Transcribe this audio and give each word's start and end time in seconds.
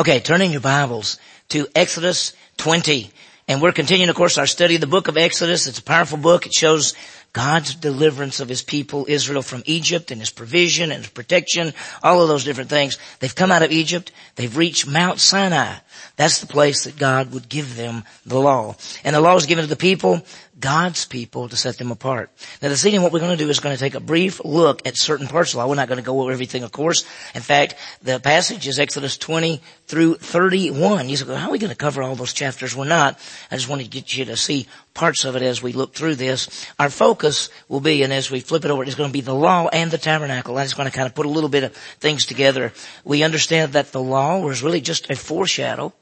Okay, 0.00 0.18
turning 0.18 0.50
your 0.50 0.62
Bibles 0.62 1.18
to 1.50 1.68
Exodus 1.74 2.32
20. 2.56 3.10
And 3.48 3.60
we're 3.60 3.70
continuing, 3.70 4.08
of 4.08 4.16
course, 4.16 4.38
our 4.38 4.46
study 4.46 4.76
of 4.76 4.80
the 4.80 4.86
book 4.86 5.08
of 5.08 5.18
Exodus. 5.18 5.66
It's 5.66 5.78
a 5.78 5.82
powerful 5.82 6.16
book. 6.16 6.46
It 6.46 6.54
shows 6.54 6.94
God's 7.34 7.74
deliverance 7.74 8.40
of 8.40 8.48
his 8.48 8.62
people, 8.62 9.04
Israel, 9.10 9.42
from 9.42 9.62
Egypt 9.66 10.10
and 10.10 10.18
his 10.18 10.30
provision 10.30 10.90
and 10.90 11.02
his 11.02 11.12
protection, 11.12 11.74
all 12.02 12.22
of 12.22 12.28
those 12.28 12.44
different 12.44 12.70
things. 12.70 12.96
They've 13.18 13.34
come 13.34 13.52
out 13.52 13.62
of 13.62 13.72
Egypt. 13.72 14.10
They've 14.36 14.56
reached 14.56 14.86
Mount 14.86 15.20
Sinai. 15.20 15.74
That's 16.16 16.40
the 16.40 16.46
place 16.46 16.84
that 16.84 16.96
God 16.96 17.34
would 17.34 17.50
give 17.50 17.76
them 17.76 18.04
the 18.24 18.40
law. 18.40 18.76
And 19.04 19.14
the 19.14 19.20
law 19.20 19.36
is 19.36 19.44
given 19.44 19.64
to 19.64 19.68
the 19.68 19.76
people, 19.76 20.22
God's 20.60 21.04
people, 21.06 21.48
to 21.48 21.56
set 21.56 21.78
them 21.78 21.90
apart. 21.90 22.30
Now 22.60 22.68
this 22.68 22.84
evening 22.84 23.02
what 23.02 23.12
we're 23.12 23.20
going 23.20 23.36
to 23.36 23.42
do 23.42 23.48
is 23.48 23.60
going 23.60 23.74
to 23.74 23.80
take 23.80 23.94
a 23.94 24.00
brief 24.00 24.44
look 24.44 24.86
at 24.86 24.96
certain 24.96 25.26
parts 25.26 25.50
of 25.50 25.52
the 25.54 25.58
law. 25.58 25.68
We're 25.68 25.74
not 25.74 25.88
going 25.88 25.98
to 25.98 26.04
go 26.04 26.20
over 26.20 26.30
everything, 26.30 26.62
of 26.62 26.72
course. 26.72 27.04
In 27.34 27.40
fact, 27.40 27.74
the 28.02 28.20
passage 28.20 28.68
is 28.68 28.78
Exodus 28.78 29.16
20 29.16 29.60
through 29.86 30.16
31. 30.16 31.08
You 31.08 31.16
say, 31.16 31.34
how 31.34 31.48
are 31.48 31.52
we 31.52 31.58
going 31.58 31.70
to 31.70 31.76
cover 31.76 32.02
all 32.02 32.14
those 32.14 32.32
chapters? 32.32 32.76
We're 32.76 32.84
not. 32.84 33.18
I 33.50 33.56
just 33.56 33.68
want 33.68 33.82
to 33.82 33.88
get 33.88 34.16
you 34.16 34.26
to 34.26 34.36
see 34.36 34.66
parts 34.94 35.24
of 35.24 35.36
it 35.36 35.42
as 35.42 35.62
we 35.62 35.72
look 35.72 35.94
through 35.94 36.16
this. 36.16 36.66
Our 36.78 36.90
focus 36.90 37.48
will 37.68 37.80
be, 37.80 38.02
and 38.02 38.12
as 38.12 38.30
we 38.30 38.40
flip 38.40 38.64
it 38.64 38.70
over, 38.70 38.82
it's 38.82 38.94
going 38.94 39.08
to 39.08 39.12
be 39.12 39.22
the 39.22 39.34
law 39.34 39.68
and 39.72 39.90
the 39.90 39.98
tabernacle. 39.98 40.58
I'm 40.58 40.64
just 40.64 40.76
going 40.76 40.90
to 40.90 40.94
kind 40.94 41.06
of 41.06 41.14
put 41.14 41.26
a 41.26 41.30
little 41.30 41.48
bit 41.50 41.64
of 41.64 41.74
things 41.74 42.26
together. 42.26 42.72
We 43.04 43.22
understand 43.22 43.72
that 43.72 43.92
the 43.92 44.02
law 44.02 44.40
was 44.40 44.62
really 44.62 44.80
just 44.80 45.10
a 45.10 45.16
foreshadow 45.16 45.94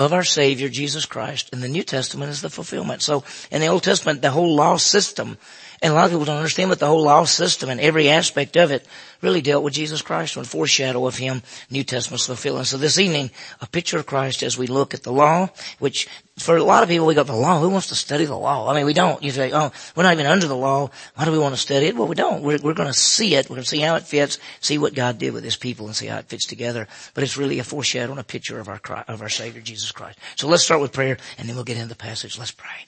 of 0.00 0.14
our 0.14 0.24
Savior, 0.24 0.70
Jesus 0.70 1.04
Christ. 1.04 1.50
And 1.52 1.62
the 1.62 1.68
New 1.68 1.82
Testament 1.82 2.30
is 2.30 2.40
the 2.40 2.48
fulfillment. 2.48 3.02
So 3.02 3.22
in 3.50 3.60
the 3.60 3.66
Old 3.66 3.82
Testament, 3.82 4.22
the 4.22 4.30
whole 4.30 4.56
law 4.56 4.78
system, 4.78 5.36
and 5.82 5.92
a 5.92 5.96
lot 5.96 6.04
of 6.04 6.10
people 6.10 6.24
don't 6.24 6.36
understand 6.36 6.70
but 6.70 6.78
the 6.78 6.86
whole 6.86 7.02
law 7.02 7.24
system 7.24 7.70
and 7.70 7.80
every 7.80 8.08
aspect 8.08 8.56
of 8.56 8.70
it 8.70 8.86
really 9.22 9.40
dealt 9.40 9.64
with 9.64 9.74
Jesus 9.74 10.02
Christ 10.02 10.36
and 10.36 10.46
foreshadow 10.46 11.06
of 11.06 11.16
Him, 11.16 11.42
New 11.70 11.84
Testament's 11.84 12.26
fulfilling. 12.26 12.64
So 12.64 12.76
this 12.76 12.98
evening, 12.98 13.30
a 13.60 13.66
picture 13.66 13.98
of 13.98 14.06
Christ 14.06 14.42
as 14.42 14.56
we 14.56 14.66
look 14.66 14.94
at 14.94 15.02
the 15.02 15.12
law, 15.12 15.48
which 15.78 16.08
for 16.38 16.56
a 16.56 16.64
lot 16.64 16.82
of 16.82 16.88
people 16.88 17.06
we 17.06 17.14
go, 17.14 17.22
the 17.22 17.34
law, 17.34 17.60
who 17.60 17.68
wants 17.68 17.88
to 17.88 17.94
study 17.94 18.24
the 18.24 18.36
law? 18.36 18.70
I 18.70 18.74
mean, 18.74 18.86
we 18.86 18.94
don't. 18.94 19.22
You 19.22 19.30
say, 19.30 19.52
oh, 19.52 19.72
we're 19.94 20.04
not 20.04 20.14
even 20.14 20.26
under 20.26 20.46
the 20.46 20.56
law. 20.56 20.90
Why 21.14 21.24
do 21.24 21.32
we 21.32 21.38
want 21.38 21.54
to 21.54 21.60
study 21.60 21.86
it? 21.86 21.96
Well, 21.96 22.08
we 22.08 22.14
don't. 22.14 22.42
We're, 22.42 22.58
we're 22.58 22.74
going 22.74 22.88
to 22.88 22.94
see 22.94 23.34
it. 23.34 23.50
We're 23.50 23.56
going 23.56 23.64
to 23.64 23.68
see 23.68 23.80
how 23.80 23.96
it 23.96 24.04
fits, 24.04 24.38
see 24.60 24.78
what 24.78 24.94
God 24.94 25.18
did 25.18 25.34
with 25.34 25.44
His 25.44 25.56
people 25.56 25.86
and 25.86 25.94
see 25.94 26.06
how 26.06 26.18
it 26.18 26.26
fits 26.26 26.46
together. 26.46 26.88
But 27.14 27.24
it's 27.24 27.36
really 27.36 27.58
a 27.58 27.64
foreshadow 27.64 28.10
and 28.12 28.20
a 28.20 28.24
picture 28.24 28.58
of 28.58 28.68
our, 28.68 28.80
of 29.06 29.20
our 29.20 29.28
Savior, 29.28 29.60
Jesus 29.60 29.92
Christ. 29.92 30.18
So 30.36 30.48
let's 30.48 30.64
start 30.64 30.80
with 30.80 30.92
prayer 30.92 31.18
and 31.38 31.48
then 31.48 31.56
we'll 31.56 31.64
get 31.64 31.76
into 31.76 31.88
the 31.88 31.94
passage. 31.94 32.38
Let's 32.38 32.52
pray. 32.52 32.86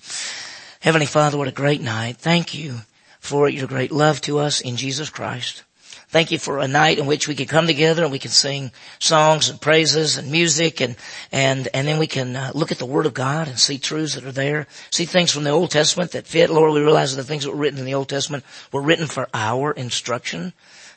Heavenly 0.82 1.06
Father, 1.06 1.38
what 1.38 1.46
a 1.46 1.52
great 1.52 1.80
night. 1.80 2.16
Thank 2.16 2.54
you 2.54 2.80
for 3.20 3.48
your 3.48 3.68
great 3.68 3.92
love 3.92 4.20
to 4.22 4.40
us 4.40 4.60
in 4.60 4.74
Jesus 4.74 5.10
Christ. 5.10 5.62
Thank 6.08 6.32
you 6.32 6.38
for 6.38 6.58
a 6.58 6.66
night 6.66 6.98
in 6.98 7.06
which 7.06 7.28
we 7.28 7.36
can 7.36 7.46
come 7.46 7.68
together 7.68 8.02
and 8.02 8.10
we 8.10 8.18
can 8.18 8.32
sing 8.32 8.72
songs 8.98 9.48
and 9.48 9.60
praises 9.60 10.18
and 10.18 10.32
music 10.32 10.80
and, 10.80 10.96
and, 11.30 11.68
and 11.72 11.86
then 11.86 12.00
we 12.00 12.08
can 12.08 12.34
uh, 12.34 12.50
look 12.56 12.72
at 12.72 12.78
the 12.78 12.84
Word 12.84 13.06
of 13.06 13.14
God 13.14 13.46
and 13.46 13.60
see 13.60 13.78
truths 13.78 14.16
that 14.16 14.24
are 14.24 14.32
there. 14.32 14.66
See 14.90 15.04
things 15.04 15.30
from 15.30 15.44
the 15.44 15.50
Old 15.50 15.70
Testament 15.70 16.10
that 16.10 16.26
fit. 16.26 16.50
Lord, 16.50 16.72
we 16.72 16.80
realize 16.80 17.14
that 17.14 17.22
the 17.22 17.28
things 17.28 17.44
that 17.44 17.52
were 17.52 17.56
written 17.56 17.78
in 17.78 17.84
the 17.84 17.94
Old 17.94 18.08
Testament 18.08 18.42
were 18.72 18.82
written 18.82 19.06
for 19.06 19.28
our 19.32 19.70
instruction. 19.70 20.52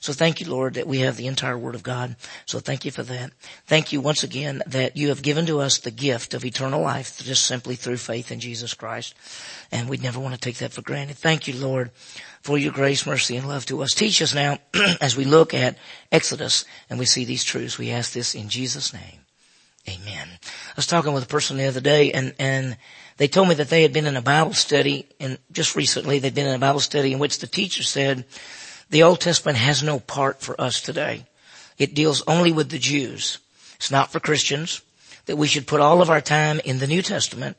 So 0.06 0.14
thank 0.14 0.40
you, 0.40 0.48
Lord, 0.48 0.76
that 0.76 0.86
we 0.86 1.00
have 1.00 1.18
the 1.18 1.26
entire 1.26 1.58
Word 1.58 1.74
of 1.74 1.82
God. 1.82 2.16
So 2.46 2.60
thank 2.60 2.86
you 2.86 2.92
for 2.92 3.02
that. 3.02 3.32
Thank 3.66 3.92
you 3.92 4.00
once 4.00 4.22
again 4.22 4.62
that 4.68 4.96
you 4.96 5.10
have 5.10 5.24
given 5.24 5.48
to 5.48 5.60
us 5.62 5.80
the 5.80 5.90
gift 5.90 6.36
of 6.36 6.46
eternal 6.46 6.80
life 6.80 7.18
just 7.24 7.48
simply 7.48 7.74
through 7.74 7.98
faith 7.98 8.32
in 8.32 8.40
Jesus 8.40 8.76
Christ. 8.76 9.16
And 9.72 9.90
we 9.90 9.98
never 9.98 10.20
want 10.20 10.36
to 10.36 10.40
take 10.40 10.60
that 10.60 10.74
for 10.74 10.84
granted. 10.84 11.18
Thank 11.18 11.48
you, 11.48 11.56
Lord, 11.56 11.90
for 12.44 12.56
your 12.56 12.72
grace, 12.72 13.08
mercy, 13.08 13.36
and 13.36 13.48
love 13.48 13.66
to 13.66 13.82
us. 13.82 13.96
Teach 13.96 14.22
us 14.22 14.36
now 14.36 14.60
as 15.02 15.18
we 15.18 15.26
look 15.26 15.56
at 15.56 15.76
Exodus 16.12 16.66
and 16.88 17.00
we 17.00 17.08
see 17.08 17.26
these 17.26 17.44
truths. 17.44 17.80
We 17.80 17.90
ask 17.90 18.14
this 18.14 18.36
in 18.36 18.48
Jesus' 18.48 18.94
name. 18.94 19.22
Amen. 19.90 20.28
I 20.40 20.74
was 20.76 20.86
talking 20.86 21.14
with 21.14 21.24
a 21.24 21.28
person 21.28 21.58
the 21.58 21.66
other 21.66 21.82
day 21.82 22.12
and, 22.12 22.36
and 22.38 22.78
they 23.18 23.28
told 23.28 23.50
me 23.50 23.56
that 23.56 23.70
they 23.70 23.82
had 23.82 23.94
been 23.94 24.06
in 24.06 24.18
a 24.18 24.22
Bible 24.22 24.54
study 24.54 25.08
and 25.20 25.40
just 25.52 25.76
recently 25.76 26.20
they'd 26.20 26.36
been 26.36 26.46
in 26.46 26.54
a 26.54 26.60
Bible 26.60 26.80
study 26.80 27.12
in 27.12 27.18
which 27.18 27.40
the 27.40 27.48
teacher 27.48 27.82
said, 27.82 28.26
the 28.90 29.04
Old 29.04 29.20
Testament 29.20 29.58
has 29.58 29.84
no 29.84 30.00
part 30.00 30.42
for 30.42 30.60
us 30.60 30.82
today. 30.82 31.26
It 31.78 31.96
deals 31.96 32.24
only 32.28 32.52
with 32.52 32.70
the 32.70 32.80
Jews. 32.80 33.40
It's 33.76 33.92
not 33.92 34.12
for 34.12 34.20
Christians 34.20 34.82
that 35.26 35.38
we 35.38 35.48
should 35.48 35.68
put 35.68 35.82
all 35.82 36.02
of 36.02 36.10
our 36.10 36.22
time 36.22 36.62
in 36.64 36.80
the 36.80 36.88
New 36.88 37.02
Testament 37.02 37.58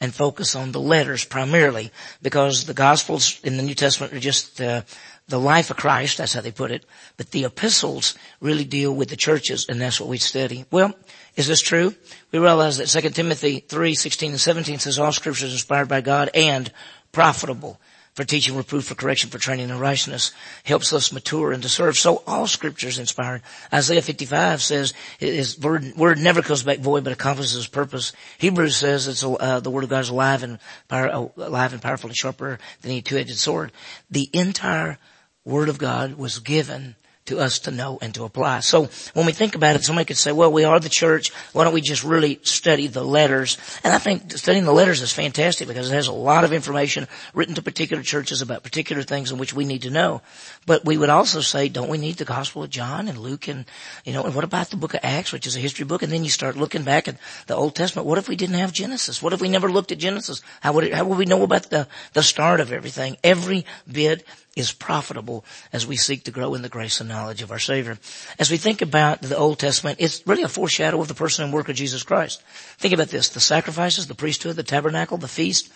and 0.00 0.14
focus 0.14 0.54
on 0.54 0.72
the 0.72 0.80
letters 0.80 1.24
primarily 1.24 1.90
because 2.22 2.64
the 2.64 2.74
Gospels 2.74 3.40
in 3.42 3.56
the 3.56 3.62
New 3.62 3.74
Testament 3.74 4.12
are 4.12 4.20
just 4.20 4.60
uh, 4.60 4.82
the 5.26 5.40
life 5.40 5.70
of 5.70 5.76
Christ, 5.76 6.18
that's 6.18 6.32
how 6.32 6.40
they 6.40 6.52
put 6.52 6.70
it, 6.70 6.86
but 7.16 7.30
the 7.32 7.44
epistles 7.44 8.14
really 8.40 8.64
deal 8.64 8.94
with 8.94 9.08
the 9.08 9.16
churches 9.16 9.66
and 9.68 9.80
that's 9.80 10.00
what 10.00 10.08
we 10.08 10.18
study. 10.18 10.64
Well, 10.70 10.94
is 11.36 11.48
this 11.48 11.60
true? 11.60 11.94
We 12.32 12.38
realize 12.38 12.78
that 12.78 12.86
2 12.86 13.10
Timothy 13.10 13.60
3, 13.60 13.94
16 13.94 14.30
and 14.30 14.40
17 14.40 14.78
says 14.78 14.98
all 14.98 15.12
scripture 15.12 15.46
is 15.46 15.52
inspired 15.52 15.88
by 15.88 16.00
God 16.00 16.30
and 16.32 16.72
profitable 17.12 17.80
for 18.18 18.24
teaching, 18.24 18.56
reproof, 18.56 18.86
for 18.86 18.96
correction, 18.96 19.30
for 19.30 19.38
training 19.38 19.70
in 19.70 19.78
righteousness, 19.78 20.32
helps 20.64 20.92
us 20.92 21.12
mature 21.12 21.52
and 21.52 21.62
to 21.62 21.68
serve. 21.68 21.96
So 21.96 22.24
all 22.26 22.48
scripture 22.48 22.88
is 22.88 22.98
inspired. 22.98 23.42
Isaiah 23.72 24.02
55 24.02 24.60
says 24.60 24.92
his 25.18 25.56
word, 25.56 25.94
word 25.96 26.18
never 26.18 26.42
comes 26.42 26.64
back 26.64 26.80
void, 26.80 27.04
but 27.04 27.12
accomplishes 27.12 27.52
his 27.52 27.68
purpose. 27.68 28.12
Hebrews 28.38 28.76
says 28.76 29.06
it's 29.06 29.22
uh, 29.22 29.60
the 29.60 29.70
word 29.70 29.84
of 29.84 29.90
God 29.90 30.00
is 30.00 30.08
alive 30.08 30.42
and 30.42 30.58
uh, 30.90 31.28
alive 31.36 31.72
and 31.72 31.80
powerful 31.80 32.10
and 32.10 32.16
sharper 32.16 32.58
than 32.82 32.90
any 32.90 33.02
two-edged 33.02 33.38
sword. 33.38 33.70
The 34.10 34.28
entire 34.32 34.98
word 35.44 35.68
of 35.68 35.78
God 35.78 36.18
was 36.18 36.40
given 36.40 36.96
to 37.28 37.38
us 37.38 37.60
to 37.60 37.70
know 37.70 37.98
and 38.02 38.14
to 38.14 38.24
apply. 38.24 38.60
So 38.60 38.88
when 39.14 39.26
we 39.26 39.32
think 39.32 39.54
about 39.54 39.76
it, 39.76 39.84
somebody 39.84 40.04
could 40.04 40.16
say, 40.16 40.32
well, 40.32 40.52
we 40.52 40.64
are 40.64 40.80
the 40.80 40.88
church. 40.88 41.32
Why 41.52 41.64
don't 41.64 41.74
we 41.74 41.80
just 41.80 42.04
really 42.04 42.40
study 42.42 42.86
the 42.86 43.04
letters? 43.04 43.56
And 43.84 43.92
I 43.92 43.98
think 43.98 44.32
studying 44.32 44.64
the 44.64 44.72
letters 44.72 45.00
is 45.02 45.12
fantastic 45.12 45.68
because 45.68 45.90
it 45.90 45.94
has 45.94 46.08
a 46.08 46.12
lot 46.12 46.44
of 46.44 46.52
information 46.52 47.06
written 47.34 47.54
to 47.54 47.62
particular 47.62 48.02
churches 48.02 48.42
about 48.42 48.62
particular 48.62 49.02
things 49.02 49.30
in 49.30 49.38
which 49.38 49.54
we 49.54 49.64
need 49.64 49.82
to 49.82 49.90
know. 49.90 50.22
But 50.66 50.84
we 50.84 50.98
would 50.98 51.10
also 51.10 51.40
say, 51.40 51.68
don't 51.68 51.88
we 51.88 51.98
need 51.98 52.16
the 52.16 52.24
Gospel 52.24 52.62
of 52.62 52.70
John 52.70 53.08
and 53.08 53.18
Luke 53.18 53.48
and, 53.48 53.64
you 54.04 54.12
know, 54.12 54.24
and 54.24 54.34
what 54.34 54.44
about 54.44 54.70
the 54.70 54.76
book 54.76 54.94
of 54.94 55.00
Acts, 55.02 55.32
which 55.32 55.46
is 55.46 55.56
a 55.56 55.60
history 55.60 55.84
book? 55.84 56.02
And 56.02 56.12
then 56.12 56.24
you 56.24 56.30
start 56.30 56.56
looking 56.56 56.82
back 56.82 57.08
at 57.08 57.16
the 57.46 57.54
Old 57.54 57.74
Testament. 57.74 58.06
What 58.06 58.18
if 58.18 58.28
we 58.28 58.36
didn't 58.36 58.56
have 58.56 58.72
Genesis? 58.72 59.22
What 59.22 59.32
if 59.32 59.40
we 59.40 59.48
never 59.48 59.70
looked 59.70 59.92
at 59.92 59.98
Genesis? 59.98 60.42
How 60.60 60.72
would 60.72 60.84
it, 60.84 60.94
how 60.94 61.04
would 61.04 61.18
we 61.18 61.26
know 61.26 61.42
about 61.42 61.70
the, 61.70 61.86
the 62.14 62.22
start 62.22 62.60
of 62.60 62.72
everything? 62.72 63.16
Every 63.22 63.64
bit 63.90 64.24
is 64.58 64.72
profitable 64.72 65.44
as 65.72 65.86
we 65.86 65.96
seek 65.96 66.24
to 66.24 66.30
grow 66.30 66.54
in 66.54 66.62
the 66.62 66.68
grace 66.68 67.00
and 67.00 67.08
knowledge 67.08 67.42
of 67.42 67.50
our 67.50 67.58
Savior. 67.58 67.98
As 68.38 68.50
we 68.50 68.56
think 68.56 68.82
about 68.82 69.22
the 69.22 69.36
Old 69.36 69.58
Testament, 69.58 69.98
it's 70.00 70.26
really 70.26 70.42
a 70.42 70.48
foreshadow 70.48 71.00
of 71.00 71.08
the 71.08 71.14
person 71.14 71.44
and 71.44 71.52
work 71.52 71.68
of 71.68 71.76
Jesus 71.76 72.02
Christ. 72.02 72.42
Think 72.78 72.94
about 72.94 73.08
this, 73.08 73.28
the 73.28 73.40
sacrifices, 73.40 74.06
the 74.06 74.14
priesthood, 74.14 74.56
the 74.56 74.62
tabernacle, 74.62 75.18
the 75.18 75.28
feast, 75.28 75.72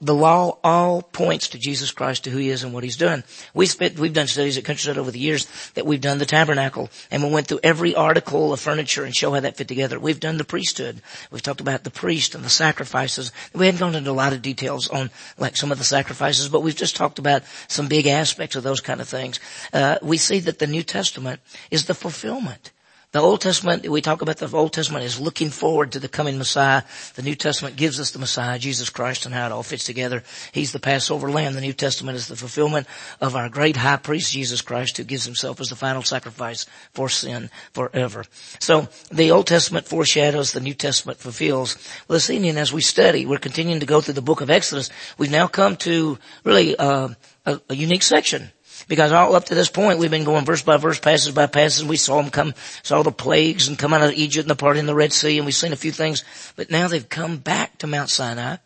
the 0.00 0.14
law 0.14 0.58
all 0.64 1.02
points 1.02 1.48
to 1.48 1.58
Jesus 1.58 1.92
Christ, 1.92 2.24
to 2.24 2.30
who 2.30 2.38
He 2.38 2.50
is 2.50 2.64
and 2.64 2.74
what 2.74 2.82
He's 2.82 2.96
done. 2.96 3.22
We 3.54 3.66
spent, 3.66 3.96
we've 3.96 4.12
done 4.12 4.26
studies 4.26 4.58
at 4.58 4.64
Countryside 4.64 4.98
over 4.98 5.12
the 5.12 5.20
years 5.20 5.46
that 5.74 5.86
we've 5.86 6.00
done 6.00 6.18
the 6.18 6.26
tabernacle 6.26 6.90
and 7.12 7.22
we 7.22 7.30
went 7.30 7.46
through 7.46 7.60
every 7.62 7.94
article 7.94 8.52
of 8.52 8.58
furniture 8.58 9.04
and 9.04 9.14
show 9.14 9.32
how 9.32 9.40
that 9.40 9.56
fit 9.56 9.68
together. 9.68 10.00
We've 10.00 10.18
done 10.18 10.36
the 10.36 10.44
priesthood. 10.44 11.00
We've 11.30 11.42
talked 11.42 11.60
about 11.60 11.84
the 11.84 11.90
priest 11.90 12.34
and 12.34 12.44
the 12.44 12.50
sacrifices. 12.50 13.30
We 13.54 13.66
haven't 13.66 13.78
gone 13.78 13.94
into 13.94 14.10
a 14.10 14.12
lot 14.12 14.32
of 14.32 14.42
details 14.42 14.88
on 14.88 15.10
like 15.38 15.56
some 15.56 15.70
of 15.70 15.78
the 15.78 15.84
sacrifices, 15.84 16.48
but 16.48 16.62
we've 16.62 16.74
just 16.74 16.96
talked 16.96 17.20
about 17.20 17.42
some 17.68 17.86
big 17.86 18.08
aspects 18.08 18.56
of 18.56 18.64
those 18.64 18.80
kind 18.80 19.00
of 19.00 19.08
things. 19.08 19.38
Uh, 19.72 19.98
we 20.02 20.16
see 20.16 20.40
that 20.40 20.58
the 20.58 20.66
New 20.66 20.82
Testament 20.82 21.40
is 21.70 21.86
the 21.86 21.94
fulfillment 21.94 22.72
the 23.10 23.20
Old 23.20 23.40
Testament, 23.40 23.88
we 23.88 24.02
talk 24.02 24.20
about 24.20 24.36
the 24.36 24.54
Old 24.54 24.74
Testament 24.74 25.02
is 25.02 25.18
looking 25.18 25.48
forward 25.48 25.92
to 25.92 25.98
the 25.98 26.08
coming 26.08 26.36
Messiah. 26.36 26.82
The 27.14 27.22
New 27.22 27.34
Testament 27.34 27.76
gives 27.76 27.98
us 27.98 28.10
the 28.10 28.18
Messiah, 28.18 28.58
Jesus 28.58 28.90
Christ, 28.90 29.24
and 29.24 29.34
how 29.34 29.46
it 29.46 29.52
all 29.52 29.62
fits 29.62 29.84
together. 29.84 30.22
He's 30.52 30.72
the 30.72 30.78
Passover 30.78 31.30
lamb. 31.30 31.54
The 31.54 31.62
New 31.62 31.72
Testament 31.72 32.16
is 32.16 32.28
the 32.28 32.36
fulfillment 32.36 32.86
of 33.18 33.34
our 33.34 33.48
great 33.48 33.76
high 33.76 33.96
priest, 33.96 34.32
Jesus 34.32 34.60
Christ, 34.60 34.98
who 34.98 35.04
gives 35.04 35.24
himself 35.24 35.58
as 35.58 35.70
the 35.70 35.76
final 35.76 36.02
sacrifice 36.02 36.66
for 36.92 37.08
sin 37.08 37.48
forever. 37.72 38.24
So 38.60 38.88
the 39.10 39.30
Old 39.30 39.46
Testament 39.46 39.86
foreshadows, 39.86 40.52
the 40.52 40.60
New 40.60 40.74
Testament 40.74 41.18
fulfills. 41.18 41.78
Well, 42.08 42.16
this 42.16 42.28
evening 42.28 42.58
as 42.58 42.74
we 42.74 42.82
study, 42.82 43.24
we're 43.24 43.38
continuing 43.38 43.80
to 43.80 43.86
go 43.86 44.02
through 44.02 44.14
the 44.14 44.22
book 44.22 44.42
of 44.42 44.50
Exodus. 44.50 44.90
We've 45.16 45.30
now 45.30 45.46
come 45.46 45.76
to 45.78 46.18
really 46.44 46.76
uh, 46.76 47.08
a, 47.46 47.60
a 47.70 47.74
unique 47.74 48.02
section 48.02 48.50
because 48.88 49.12
all 49.12 49.36
up 49.36 49.44
to 49.44 49.54
this 49.54 49.68
point, 49.68 49.98
we've 49.98 50.10
been 50.10 50.24
going 50.24 50.44
verse 50.44 50.62
by 50.62 50.78
verse, 50.78 50.98
passage 50.98 51.34
by 51.34 51.46
passage. 51.46 51.86
We 51.86 51.96
saw 51.96 52.20
them 52.20 52.30
come, 52.30 52.54
saw 52.82 53.02
the 53.02 53.12
plagues 53.12 53.68
and 53.68 53.78
come 53.78 53.92
out 53.92 54.02
of 54.02 54.12
Egypt 54.12 54.44
and 54.44 54.50
the 54.50 54.56
part 54.56 54.78
in 54.78 54.86
the 54.86 54.94
Red 54.94 55.12
Sea, 55.12 55.36
and 55.36 55.44
we've 55.44 55.54
seen 55.54 55.72
a 55.72 55.76
few 55.76 55.92
things. 55.92 56.24
But 56.56 56.70
now 56.70 56.88
they've 56.88 57.08
come 57.08 57.36
back 57.36 57.78
to 57.78 57.86
Mount 57.86 58.08
Sinai, 58.08 58.56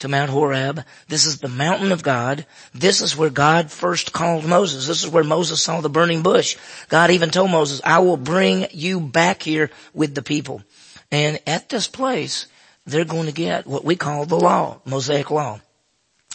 to 0.00 0.08
Mount 0.08 0.30
Horeb. 0.30 0.84
This 1.08 1.24
is 1.24 1.38
the 1.38 1.48
mountain 1.48 1.92
of 1.92 2.02
God. 2.02 2.46
This 2.74 3.00
is 3.00 3.16
where 3.16 3.30
God 3.30 3.70
first 3.70 4.12
called 4.12 4.44
Moses. 4.44 4.86
This 4.86 5.02
is 5.02 5.10
where 5.10 5.24
Moses 5.24 5.62
saw 5.62 5.80
the 5.80 5.88
burning 5.88 6.22
bush. 6.22 6.58
God 6.90 7.10
even 7.10 7.30
told 7.30 7.50
Moses, 7.50 7.80
I 7.84 8.00
will 8.00 8.18
bring 8.18 8.66
you 8.72 9.00
back 9.00 9.42
here 9.42 9.70
with 9.94 10.14
the 10.14 10.22
people. 10.22 10.62
And 11.10 11.40
at 11.46 11.70
this 11.70 11.88
place, 11.88 12.48
they're 12.84 13.04
going 13.04 13.26
to 13.26 13.32
get 13.32 13.66
what 13.66 13.84
we 13.84 13.96
call 13.96 14.26
the 14.26 14.36
law, 14.38 14.80
Mosaic 14.84 15.30
law. 15.30 15.60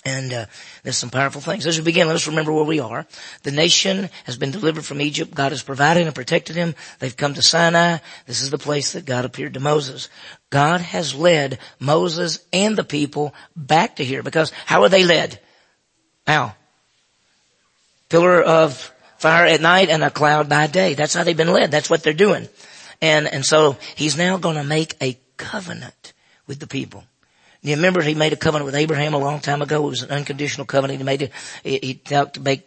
And 0.09 0.33
uh, 0.33 0.45
there's 0.83 0.97
some 0.97 1.11
powerful 1.11 1.41
things. 1.41 1.67
As 1.67 1.77
we 1.77 1.83
begin, 1.83 2.07
let 2.07 2.15
us 2.15 2.27
remember 2.27 2.51
where 2.51 2.63
we 2.63 2.79
are. 2.79 3.05
The 3.43 3.51
nation 3.51 4.09
has 4.25 4.37
been 4.37 4.51
delivered 4.51 4.85
from 4.85 5.01
Egypt. 5.01 5.35
God 5.35 5.51
has 5.51 5.61
provided 5.61 6.05
and 6.05 6.15
protected 6.15 6.55
him. 6.55 6.73
They've 6.97 7.15
come 7.15 7.35
to 7.35 7.41
Sinai. 7.41 7.99
This 8.25 8.41
is 8.41 8.49
the 8.49 8.57
place 8.57 8.93
that 8.93 9.05
God 9.05 9.23
appeared 9.23 9.53
to 9.53 9.59
Moses. 9.59 10.09
God 10.49 10.81
has 10.81 11.13
led 11.13 11.59
Moses 11.79 12.39
and 12.51 12.75
the 12.75 12.83
people 12.83 13.35
back 13.55 13.97
to 13.97 14.03
here 14.03 14.23
because 14.23 14.51
how 14.65 14.81
are 14.81 14.89
they 14.89 15.03
led? 15.03 15.39
How? 16.25 16.55
Pillar 18.09 18.41
of 18.41 18.91
fire 19.19 19.45
at 19.45 19.61
night 19.61 19.89
and 19.89 20.03
a 20.03 20.09
cloud 20.09 20.49
by 20.49 20.65
day. 20.65 20.95
That's 20.95 21.13
how 21.13 21.23
they've 21.23 21.37
been 21.37 21.53
led. 21.53 21.69
That's 21.69 21.89
what 21.89 22.01
they're 22.01 22.13
doing. 22.13 22.47
And, 22.99 23.27
and 23.27 23.45
so 23.45 23.77
he's 23.95 24.17
now 24.17 24.37
going 24.37 24.55
to 24.55 24.63
make 24.63 24.95
a 25.01 25.19
covenant 25.37 26.13
with 26.47 26.59
the 26.59 26.67
people. 26.67 27.03
You 27.61 27.75
remember 27.75 28.01
he 28.01 28.15
made 28.15 28.31
a 28.31 28.37
covenant 28.37 28.67
with 28.67 28.75
Abraham 28.75 29.13
a 29.13 29.17
long 29.17 29.41
time 29.41 29.61
ago. 29.61 29.85
It 29.85 29.89
was 29.89 30.01
an 30.01 30.11
unconditional 30.11 30.65
covenant. 30.65 30.99
He 30.99 31.03
made 31.03 31.23
it, 31.23 31.33
he 31.61 31.99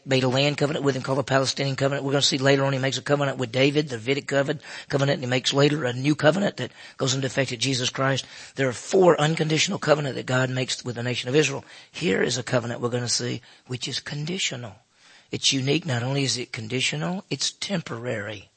made 0.04 0.22
a 0.22 0.28
land 0.28 0.58
covenant 0.58 0.84
with 0.84 0.94
him 0.94 1.02
called 1.02 1.16
the 1.16 1.24
Palestinian 1.24 1.76
covenant. 1.76 2.04
We're 2.04 2.12
going 2.12 2.20
to 2.20 2.26
see 2.26 2.36
later 2.36 2.62
on 2.64 2.74
he 2.74 2.78
makes 2.78 2.98
a 2.98 3.02
covenant 3.02 3.38
with 3.38 3.50
David, 3.50 3.88
the 3.88 3.96
Davidic 3.96 4.26
covenant, 4.26 4.60
covenant, 4.90 5.14
and 5.14 5.24
he 5.24 5.30
makes 5.30 5.54
later 5.54 5.86
a 5.86 5.94
new 5.94 6.14
covenant 6.14 6.58
that 6.58 6.72
goes 6.98 7.14
into 7.14 7.26
effect 7.26 7.52
at 7.52 7.58
Jesus 7.58 7.88
Christ. 7.88 8.26
There 8.56 8.68
are 8.68 8.74
four 8.74 9.18
unconditional 9.18 9.78
covenant 9.78 10.16
that 10.16 10.26
God 10.26 10.50
makes 10.50 10.84
with 10.84 10.96
the 10.96 11.02
nation 11.02 11.30
of 11.30 11.36
Israel. 11.36 11.64
Here 11.90 12.22
is 12.22 12.36
a 12.36 12.42
covenant 12.42 12.82
we're 12.82 12.90
going 12.90 13.02
to 13.02 13.08
see, 13.08 13.40
which 13.68 13.88
is 13.88 13.98
conditional. 13.98 14.74
It's 15.30 15.54
unique. 15.54 15.86
Not 15.86 16.02
only 16.02 16.24
is 16.24 16.36
it 16.36 16.52
conditional, 16.52 17.24
it's 17.30 17.50
temporary. 17.50 18.50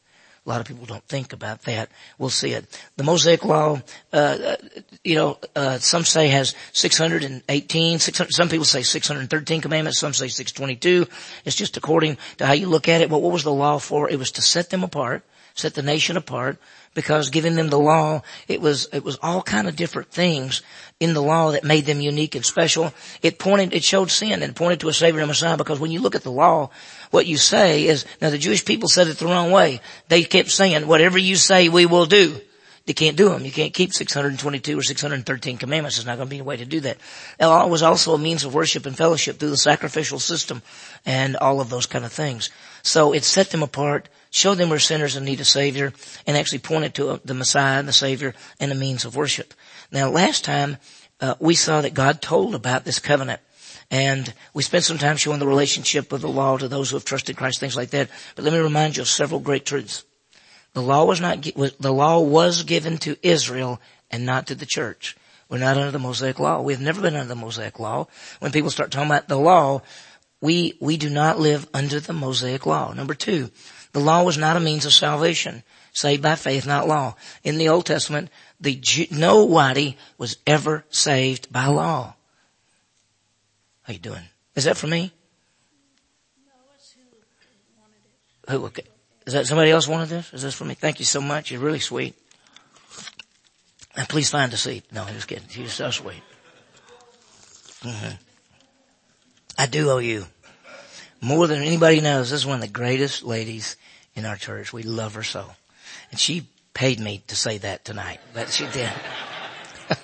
A 0.46 0.50
lot 0.50 0.62
of 0.62 0.68
people 0.68 0.86
don't 0.86 1.04
think 1.08 1.34
about 1.34 1.64
that. 1.64 1.90
We'll 2.20 2.30
see 2.30 2.52
it. 2.52 2.66
The 2.98 3.04
Mosaic 3.04 3.44
Law, 3.44 3.82
uh, 4.14 4.16
uh 4.16 4.56
you 5.04 5.16
know, 5.16 5.40
uh, 5.56 5.80
some 5.80 6.04
say 6.04 6.28
has 6.28 6.54
618, 6.72 8.00
600, 8.00 8.32
some 8.32 8.50
people 8.50 8.66
say 8.66 8.84
613 8.84 9.62
commandments, 9.62 9.98
some 9.98 10.14
say 10.14 10.28
622. 10.28 11.08
It's 11.46 11.56
just 11.56 11.78
according 11.78 12.18
to 12.38 12.46
how 12.46 12.54
you 12.54 12.68
look 12.68 12.88
at 12.88 13.02
it. 13.02 13.10
But 13.10 13.24
what 13.24 13.32
was 13.32 13.44
the 13.44 13.52
law 13.52 13.80
for? 13.80 14.08
It 14.10 14.20
was 14.20 14.32
to 14.34 14.44
set 14.44 14.70
them 14.70 14.84
apart, 14.84 15.24
set 15.56 15.74
the 15.74 15.82
nation 15.82 16.18
apart, 16.18 16.58
because 16.94 17.30
giving 17.30 17.56
them 17.56 17.70
the 17.70 17.80
law, 17.80 18.22
it 18.48 18.62
was, 18.62 18.88
it 18.94 19.04
was 19.04 19.18
all 19.22 19.42
kind 19.42 19.68
of 19.68 19.76
different 19.76 20.12
things 20.12 20.62
in 21.00 21.14
the 21.14 21.22
law 21.22 21.52
that 21.52 21.64
made 21.64 21.86
them 21.86 22.00
unique 22.00 22.36
and 22.36 22.46
special. 22.46 22.94
It 23.22 23.40
pointed, 23.40 23.74
it 23.74 23.84
showed 23.84 24.12
sin 24.12 24.44
and 24.44 24.56
pointed 24.56 24.82
to 24.82 24.90
a 24.90 24.94
Savior 24.94 25.20
and 25.20 25.26
a 25.26 25.28
Messiah 25.28 25.58
because 25.58 25.80
when 25.80 25.92
you 25.92 26.02
look 26.02 26.16
at 26.16 26.24
the 26.24 26.32
law, 26.32 26.70
what 27.12 27.26
you 27.26 27.38
say 27.38 27.86
is, 27.86 28.06
now 28.22 28.30
the 28.30 28.38
Jewish 28.38 28.64
people 28.64 28.88
said 28.88 29.08
it 29.08 29.18
the 29.18 29.26
wrong 29.26 29.52
way. 29.52 29.82
They 30.08 30.24
kept 30.24 30.52
saying, 30.52 30.88
whatever 30.88 31.18
you 31.18 31.36
say, 31.36 31.70
we 31.70 31.86
will 31.86 32.06
do. 32.06 32.40
They 32.86 32.94
can't 32.94 33.18
do 33.18 33.30
them. 33.30 33.44
You 33.44 33.52
can't 33.52 33.74
keep 33.74 33.94
622 33.94 34.78
or 34.78 34.84
613 34.84 35.58
commandments. 35.58 35.98
There's 35.98 36.06
not 36.06 36.18
going 36.18 36.28
to 36.30 36.36
be 36.36 36.40
a 36.40 36.44
way 36.44 36.58
to 36.58 36.66
do 36.66 36.82
that. 36.82 36.98
The 37.40 37.48
law 37.48 37.66
was 37.66 37.82
also 37.82 38.14
a 38.14 38.20
means 38.20 38.44
of 38.44 38.54
worship 38.54 38.86
and 38.86 38.96
fellowship 38.96 39.40
through 39.40 39.50
the 39.50 39.58
sacrificial 39.58 40.20
system 40.20 40.62
and 41.04 41.36
all 41.36 41.62
of 41.62 41.70
those 41.70 41.88
kind 41.88 42.06
of 42.06 42.14
things. 42.14 42.52
So 42.84 43.14
it 43.14 43.24
set 43.24 43.50
them 43.50 43.64
apart, 43.64 44.08
showed 44.36 44.56
them 44.56 44.70
we're 44.70 44.80
sinners 44.80 45.16
and 45.16 45.26
need 45.26 45.40
a 45.40 45.46
savior, 45.46 45.94
and 46.28 46.36
actually 46.36 46.60
pointed 46.60 46.94
to 46.96 47.22
the 47.24 47.34
Messiah 47.34 47.80
and 47.80 47.88
the 47.88 47.94
Savior 47.94 48.34
and 48.60 48.70
the 48.70 48.76
means 48.76 49.06
of 49.06 49.16
worship. 49.16 49.54
Now 49.92 50.10
last 50.10 50.44
time, 50.44 50.78
uh, 51.22 51.36
we 51.40 51.56
saw 51.56 51.82
that 51.82 51.94
God 51.94 52.22
told 52.22 52.54
about 52.54 52.84
this 52.84 53.00
covenant. 53.00 53.40
And 53.92 54.34
we 54.54 54.64
spent 54.64 54.84
some 54.84 54.98
time 54.98 55.16
showing 55.16 55.40
the 55.40 55.48
relationship 55.48 56.12
of 56.12 56.22
the 56.22 56.28
law 56.28 56.58
to 56.58 56.68
those 56.68 56.90
who 56.90 56.96
have 56.96 57.06
trusted 57.06 57.38
Christ, 57.38 57.60
things 57.60 57.76
like 57.76 57.92
that. 57.92 58.10
But 58.36 58.44
let 58.44 58.52
me 58.52 58.60
remind 58.60 58.98
you 58.98 59.02
of 59.02 59.08
several 59.08 59.40
great 59.40 59.66
truths. 59.66 60.04
The 60.74 60.82
law 60.82 61.06
was 61.06 61.22
not, 61.22 61.44
the 61.44 61.94
law 61.94 62.20
was 62.20 62.64
given 62.64 62.98
to 63.00 63.16
Israel 63.22 63.80
and 64.10 64.26
not 64.26 64.48
to 64.48 64.56
the 64.56 64.66
church. 64.66 65.16
We're 65.48 65.60
not 65.60 65.78
under 65.78 65.92
the 65.92 66.00
Mosaic 66.00 66.40
law. 66.40 66.62
We've 66.62 66.82
never 66.82 67.00
been 67.00 67.16
under 67.16 67.30
the 67.30 67.36
Mosaic 67.36 67.80
law. 67.80 68.08
When 68.40 68.52
people 68.52 68.72
start 68.72 68.92
talking 68.92 69.10
about 69.10 69.28
the 69.28 69.38
law, 69.40 69.84
we, 70.42 70.78
we 70.82 70.98
do 70.98 71.10
not 71.10 71.40
live 71.40 71.68
under 71.74 72.00
the 72.00 72.14
Mosaic 72.14 72.66
law. 72.66 72.92
Number 72.92 73.14
two, 73.14 73.52
the 73.96 74.02
law 74.02 74.24
was 74.24 74.38
not 74.38 74.58
a 74.58 74.60
means 74.60 74.86
of 74.86 74.92
salvation. 74.92 75.64
Saved 75.94 76.22
by 76.22 76.36
faith, 76.36 76.68
not 76.68 76.86
law. 76.86 77.16
In 77.46 77.58
the 77.58 77.70
Old 77.70 77.86
Testament, 77.86 78.30
the 78.60 78.78
nobody 79.10 79.96
was 80.18 80.36
ever 80.46 80.84
saved 80.90 81.50
by 81.50 81.68
law. 81.68 82.14
How 83.84 83.94
you 83.94 84.00
doing? 84.00 84.26
Is 84.54 84.66
that 84.66 84.76
for 84.76 84.88
me? 84.88 85.14
No, 88.50 88.52
who? 88.52 88.66
Okay. 88.66 88.84
Is 89.26 89.32
that 89.32 89.48
somebody 89.48 89.72
else 89.72 89.88
wanted 89.88 90.10
this? 90.10 90.34
Is 90.34 90.42
this 90.42 90.54
for 90.54 90.66
me? 90.66 90.74
Thank 90.74 91.00
you 91.00 91.06
so 91.06 91.22
much. 91.22 91.50
You're 91.50 91.62
really 91.62 91.80
sweet. 91.80 92.16
And 93.96 94.10
please 94.10 94.30
find 94.30 94.52
a 94.52 94.58
seat. 94.58 94.84
No, 94.92 95.06
he 95.06 95.16
was 95.16 95.24
kidding. 95.24 95.48
He 95.48 95.70
so 95.70 95.90
sweet. 95.90 96.22
Mm-hmm. 97.80 98.16
I 99.58 99.68
do 99.68 99.90
owe 99.90 100.00
you. 100.00 100.26
More 101.22 101.48
than 101.48 101.62
anybody 101.64 102.02
knows, 102.02 102.30
this 102.30 102.42
is 102.42 102.46
one 102.46 102.56
of 102.56 102.62
the 102.62 102.68
greatest 102.68 103.24
ladies 103.24 103.78
in 104.16 104.26
our 104.26 104.36
church. 104.36 104.74
We 104.74 104.84
love 104.84 105.16
her 105.16 105.24
so. 105.24 105.52
And 106.12 106.20
she 106.20 106.48
paid 106.74 107.00
me 107.00 107.24
to 107.28 107.36
say 107.36 107.58
that 107.60 107.86
tonight. 107.86 108.20
But 108.34 108.50
she 108.50 108.66
did. 108.68 108.92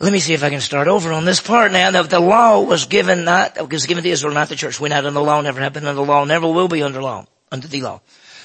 Let 0.00 0.12
me 0.12 0.20
see 0.20 0.32
if 0.32 0.44
I 0.44 0.50
can 0.50 0.60
start 0.60 0.86
over 0.86 1.12
on 1.12 1.24
this 1.24 1.40
part 1.40 1.72
now. 1.72 1.90
The, 2.02 2.20
law 2.20 2.60
was 2.60 2.84
given 2.84 3.24
not, 3.24 3.70
was 3.70 3.86
given 3.86 4.04
to 4.04 4.10
Israel, 4.10 4.32
not 4.32 4.48
the 4.48 4.54
church. 4.54 4.78
We're 4.78 4.88
not 4.88 4.98
under 4.98 5.10
the 5.10 5.20
law, 5.20 5.40
never 5.40 5.60
have 5.60 5.72
been 5.72 5.86
under 5.86 6.00
the 6.00 6.04
law, 6.04 6.24
never 6.24 6.46
will 6.46 6.68
be 6.68 6.84
under 6.84 7.02
law, 7.02 7.26
under 7.50 7.66
the 7.66 7.82
law. 7.82 8.00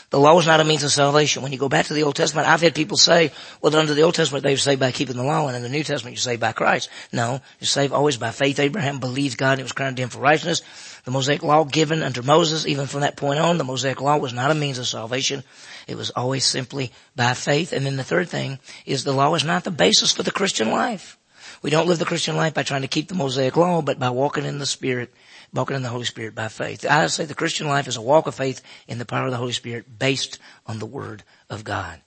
The 0.10 0.20
law 0.20 0.38
is 0.40 0.46
not 0.46 0.60
a 0.60 0.64
means 0.64 0.84
of 0.84 0.92
salvation. 0.92 1.42
When 1.42 1.52
you 1.52 1.58
go 1.58 1.70
back 1.70 1.88
to 1.88 1.94
the 1.96 2.04
Old 2.04 2.16
Testament, 2.16 2.48
I've 2.48 2.62
had 2.62 2.76
people 2.76 2.98
say, 2.98 3.32
well, 3.62 3.76
under 3.76 3.96
the 3.96 4.04
Old 4.04 4.14
Testament, 4.14 4.44
they 4.44 4.54
were 4.54 4.58
saved 4.58 4.80
by 4.80 4.92
keeping 4.92 5.16
the 5.16 5.24
law, 5.24 5.48
and 5.48 5.56
in 5.56 5.64
the 5.64 5.70
New 5.70 5.84
Testament, 5.84 6.16
you're 6.16 6.22
saved 6.22 6.40
by 6.40 6.52
Christ. 6.52 6.90
No, 7.12 7.42
you're 7.60 7.68
saved 7.68 7.94
always 7.94 8.18
by 8.18 8.30
faith. 8.30 8.60
Abraham 8.60 9.00
believed 9.00 9.40
God, 9.40 9.54
and 9.54 9.62
it 9.62 9.64
was 9.64 9.72
crowned 9.72 9.98
him 9.98 10.10
for 10.10 10.20
righteousness. 10.20 10.62
The 11.04 11.12
Mosaic 11.12 11.44
law 11.44 11.66
given 11.66 12.02
under 12.02 12.24
Moses, 12.24 12.66
even 12.66 12.88
from 12.88 13.02
that 13.02 13.18
point 13.18 13.40
on, 13.40 13.58
the 13.58 13.66
Mosaic 13.66 14.00
law 14.00 14.18
was 14.18 14.32
not 14.32 14.52
a 14.52 14.56
means 14.56 14.78
of 14.78 14.88
salvation. 14.88 15.44
It 15.86 15.96
was 15.96 16.12
always 16.12 16.46
simply 16.46 16.94
by 17.16 17.34
faith. 17.34 17.74
And 17.74 17.86
then 17.86 17.98
the 17.98 18.06
third 18.06 18.30
thing 18.30 18.60
is 18.86 19.04
the 19.04 19.12
law 19.12 19.36
is 19.36 19.44
not 19.44 19.66
the 19.66 19.72
basis 19.72 20.14
for 20.14 20.24
the 20.24 20.32
Christian 20.32 20.72
life. 20.72 21.18
We 21.62 21.70
don't 21.70 21.88
live 21.88 22.00
the 22.00 22.06
Christian 22.06 22.38
life 22.38 22.54
by 22.54 22.64
trying 22.64 22.82
to 22.84 22.88
keep 22.88 23.10
the 23.10 23.16
Mosaic 23.16 23.58
law, 23.58 23.82
but 23.82 24.00
by 24.00 24.10
walking 24.10 24.46
in 24.46 24.60
the 24.60 24.66
Spirit, 24.66 25.14
walking 25.54 25.76
in 25.76 25.82
the 25.82 25.90
Holy 25.90 26.06
Spirit 26.06 26.36
by 26.36 26.48
faith. 26.48 26.86
I 26.86 27.08
say 27.08 27.26
the 27.26 27.36
Christian 27.36 27.68
life 27.68 27.88
is 27.88 27.98
a 27.98 28.02
walk 28.02 28.28
of 28.28 28.36
faith 28.36 28.62
in 28.88 28.98
the 28.98 29.06
power 29.06 29.26
of 29.26 29.32
the 29.32 29.38
Holy 29.38 29.54
Spirit 29.54 30.00
based 30.00 30.40
on 30.66 30.80
the 30.80 30.86
Word 30.86 31.24
of 31.50 31.64
God. 31.64 32.02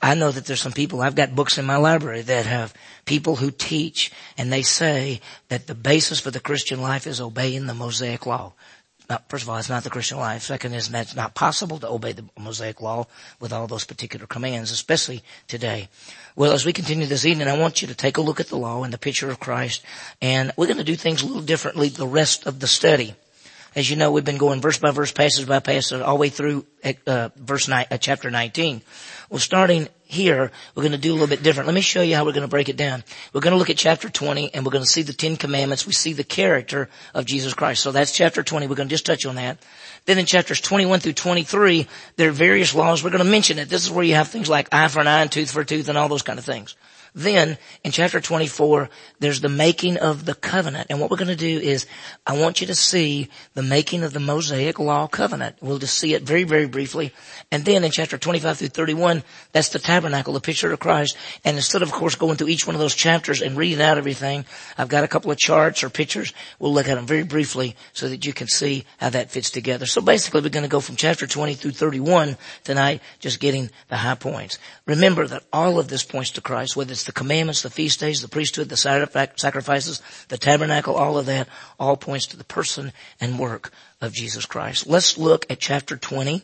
I 0.00 0.14
know 0.14 0.30
that 0.30 0.46
there's 0.46 0.60
some 0.60 0.72
people, 0.72 1.02
I've 1.02 1.14
got 1.14 1.34
books 1.34 1.58
in 1.58 1.64
my 1.64 1.76
library 1.76 2.22
that 2.22 2.46
have 2.46 2.74
people 3.04 3.36
who 3.36 3.50
teach 3.50 4.10
and 4.38 4.52
they 4.52 4.62
say 4.62 5.20
that 5.48 5.66
the 5.66 5.74
basis 5.74 6.20
for 6.20 6.30
the 6.30 6.40
Christian 6.40 6.80
life 6.80 7.06
is 7.06 7.20
obeying 7.20 7.66
the 7.66 7.74
Mosaic 7.74 8.26
law. 8.26 8.54
Now, 9.10 9.20
first 9.28 9.44
of 9.44 9.50
all, 9.50 9.58
it's 9.58 9.68
not 9.68 9.84
the 9.84 9.90
Christian 9.90 10.18
life. 10.18 10.42
Second 10.42 10.74
is 10.74 10.88
that 10.88 11.02
it's 11.02 11.16
not 11.16 11.34
possible 11.34 11.78
to 11.80 11.88
obey 11.88 12.12
the 12.12 12.24
Mosaic 12.38 12.80
law 12.80 13.06
with 13.40 13.52
all 13.52 13.66
those 13.66 13.84
particular 13.84 14.26
commands, 14.26 14.70
especially 14.70 15.22
today. 15.48 15.88
Well, 16.36 16.52
as 16.52 16.64
we 16.64 16.72
continue 16.72 17.06
this 17.06 17.26
evening, 17.26 17.48
I 17.48 17.58
want 17.58 17.82
you 17.82 17.88
to 17.88 17.94
take 17.94 18.16
a 18.16 18.22
look 18.22 18.40
at 18.40 18.48
the 18.48 18.56
law 18.56 18.84
and 18.84 18.92
the 18.92 18.98
picture 18.98 19.28
of 19.28 19.40
Christ, 19.40 19.84
and 20.22 20.52
we're 20.56 20.66
going 20.66 20.78
to 20.78 20.84
do 20.84 20.96
things 20.96 21.22
a 21.22 21.26
little 21.26 21.42
differently 21.42 21.88
the 21.88 22.06
rest 22.06 22.46
of 22.46 22.60
the 22.60 22.66
study. 22.66 23.14
As 23.74 23.88
you 23.88 23.96
know, 23.96 24.12
we've 24.12 24.24
been 24.24 24.36
going 24.36 24.60
verse 24.60 24.78
by 24.78 24.90
verse, 24.90 25.12
passage 25.12 25.46
by 25.46 25.60
passage, 25.60 26.00
all 26.00 26.16
the 26.16 26.20
way 26.20 26.28
through 26.28 26.66
uh, 27.06 27.30
verse 27.36 27.68
uh, 27.68 27.84
chapter 27.98 28.30
19. 28.30 28.82
Well, 29.30 29.38
starting 29.38 29.88
here, 30.04 30.52
we're 30.74 30.82
going 30.82 30.92
to 30.92 30.98
do 30.98 31.12
a 31.12 31.14
little 31.14 31.26
bit 31.26 31.42
different. 31.42 31.66
Let 31.68 31.74
me 31.74 31.80
show 31.80 32.02
you 32.02 32.14
how 32.14 32.26
we're 32.26 32.32
going 32.32 32.42
to 32.42 32.48
break 32.48 32.68
it 32.68 32.76
down. 32.76 33.02
We're 33.32 33.40
going 33.40 33.52
to 33.52 33.58
look 33.58 33.70
at 33.70 33.78
chapter 33.78 34.10
20 34.10 34.52
and 34.52 34.66
we're 34.66 34.72
going 34.72 34.84
to 34.84 34.90
see 34.90 35.00
the 35.00 35.14
Ten 35.14 35.36
Commandments. 35.36 35.86
We 35.86 35.94
see 35.94 36.12
the 36.12 36.22
character 36.22 36.90
of 37.14 37.24
Jesus 37.24 37.54
Christ. 37.54 37.82
So 37.82 37.92
that's 37.92 38.12
chapter 38.12 38.42
20. 38.42 38.66
We're 38.66 38.74
going 38.74 38.90
to 38.90 38.92
just 38.92 39.06
touch 39.06 39.24
on 39.24 39.36
that. 39.36 39.58
Then 40.04 40.18
in 40.18 40.26
chapters 40.26 40.60
21 40.60 41.00
through 41.00 41.14
23, 41.14 41.86
there 42.16 42.28
are 42.28 42.32
various 42.32 42.74
laws. 42.74 43.02
We're 43.02 43.08
going 43.10 43.24
to 43.24 43.30
mention 43.30 43.58
it. 43.58 43.70
This 43.70 43.84
is 43.84 43.90
where 43.90 44.04
you 44.04 44.16
have 44.16 44.28
things 44.28 44.50
like 44.50 44.68
eye 44.70 44.88
for 44.88 45.00
an 45.00 45.06
eye 45.06 45.22
and 45.22 45.32
tooth 45.32 45.50
for 45.50 45.62
a 45.62 45.64
tooth 45.64 45.88
and 45.88 45.96
all 45.96 46.10
those 46.10 46.22
kind 46.22 46.38
of 46.38 46.44
things. 46.44 46.76
Then 47.14 47.58
in 47.84 47.92
chapter 47.92 48.20
24, 48.20 48.88
there's 49.18 49.40
the 49.40 49.48
making 49.50 49.98
of 49.98 50.24
the 50.24 50.34
covenant. 50.34 50.86
And 50.88 50.98
what 50.98 51.10
we're 51.10 51.18
going 51.18 51.28
to 51.28 51.36
do 51.36 51.60
is 51.60 51.86
I 52.26 52.38
want 52.38 52.60
you 52.60 52.66
to 52.68 52.74
see 52.74 53.28
the 53.52 53.62
making 53.62 54.02
of 54.02 54.14
the 54.14 54.20
Mosaic 54.20 54.78
law 54.78 55.06
covenant. 55.06 55.56
We'll 55.60 55.78
just 55.78 55.98
see 55.98 56.14
it 56.14 56.22
very, 56.22 56.44
very 56.44 56.66
briefly. 56.66 57.12
And 57.50 57.64
then 57.64 57.84
in 57.84 57.90
chapter 57.90 58.16
25 58.16 58.58
through 58.58 58.68
31, 58.68 59.22
that's 59.52 59.68
the 59.68 59.78
tabernacle, 59.78 60.32
the 60.32 60.40
picture 60.40 60.72
of 60.72 60.80
Christ. 60.80 61.16
And 61.44 61.56
instead 61.56 61.82
of, 61.82 61.88
of 61.88 61.94
course, 61.94 62.14
going 62.14 62.36
through 62.36 62.48
each 62.48 62.66
one 62.66 62.74
of 62.74 62.80
those 62.80 62.94
chapters 62.94 63.42
and 63.42 63.58
reading 63.58 63.82
out 63.82 63.98
everything, 63.98 64.46
I've 64.78 64.88
got 64.88 65.04
a 65.04 65.08
couple 65.08 65.30
of 65.30 65.36
charts 65.36 65.84
or 65.84 65.90
pictures. 65.90 66.32
We'll 66.58 66.72
look 66.72 66.88
at 66.88 66.94
them 66.94 67.06
very 67.06 67.24
briefly 67.24 67.76
so 67.92 68.08
that 68.08 68.24
you 68.24 68.32
can 68.32 68.46
see 68.46 68.84
how 68.98 69.10
that 69.10 69.30
fits 69.30 69.50
together. 69.50 69.84
So 69.84 70.00
basically 70.00 70.40
we're 70.40 70.48
going 70.48 70.62
to 70.62 70.68
go 70.68 70.80
from 70.80 70.96
chapter 70.96 71.26
20 71.26 71.54
through 71.54 71.72
31 71.72 72.38
tonight, 72.64 73.02
just 73.20 73.38
getting 73.38 73.70
the 73.88 73.98
high 73.98 74.14
points. 74.14 74.58
Remember 74.86 75.26
that 75.26 75.44
all 75.52 75.78
of 75.78 75.88
this 75.88 76.04
points 76.04 76.30
to 76.32 76.40
Christ, 76.40 76.74
whether 76.74 76.92
it's 76.92 77.01
the 77.04 77.12
commandments, 77.12 77.62
the 77.62 77.70
feast 77.70 78.00
days, 78.00 78.22
the 78.22 78.28
priesthood, 78.28 78.68
the 78.68 78.76
sacrifices, 78.76 80.02
the 80.28 80.38
tabernacle, 80.38 80.94
all 80.94 81.18
of 81.18 81.26
that, 81.26 81.48
all 81.78 81.96
points 81.96 82.26
to 82.28 82.36
the 82.36 82.44
person 82.44 82.92
and 83.20 83.38
work 83.38 83.72
of 84.00 84.12
Jesus 84.12 84.46
Christ. 84.46 84.86
Let's 84.86 85.18
look 85.18 85.46
at 85.50 85.58
chapter 85.58 85.96
20 85.96 86.42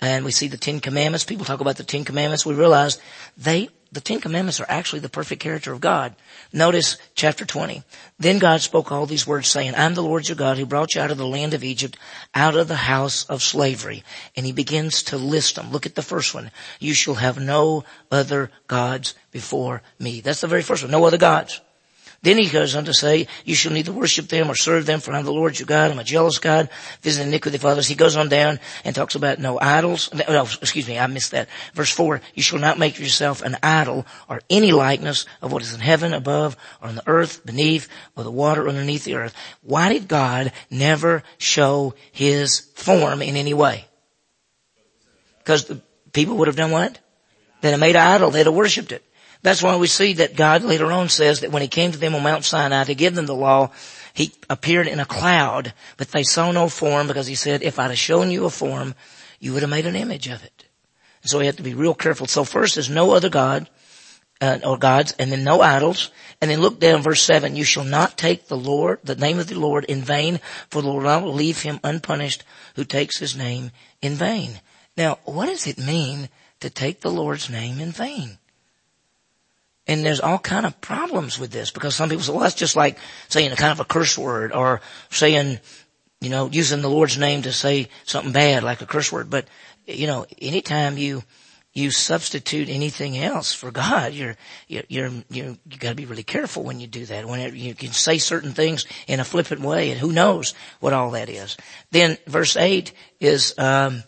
and 0.00 0.24
we 0.24 0.32
see 0.32 0.48
the 0.48 0.56
Ten 0.56 0.80
Commandments. 0.80 1.24
People 1.24 1.44
talk 1.44 1.60
about 1.60 1.76
the 1.76 1.84
Ten 1.84 2.04
Commandments. 2.04 2.46
We 2.46 2.54
realize 2.54 2.98
they, 3.36 3.68
the 3.92 4.00
Ten 4.00 4.20
Commandments 4.20 4.60
are 4.60 4.66
actually 4.68 5.00
the 5.00 5.08
perfect 5.08 5.42
character 5.42 5.72
of 5.72 5.80
God. 5.80 6.14
Notice 6.52 6.96
chapter 7.14 7.44
20. 7.44 7.82
Then 8.18 8.38
God 8.38 8.62
spoke 8.62 8.90
all 8.90 9.04
these 9.04 9.26
words 9.26 9.48
saying, 9.48 9.74
I'm 9.74 9.94
the 9.94 10.02
Lord 10.02 10.28
your 10.28 10.36
God 10.36 10.56
who 10.56 10.64
brought 10.64 10.94
you 10.94 11.02
out 11.02 11.10
of 11.10 11.18
the 11.18 11.26
land 11.26 11.52
of 11.52 11.64
Egypt, 11.64 11.98
out 12.34 12.56
of 12.56 12.68
the 12.68 12.76
house 12.76 13.24
of 13.24 13.42
slavery. 13.42 14.02
And 14.36 14.46
he 14.46 14.52
begins 14.52 15.02
to 15.04 15.18
list 15.18 15.56
them. 15.56 15.70
Look 15.70 15.86
at 15.86 15.96
the 15.96 16.02
first 16.02 16.34
one. 16.34 16.50
You 16.78 16.94
shall 16.94 17.14
have 17.14 17.38
no 17.38 17.84
other 18.10 18.50
gods 18.68 19.14
before 19.30 19.82
me. 19.98 20.20
That's 20.20 20.40
the 20.40 20.46
very 20.46 20.62
first 20.62 20.82
one. 20.82 20.90
No 20.90 21.04
other 21.04 21.18
gods. 21.18 21.60
Then 22.22 22.36
he 22.36 22.50
goes 22.50 22.74
on 22.74 22.84
to 22.84 22.92
say, 22.92 23.28
you 23.46 23.54
shall 23.54 23.72
neither 23.72 23.92
worship 23.92 24.28
them 24.28 24.50
or 24.50 24.54
serve 24.54 24.84
them, 24.84 25.00
for 25.00 25.12
I'm 25.12 25.24
the 25.24 25.32
Lord 25.32 25.58
your 25.58 25.64
God. 25.64 25.90
I'm 25.90 25.98
a 25.98 26.04
jealous 26.04 26.38
God, 26.38 26.68
visiting 27.00 27.28
iniquity 27.28 27.56
of 27.56 27.64
others. 27.64 27.86
He 27.86 27.94
goes 27.94 28.14
on 28.14 28.28
down 28.28 28.60
and 28.84 28.94
talks 28.94 29.14
about 29.14 29.38
no 29.38 29.58
idols. 29.58 30.10
No, 30.12 30.42
excuse 30.42 30.86
me, 30.86 30.98
I 30.98 31.06
missed 31.06 31.30
that. 31.30 31.48
Verse 31.72 31.90
four, 31.90 32.20
you 32.34 32.42
shall 32.42 32.58
not 32.58 32.78
make 32.78 32.98
yourself 32.98 33.40
an 33.40 33.56
idol 33.62 34.04
or 34.28 34.42
any 34.50 34.70
likeness 34.70 35.24
of 35.40 35.50
what 35.50 35.62
is 35.62 35.72
in 35.72 35.80
heaven 35.80 36.12
above 36.12 36.58
or 36.82 36.88
on 36.88 36.96
the 36.96 37.08
earth 37.08 37.44
beneath 37.46 37.88
or 38.14 38.22
the 38.22 38.30
water 38.30 38.68
underneath 38.68 39.04
the 39.04 39.14
earth. 39.14 39.34
Why 39.62 39.90
did 39.90 40.06
God 40.06 40.52
never 40.68 41.22
show 41.38 41.94
his 42.12 42.60
form 42.74 43.22
in 43.22 43.36
any 43.36 43.54
way? 43.54 43.86
Because 45.38 45.64
the 45.64 45.80
people 46.12 46.36
would 46.36 46.48
have 46.48 46.56
done 46.56 46.70
what? 46.70 46.98
They'd 47.62 47.70
have 47.70 47.80
made 47.80 47.96
an 47.96 48.06
idol. 48.06 48.30
They'd 48.30 48.44
have 48.44 48.54
worshipped 48.54 48.92
it. 48.92 49.04
That's 49.42 49.62
why 49.62 49.76
we 49.76 49.86
see 49.86 50.14
that 50.14 50.36
God 50.36 50.62
later 50.62 50.92
on 50.92 51.08
says 51.08 51.40
that 51.40 51.50
when 51.50 51.62
he 51.62 51.68
came 51.68 51.92
to 51.92 51.98
them 51.98 52.14
on 52.14 52.22
Mount 52.22 52.44
Sinai 52.44 52.84
to 52.84 52.94
give 52.94 53.14
them 53.14 53.26
the 53.26 53.34
law, 53.34 53.70
he 54.12 54.32
appeared 54.50 54.86
in 54.86 55.00
a 55.00 55.06
cloud, 55.06 55.72
but 55.96 56.10
they 56.10 56.24
saw 56.24 56.50
no 56.52 56.68
form 56.68 57.06
because 57.06 57.26
he 57.26 57.34
said, 57.34 57.62
if 57.62 57.78
I'd 57.78 57.90
have 57.90 57.98
shown 57.98 58.30
you 58.30 58.44
a 58.44 58.50
form, 58.50 58.94
you 59.38 59.52
would 59.52 59.62
have 59.62 59.70
made 59.70 59.86
an 59.86 59.96
image 59.96 60.28
of 60.28 60.44
it. 60.44 60.64
So 61.22 61.38
we 61.38 61.46
have 61.46 61.56
to 61.56 61.62
be 61.62 61.74
real 61.74 61.94
careful. 61.94 62.26
So 62.26 62.44
first 62.44 62.74
there's 62.74 62.90
no 62.90 63.12
other 63.12 63.28
God, 63.28 63.68
uh, 64.40 64.58
or 64.64 64.78
gods, 64.78 65.14
and 65.18 65.30
then 65.30 65.44
no 65.44 65.60
idols. 65.60 66.10
And 66.40 66.50
then 66.50 66.60
look 66.60 66.80
down 66.80 67.02
verse 67.02 67.22
seven, 67.22 67.56
you 67.56 67.64
shall 67.64 67.84
not 67.84 68.16
take 68.16 68.48
the 68.48 68.56
Lord, 68.56 69.00
the 69.04 69.14
name 69.14 69.38
of 69.38 69.46
the 69.46 69.58
Lord 69.58 69.84
in 69.84 70.02
vain, 70.02 70.40
for 70.70 70.82
the 70.82 70.88
Lord 70.88 71.04
will 71.04 71.32
leave 71.32 71.62
him 71.62 71.80
unpunished 71.84 72.44
who 72.74 72.84
takes 72.84 73.18
his 73.18 73.36
name 73.36 73.70
in 74.00 74.14
vain. 74.14 74.60
Now, 74.96 75.18
what 75.24 75.46
does 75.46 75.66
it 75.66 75.78
mean 75.78 76.28
to 76.60 76.70
take 76.70 77.00
the 77.00 77.10
Lord's 77.10 77.48
name 77.48 77.80
in 77.80 77.92
vain? 77.92 78.38
And 79.90 80.06
there's 80.06 80.20
all 80.20 80.38
kind 80.38 80.66
of 80.66 80.80
problems 80.80 81.36
with 81.36 81.50
this 81.50 81.72
because 81.72 81.96
some 81.96 82.08
people 82.08 82.22
say, 82.22 82.30
well, 82.30 82.42
that's 82.42 82.54
just 82.54 82.76
like 82.76 82.96
saying 83.28 83.50
a 83.50 83.56
kind 83.56 83.72
of 83.72 83.80
a 83.80 83.84
curse 83.84 84.16
word 84.16 84.52
or 84.52 84.80
saying, 85.10 85.58
you 86.20 86.30
know, 86.30 86.48
using 86.48 86.80
the 86.80 86.88
Lord's 86.88 87.18
name 87.18 87.42
to 87.42 87.50
say 87.50 87.88
something 88.04 88.30
bad 88.30 88.62
like 88.62 88.82
a 88.82 88.86
curse 88.86 89.10
word. 89.10 89.30
But, 89.30 89.48
you 89.88 90.06
know, 90.06 90.26
anytime 90.40 90.96
you, 90.96 91.24
you 91.72 91.90
substitute 91.90 92.68
anything 92.68 93.18
else 93.18 93.52
for 93.52 93.72
God, 93.72 94.12
you're, 94.12 94.36
you're, 94.68 94.84
you're, 94.86 95.10
you're 95.28 95.56
you 95.68 95.76
gotta 95.80 95.96
be 95.96 96.06
really 96.06 96.22
careful 96.22 96.62
when 96.62 96.78
you 96.78 96.86
do 96.86 97.04
that. 97.06 97.26
When 97.26 97.56
you 97.56 97.74
can 97.74 97.90
say 97.90 98.18
certain 98.18 98.52
things 98.52 98.86
in 99.08 99.18
a 99.18 99.24
flippant 99.24 99.60
way 99.60 99.90
and 99.90 99.98
who 99.98 100.12
knows 100.12 100.54
what 100.78 100.92
all 100.92 101.10
that 101.10 101.28
is. 101.28 101.56
Then 101.90 102.16
verse 102.28 102.56
eight 102.56 102.92
is, 103.18 103.58
um, 103.58 104.04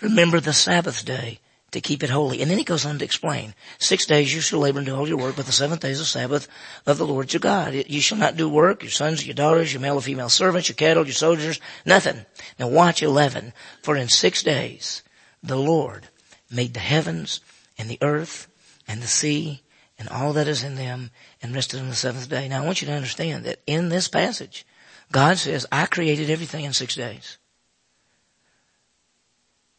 remember 0.00 0.40
the 0.40 0.52
Sabbath 0.52 1.04
day 1.04 1.38
to 1.74 1.80
keep 1.80 2.02
it 2.02 2.10
holy. 2.10 2.40
And 2.40 2.50
then 2.50 2.58
he 2.58 2.64
goes 2.64 2.86
on 2.86 2.98
to 2.98 3.04
explain, 3.04 3.52
six 3.78 4.06
days 4.06 4.32
you 4.32 4.40
shall 4.40 4.60
labor 4.60 4.78
and 4.78 4.86
do 4.86 4.94
all 4.94 5.08
your 5.08 5.18
work, 5.18 5.36
but 5.36 5.46
the 5.46 5.52
seventh 5.52 5.80
day 5.80 5.90
is 5.90 5.98
the 5.98 6.04
Sabbath 6.04 6.48
of 6.86 6.98
the 6.98 7.06
Lord 7.06 7.32
your 7.32 7.40
God. 7.40 7.74
You 7.74 8.00
shall 8.00 8.16
not 8.16 8.36
do 8.36 8.48
work, 8.48 8.82
your 8.82 8.90
sons, 8.90 9.26
your 9.26 9.34
daughters, 9.34 9.72
your 9.72 9.82
male 9.82 9.98
or 9.98 10.00
female 10.00 10.28
servants, 10.28 10.68
your 10.68 10.76
cattle, 10.76 11.04
your 11.04 11.12
soldiers, 11.12 11.60
nothing. 11.84 12.24
Now 12.58 12.68
watch 12.68 13.02
11. 13.02 13.52
For 13.82 13.96
in 13.96 14.08
six 14.08 14.42
days 14.42 15.02
the 15.42 15.56
Lord 15.56 16.08
made 16.50 16.74
the 16.74 16.80
heavens 16.80 17.40
and 17.76 17.90
the 17.90 17.98
earth 18.00 18.48
and 18.86 19.02
the 19.02 19.08
sea 19.08 19.62
and 19.98 20.08
all 20.08 20.32
that 20.32 20.48
is 20.48 20.62
in 20.62 20.76
them 20.76 21.10
and 21.42 21.54
rested 21.54 21.80
on 21.80 21.88
the 21.88 21.96
seventh 21.96 22.28
day. 22.28 22.48
Now 22.48 22.62
I 22.62 22.66
want 22.66 22.82
you 22.82 22.86
to 22.86 22.94
understand 22.94 23.44
that 23.44 23.60
in 23.66 23.88
this 23.88 24.06
passage, 24.06 24.64
God 25.10 25.38
says, 25.38 25.66
I 25.72 25.86
created 25.86 26.30
everything 26.30 26.64
in 26.64 26.72
six 26.72 26.94
days 26.94 27.38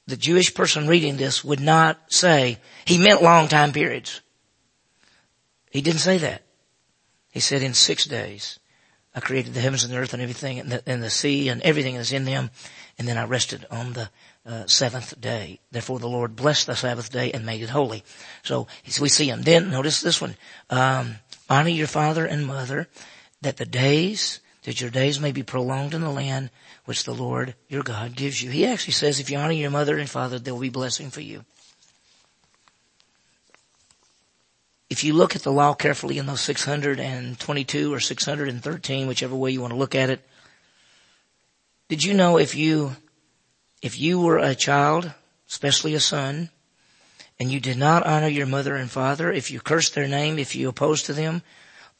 the 0.07 0.17
Jewish 0.17 0.53
person 0.53 0.87
reading 0.87 1.17
this 1.17 1.43
would 1.43 1.59
not 1.59 1.99
say, 2.07 2.59
he 2.85 2.97
meant 2.97 3.23
long 3.23 3.47
time 3.47 3.73
periods. 3.73 4.21
He 5.71 5.81
didn't 5.81 5.99
say 5.99 6.17
that. 6.19 6.43
He 7.31 7.39
said 7.39 7.61
in 7.61 7.73
six 7.73 8.05
days, 8.05 8.59
I 9.13 9.19
created 9.19 9.53
the 9.53 9.61
heavens 9.61 9.83
and 9.83 9.91
the 9.91 9.97
earth 9.97 10.13
and 10.13 10.21
everything 10.21 10.59
and 10.59 10.71
the, 10.71 10.83
and 10.85 11.01
the 11.01 11.09
sea 11.09 11.49
and 11.49 11.61
everything 11.63 11.95
that's 11.95 12.11
in 12.11 12.25
them. 12.25 12.51
And 12.97 13.07
then 13.07 13.17
I 13.17 13.25
rested 13.25 13.65
on 13.71 13.93
the 13.93 14.09
uh, 14.45 14.67
seventh 14.67 15.19
day. 15.19 15.59
Therefore 15.71 15.99
the 15.99 16.07
Lord 16.07 16.35
blessed 16.35 16.67
the 16.67 16.75
Sabbath 16.75 17.11
day 17.11 17.31
and 17.31 17.45
made 17.45 17.61
it 17.61 17.69
holy. 17.69 18.03
So, 18.43 18.67
we 19.01 19.09
see 19.09 19.29
him. 19.29 19.41
Then 19.41 19.71
notice 19.71 20.01
this 20.01 20.21
one. 20.21 20.35
Um, 20.69 21.15
honor 21.49 21.69
your 21.69 21.87
father 21.87 22.25
and 22.25 22.45
mother 22.45 22.87
that 23.41 23.57
the 23.57 23.65
days, 23.65 24.39
that 24.63 24.81
your 24.81 24.89
days 24.89 25.19
may 25.19 25.31
be 25.31 25.43
prolonged 25.43 25.93
in 25.93 26.01
the 26.01 26.09
land 26.09 26.51
which 26.85 27.03
the 27.03 27.13
Lord 27.13 27.55
your 27.67 27.83
God 27.83 28.15
gives 28.15 28.41
you. 28.41 28.49
He 28.49 28.65
actually 28.65 28.93
says 28.93 29.19
if 29.19 29.29
you 29.29 29.37
honor 29.37 29.51
your 29.51 29.71
mother 29.71 29.97
and 29.97 30.09
father, 30.09 30.39
there 30.39 30.53
will 30.53 30.61
be 30.61 30.69
blessing 30.69 31.09
for 31.09 31.21
you. 31.21 31.43
If 34.89 35.03
you 35.03 35.13
look 35.13 35.35
at 35.35 35.41
the 35.41 35.51
law 35.51 35.73
carefully 35.73 36.19
in 36.19 36.27
those 36.27 36.41
622 36.41 37.93
or 37.93 37.99
613, 37.99 39.07
whichever 39.07 39.35
way 39.35 39.51
you 39.51 39.61
want 39.61 39.73
to 39.73 39.79
look 39.79 39.95
at 39.95 40.11
it, 40.11 40.21
did 41.89 42.03
you 42.03 42.13
know 42.13 42.37
if 42.37 42.55
you, 42.55 42.95
if 43.81 43.99
you 43.99 44.19
were 44.19 44.37
a 44.37 44.55
child, 44.55 45.11
especially 45.49 45.95
a 45.95 45.99
son, 45.99 46.49
and 47.39 47.51
you 47.51 47.59
did 47.59 47.77
not 47.77 48.05
honor 48.05 48.27
your 48.27 48.45
mother 48.45 48.75
and 48.75 48.89
father, 48.89 49.31
if 49.31 49.51
you 49.51 49.59
cursed 49.59 49.95
their 49.95 50.07
name, 50.07 50.39
if 50.39 50.55
you 50.55 50.69
opposed 50.69 51.07
to 51.07 51.13
them, 51.13 51.41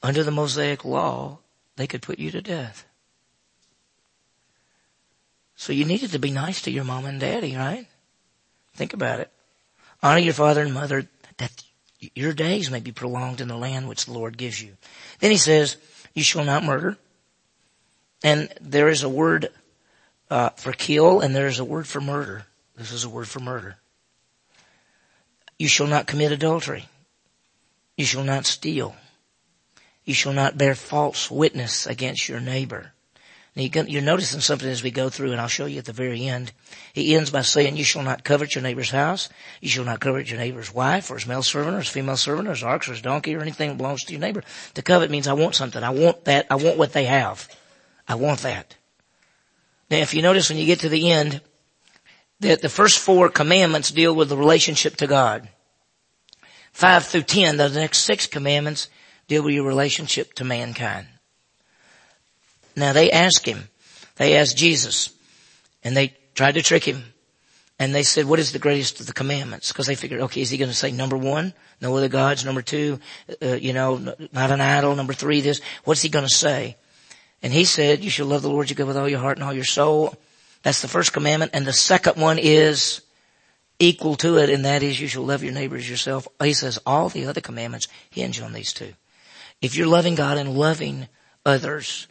under 0.01 0.24
the 0.24 0.32
Mosaic 0.32 0.86
law, 0.86 1.39
they 1.75 1.88
could 1.88 2.01
put 2.01 2.20
you 2.20 2.32
to 2.32 2.42
death. 2.42 2.86
So 5.56 5.74
you 5.74 5.86
needed 5.86 6.12
to 6.12 6.20
be 6.20 6.32
nice 6.32 6.62
to 6.64 6.72
your 6.72 6.84
mom 6.84 7.06
and 7.06 7.20
daddy, 7.20 7.56
right? 7.56 7.88
Think 8.76 8.94
about 8.94 9.20
it. 9.20 9.32
Honor 10.04 10.20
your 10.20 10.34
father 10.34 10.62
and 10.62 10.74
mother 10.74 11.08
that 11.38 11.64
your 12.14 12.34
days 12.34 12.70
may 12.70 12.80
be 12.80 12.92
prolonged 12.92 13.42
in 13.42 13.48
the 13.48 13.58
land 13.58 13.88
which 13.88 14.06
the 14.06 14.14
Lord 14.14 14.38
gives 14.38 14.62
you. 14.62 14.74
Then 15.20 15.32
he 15.32 15.38
says, 15.38 15.78
you 16.14 16.24
shall 16.24 16.44
not 16.44 16.64
murder. 16.64 16.98
And 18.24 18.52
there 18.60 18.90
is 18.90 19.04
a 19.04 19.10
word 19.10 19.50
uh, 20.30 20.50
for 20.50 20.74
kill 20.74 21.22
and 21.22 21.36
there 21.36 21.48
is 21.48 21.60
a 21.60 21.66
word 21.66 21.88
for 21.88 22.02
murder. 22.02 22.46
This 22.76 22.92
is 22.92 23.04
a 23.04 23.10
word 23.10 23.28
for 23.28 23.40
murder. 23.40 23.78
You 25.58 25.68
shall 25.68 25.88
not 25.88 26.08
commit 26.08 26.32
adultery. 26.32 26.86
You 27.96 28.06
shall 28.06 28.24
not 28.24 28.46
steal. 28.46 28.96
You 30.04 30.14
shall 30.14 30.34
not 30.34 30.58
bear 30.58 30.76
false 30.76 31.32
witness 31.32 31.88
against 31.88 32.28
your 32.28 32.42
neighbor. 32.42 32.92
Now 33.56 33.64
you're 33.64 34.02
noticing 34.02 34.42
something 34.42 34.68
as 34.68 34.84
we 34.84 34.92
go 34.92 35.10
through, 35.10 35.32
and 35.32 35.40
I'll 35.40 35.48
show 35.48 35.66
you 35.66 35.78
at 35.78 35.86
the 35.86 35.94
very 35.94 36.28
end. 36.28 36.52
He 36.92 37.16
ends 37.16 37.32
by 37.32 37.42
saying, 37.42 37.78
you 37.78 37.86
shall 37.86 38.04
not 38.04 38.26
covet 38.26 38.54
your 38.54 38.62
neighbor's 38.62 38.92
house. 38.92 39.30
You 39.62 39.70
shall 39.70 39.86
not 39.86 40.02
covet 40.02 40.30
your 40.30 40.40
neighbor's 40.40 40.74
wife, 40.74 41.10
or 41.10 41.16
his 41.16 41.26
male 41.26 41.42
servant, 41.42 41.76
or 41.76 41.80
his 41.80 41.88
female 41.88 42.18
servant, 42.18 42.50
or 42.50 42.52
his 42.52 42.64
ox, 42.64 42.90
or 42.90 42.92
his 42.92 43.02
donkey, 43.02 43.34
or 43.34 43.42
anything 43.42 43.70
that 43.70 43.78
belongs 43.78 44.04
to 44.04 44.12
your 44.12 44.20
neighbor. 44.20 44.44
To 44.74 44.82
covet 44.82 45.10
means 45.10 45.28
I 45.28 45.34
want 45.34 45.56
something. 45.56 45.82
I 45.82 45.92
want 45.92 46.26
that. 46.26 46.48
I 46.50 46.56
want 46.56 46.78
what 46.78 46.92
they 46.92 47.06
have. 47.06 47.48
I 48.08 48.16
want 48.16 48.42
that. 48.42 48.76
Now 49.90 49.98
if 49.98 50.14
you 50.14 50.22
notice 50.22 50.50
when 50.50 50.58
you 50.58 50.66
get 50.66 50.82
to 50.82 50.90
the 50.90 51.12
end, 51.12 51.42
that 52.42 52.62
the 52.62 52.70
first 52.70 53.00
four 53.00 53.30
commandments 53.30 53.92
deal 53.92 54.14
with 54.14 54.30
the 54.30 54.38
relationship 54.38 54.98
to 54.98 55.08
God. 55.08 55.48
Five 56.74 57.06
through 57.06 57.24
ten, 57.24 57.56
the 57.56 57.70
next 57.70 58.00
six 58.00 58.28
commandments 58.28 58.90
deal 59.28 59.44
with 59.44 59.54
your 59.54 59.66
relationship 59.66 60.34
to 60.34 60.44
mankind. 60.44 61.08
Now 62.75 62.94
they 62.94 63.12
asked 63.12 63.46
him, 63.46 63.70
they 64.17 64.38
asked 64.38 64.58
Jesus, 64.58 65.13
and 65.84 65.96
they 65.96 66.15
tried 66.34 66.53
to 66.53 66.62
trick 66.62 66.84
him. 66.84 67.03
And 67.77 67.94
they 67.94 68.03
said, 68.03 68.25
what 68.25 68.39
is 68.39 68.53
the 68.53 68.60
greatest 68.60 69.01
of 69.01 69.05
the 69.05 69.13
commandments? 69.13 69.67
Because 69.67 69.88
they 69.88 69.96
figured, 69.96 70.22
okay, 70.22 70.39
is 70.39 70.50
he 70.50 70.58
going 70.58 70.70
to 70.70 70.75
say 70.75 70.91
number 70.91 71.17
one, 71.17 71.53
no 71.82 71.96
other 71.98 72.08
gods? 72.08 72.46
Number 72.46 72.62
two, 72.62 73.00
uh, 73.41 73.55
you 73.55 73.74
know, 73.74 74.15
not 74.32 74.51
an 74.51 74.62
idol. 74.62 74.96
Number 74.96 75.12
three, 75.12 75.41
this. 75.41 75.60
What's 75.84 76.01
he 76.01 76.08
going 76.08 76.25
to 76.25 76.34
say? 76.34 76.77
And 77.44 77.51
he 77.51 77.65
said, 77.65 78.01
you 78.01 78.10
shall 78.10 78.27
love 78.27 78.44
the 78.44 78.50
Lord 78.50 78.70
your 78.70 78.75
God 78.75 78.88
with 78.88 78.98
all 78.98 79.10
your 79.10 79.20
heart 79.20 79.38
and 79.38 79.44
all 79.44 79.53
your 79.53 79.65
soul. 79.65 80.15
That's 80.63 80.82
the 80.82 80.88
first 80.88 81.12
commandment. 81.12 81.51
And 81.53 81.65
the 81.65 81.74
second 81.74 82.15
one 82.15 82.39
is 82.39 83.01
equal 83.77 84.15
to 84.15 84.38
it, 84.38 84.50
and 84.50 84.63
that 84.63 84.82
is 84.82 85.00
you 85.00 85.08
shall 85.08 85.25
love 85.25 85.44
your 85.44 85.53
neighbors 85.53 85.89
yourself. 85.89 86.27
He 86.41 86.53
says 86.53 86.79
all 86.86 87.10
the 87.10 87.27
other 87.27 87.41
commandments 87.41 87.89
hinge 88.10 88.39
on 88.39 88.53
these 88.53 88.72
two. 88.72 88.94
If 89.62 89.75
you're 89.75 89.88
loving 89.88 90.15
God 90.15 90.38
and 90.38 90.58
loving 90.58 91.08
others, 91.46 92.08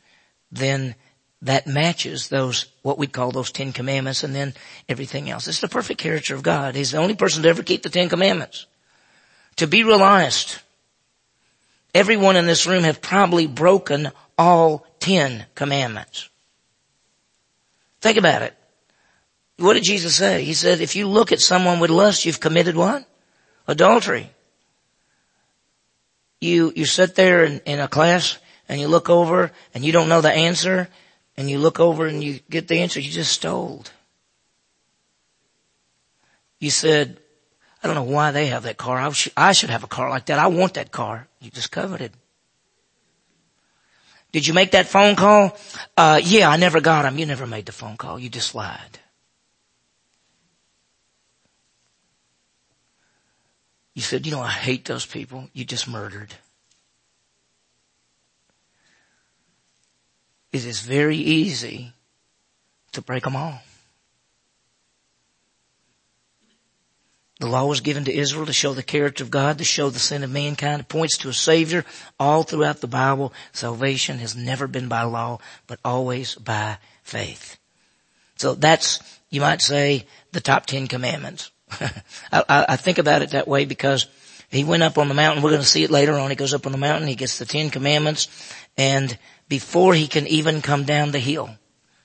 then 0.54 0.94
that 1.42 1.66
matches 1.66 2.28
those, 2.28 2.66
what 2.82 2.96
we 2.96 3.06
call 3.06 3.30
those 3.30 3.52
Ten 3.52 3.72
Commandments 3.72 4.24
and 4.24 4.34
then 4.34 4.54
everything 4.88 5.28
else. 5.28 5.46
It's 5.46 5.60
the 5.60 5.68
perfect 5.68 6.00
character 6.00 6.34
of 6.34 6.42
God. 6.42 6.74
He's 6.74 6.92
the 6.92 6.98
only 6.98 7.14
person 7.14 7.42
to 7.42 7.48
ever 7.48 7.62
keep 7.62 7.82
the 7.82 7.90
Ten 7.90 8.08
Commandments. 8.08 8.66
To 9.56 9.66
be 9.66 9.84
real 9.84 10.02
honest, 10.02 10.60
everyone 11.94 12.36
in 12.36 12.46
this 12.46 12.66
room 12.66 12.84
have 12.84 13.02
probably 13.02 13.46
broken 13.46 14.10
all 14.38 14.86
Ten 15.00 15.44
Commandments. 15.54 16.30
Think 18.00 18.16
about 18.16 18.42
it. 18.42 18.54
What 19.58 19.74
did 19.74 19.84
Jesus 19.84 20.16
say? 20.16 20.44
He 20.44 20.54
said, 20.54 20.80
if 20.80 20.96
you 20.96 21.06
look 21.06 21.30
at 21.30 21.40
someone 21.40 21.78
with 21.78 21.90
lust, 21.90 22.24
you've 22.24 22.40
committed 22.40 22.74
what? 22.74 23.06
Adultery. 23.68 24.30
You, 26.40 26.72
you 26.74 26.86
sit 26.86 27.14
there 27.14 27.44
in, 27.44 27.60
in 27.60 27.80
a 27.80 27.88
class 27.88 28.38
and 28.68 28.80
you 28.80 28.88
look 28.88 29.10
over 29.10 29.52
and 29.74 29.84
you 29.84 29.92
don't 29.92 30.08
know 30.08 30.20
the 30.20 30.32
answer 30.32 30.88
and 31.36 31.50
you 31.50 31.58
look 31.58 31.80
over 31.80 32.06
and 32.06 32.22
you 32.22 32.40
get 32.50 32.68
the 32.68 32.80
answer 32.80 33.00
you 33.00 33.10
just 33.10 33.32
stole. 33.32 33.84
You 36.60 36.70
said, 36.70 37.18
I 37.82 37.86
don't 37.86 37.96
know 37.96 38.14
why 38.14 38.30
they 38.30 38.46
have 38.46 38.62
that 38.62 38.78
car. 38.78 38.98
I 38.98 39.10
should, 39.10 39.32
I 39.36 39.52
should 39.52 39.70
have 39.70 39.84
a 39.84 39.88
car 39.88 40.08
like 40.08 40.26
that. 40.26 40.38
I 40.38 40.46
want 40.46 40.74
that 40.74 40.90
car. 40.90 41.28
You 41.40 41.50
just 41.50 41.70
coveted. 41.70 42.12
Did 44.32 44.46
you 44.46 44.54
make 44.54 44.72
that 44.72 44.88
phone 44.88 45.14
call? 45.14 45.56
Uh, 45.96 46.20
yeah, 46.22 46.48
I 46.48 46.56
never 46.56 46.80
got 46.80 47.04
him. 47.04 47.18
You 47.18 47.26
never 47.26 47.46
made 47.46 47.66
the 47.66 47.72
phone 47.72 47.96
call. 47.96 48.18
You 48.18 48.28
just 48.28 48.54
lied. 48.54 48.98
You 53.94 54.02
said, 54.02 54.26
you 54.26 54.32
know, 54.32 54.40
I 54.40 54.50
hate 54.50 54.86
those 54.86 55.06
people. 55.06 55.48
You 55.52 55.64
just 55.64 55.86
murdered. 55.86 56.34
It 60.54 60.64
is 60.64 60.82
very 60.82 61.16
easy 61.16 61.94
to 62.92 63.02
break 63.02 63.24
them 63.24 63.34
all. 63.34 63.60
The 67.40 67.48
law 67.48 67.66
was 67.66 67.80
given 67.80 68.04
to 68.04 68.14
Israel 68.14 68.46
to 68.46 68.52
show 68.52 68.72
the 68.72 68.84
character 68.84 69.24
of 69.24 69.32
God, 69.32 69.58
to 69.58 69.64
show 69.64 69.90
the 69.90 69.98
sin 69.98 70.22
of 70.22 70.30
mankind. 70.30 70.82
It 70.82 70.88
points 70.88 71.18
to 71.18 71.28
a 71.28 71.32
Savior 71.32 71.84
all 72.20 72.44
throughout 72.44 72.80
the 72.80 72.86
Bible. 72.86 73.32
Salvation 73.52 74.18
has 74.18 74.36
never 74.36 74.68
been 74.68 74.86
by 74.86 75.02
law, 75.02 75.40
but 75.66 75.80
always 75.84 76.36
by 76.36 76.78
faith. 77.02 77.58
So 78.36 78.54
that's, 78.54 79.00
you 79.30 79.40
might 79.40 79.60
say, 79.60 80.06
the 80.30 80.40
top 80.40 80.66
ten 80.66 80.86
commandments. 80.86 81.50
I, 82.32 82.44
I, 82.68 82.76
think 82.76 82.98
about 82.98 83.22
it 83.22 83.30
that 83.30 83.48
way 83.48 83.64
because 83.64 84.06
he 84.50 84.62
went 84.62 84.84
up 84.84 84.98
on 84.98 85.08
the 85.08 85.14
mountain. 85.14 85.42
We're 85.42 85.50
going 85.50 85.62
to 85.62 85.66
see 85.66 85.82
it 85.82 85.90
later 85.90 86.12
on. 86.12 86.30
He 86.30 86.36
goes 86.36 86.54
up 86.54 86.64
on 86.64 86.70
the 86.72 86.78
mountain. 86.78 87.08
He 87.08 87.16
gets 87.16 87.40
the 87.40 87.44
ten 87.44 87.70
commandments 87.70 88.28
and 88.76 89.18
before 89.48 89.94
he 89.94 90.06
can 90.06 90.26
even 90.26 90.62
come 90.62 90.84
down 90.84 91.10
the 91.10 91.18
hill, 91.18 91.50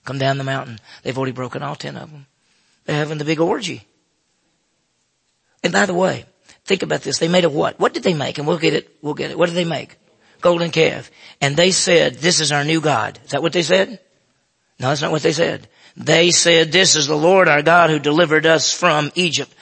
come 0.06 0.18
down 0.18 0.38
the 0.38 0.44
mountain, 0.44 0.80
they've 1.04 1.18
already 1.18 1.32
broken 1.32 1.64
all 1.64 1.76
ten 1.76 1.96
of 1.96 2.12
them. 2.12 2.26
They're 2.86 2.98
having 2.98 3.18
the 3.18 3.26
big 3.26 3.40
orgy. 3.40 3.86
And 5.64 5.74
by 5.74 5.86
the 5.86 5.94
way, 5.94 6.26
think 6.66 6.84
about 6.84 7.02
this. 7.02 7.20
They 7.20 7.28
made 7.28 7.46
a 7.46 7.50
what? 7.50 7.80
What 7.80 7.94
did 7.94 8.04
they 8.04 8.14
make? 8.14 8.38
And 8.38 8.48
we'll 8.48 8.58
get 8.58 8.74
it. 8.74 8.98
We'll 9.02 9.14
get 9.14 9.32
it. 9.32 9.38
What 9.38 9.48
did 9.48 9.56
they 9.56 9.66
make? 9.66 9.98
Golden 10.42 10.72
calf. 10.72 11.12
And 11.42 11.56
they 11.56 11.72
said, 11.72 12.16
this 12.16 12.40
is 12.40 12.52
our 12.52 12.64
new 12.64 12.82
God. 12.82 13.20
Is 13.26 13.32
that 13.32 13.42
what 13.42 13.54
they 13.54 13.62
said? 13.62 14.00
No, 14.80 14.88
that's 14.88 15.02
not 15.02 15.12
what 15.12 15.22
they 15.22 15.34
said. 15.34 15.68
They 15.98 16.32
said, 16.32 16.72
this 16.72 16.96
is 16.96 17.08
the 17.08 17.18
Lord 17.18 17.50
our 17.50 17.62
God 17.62 17.90
who 17.90 18.00
delivered 18.00 18.46
us 18.46 18.74
from 18.74 19.12
Egypt. 19.16 19.54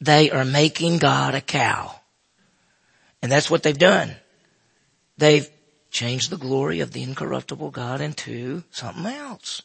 They 0.00 0.30
are 0.30 0.44
making 0.44 0.98
God 0.98 1.36
a 1.36 1.40
cow. 1.40 1.94
And 3.22 3.30
that's 3.30 3.48
what 3.50 3.62
they've 3.62 3.78
done. 3.78 4.16
They've 5.16 5.48
changed 5.94 6.28
the 6.28 6.36
glory 6.36 6.80
of 6.80 6.90
the 6.90 7.04
incorruptible 7.04 7.70
God 7.70 8.00
into 8.00 8.64
something 8.72 9.06
else. 9.06 9.62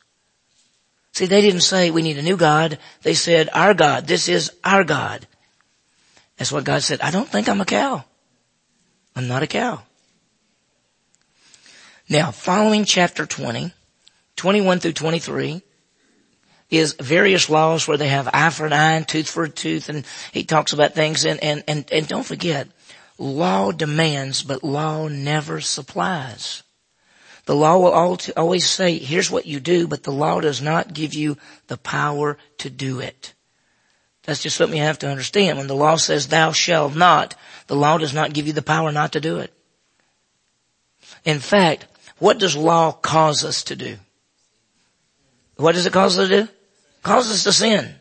See, 1.11 1.25
they 1.25 1.41
didn't 1.41 1.61
say 1.61 1.89
we 1.89 2.03
need 2.03 2.19
a 2.19 2.21
new 2.21 2.37
God. 2.37 2.77
They 3.01 3.15
said 3.15 3.49
our 3.51 3.73
God. 3.73 4.05
This 4.05 4.29
is 4.29 4.51
our 4.63 4.83
God. 4.83 5.27
That's 6.37 6.51
what 6.51 6.63
God 6.63 6.83
said. 6.83 7.01
I 7.01 7.09
don't 7.09 7.27
think 7.27 7.49
I'm 7.49 7.59
a 7.59 7.65
cow. 7.65 8.05
I'm 9.15 9.27
not 9.27 9.43
a 9.43 9.47
cow. 9.47 9.81
Now, 12.07 12.29
following 12.31 12.85
chapter 12.85 13.25
20, 13.25 13.73
21 14.35 14.79
through 14.79 14.93
23, 14.93 15.63
is 16.69 16.93
various 16.93 17.49
laws 17.49 17.87
where 17.87 17.97
they 17.97 18.07
have 18.07 18.29
eye 18.31 18.51
for 18.51 18.67
an 18.67 18.73
eye 18.73 18.93
and 18.93 19.07
tooth 19.07 19.29
for 19.29 19.43
a 19.43 19.49
tooth 19.49 19.89
and 19.89 20.05
he 20.31 20.43
talks 20.43 20.73
about 20.73 20.93
things 20.93 21.25
and, 21.25 21.43
and, 21.43 21.63
and, 21.67 21.91
and 21.91 22.07
don't 22.07 22.25
forget, 22.25 22.67
law 23.19 23.71
demands, 23.71 24.41
but 24.41 24.63
law 24.63 25.07
never 25.07 25.61
supplies. 25.61 26.63
The 27.45 27.55
law 27.55 27.77
will 27.77 28.17
always 28.37 28.69
say, 28.69 28.97
here's 28.97 29.31
what 29.31 29.45
you 29.45 29.59
do, 29.59 29.87
but 29.87 30.03
the 30.03 30.11
law 30.11 30.39
does 30.39 30.61
not 30.61 30.93
give 30.93 31.13
you 31.13 31.37
the 31.67 31.77
power 31.77 32.37
to 32.59 32.69
do 32.69 32.99
it. 32.99 33.33
That's 34.23 34.43
just 34.43 34.55
something 34.55 34.77
you 34.77 34.83
have 34.83 34.99
to 34.99 35.09
understand. 35.09 35.57
When 35.57 35.67
the 35.67 35.75
law 35.75 35.95
says 35.95 36.27
thou 36.27 36.51
shalt 36.51 36.95
not, 36.95 37.35
the 37.67 37.75
law 37.75 37.97
does 37.97 38.13
not 38.13 38.33
give 38.33 38.45
you 38.45 38.53
the 38.53 38.61
power 38.61 38.91
not 38.91 39.13
to 39.13 39.19
do 39.19 39.39
it. 39.39 39.51
In 41.25 41.39
fact, 41.39 41.87
what 42.19 42.37
does 42.37 42.55
law 42.55 42.91
cause 42.91 43.43
us 43.43 43.63
to 43.65 43.75
do? 43.75 43.97
What 45.55 45.73
does 45.73 45.85
it 45.85 45.93
cause 45.93 46.17
us 46.19 46.29
to 46.29 46.43
do? 46.43 46.51
Cause 47.01 47.31
us 47.31 47.43
to 47.45 47.51
sin. 47.51 47.95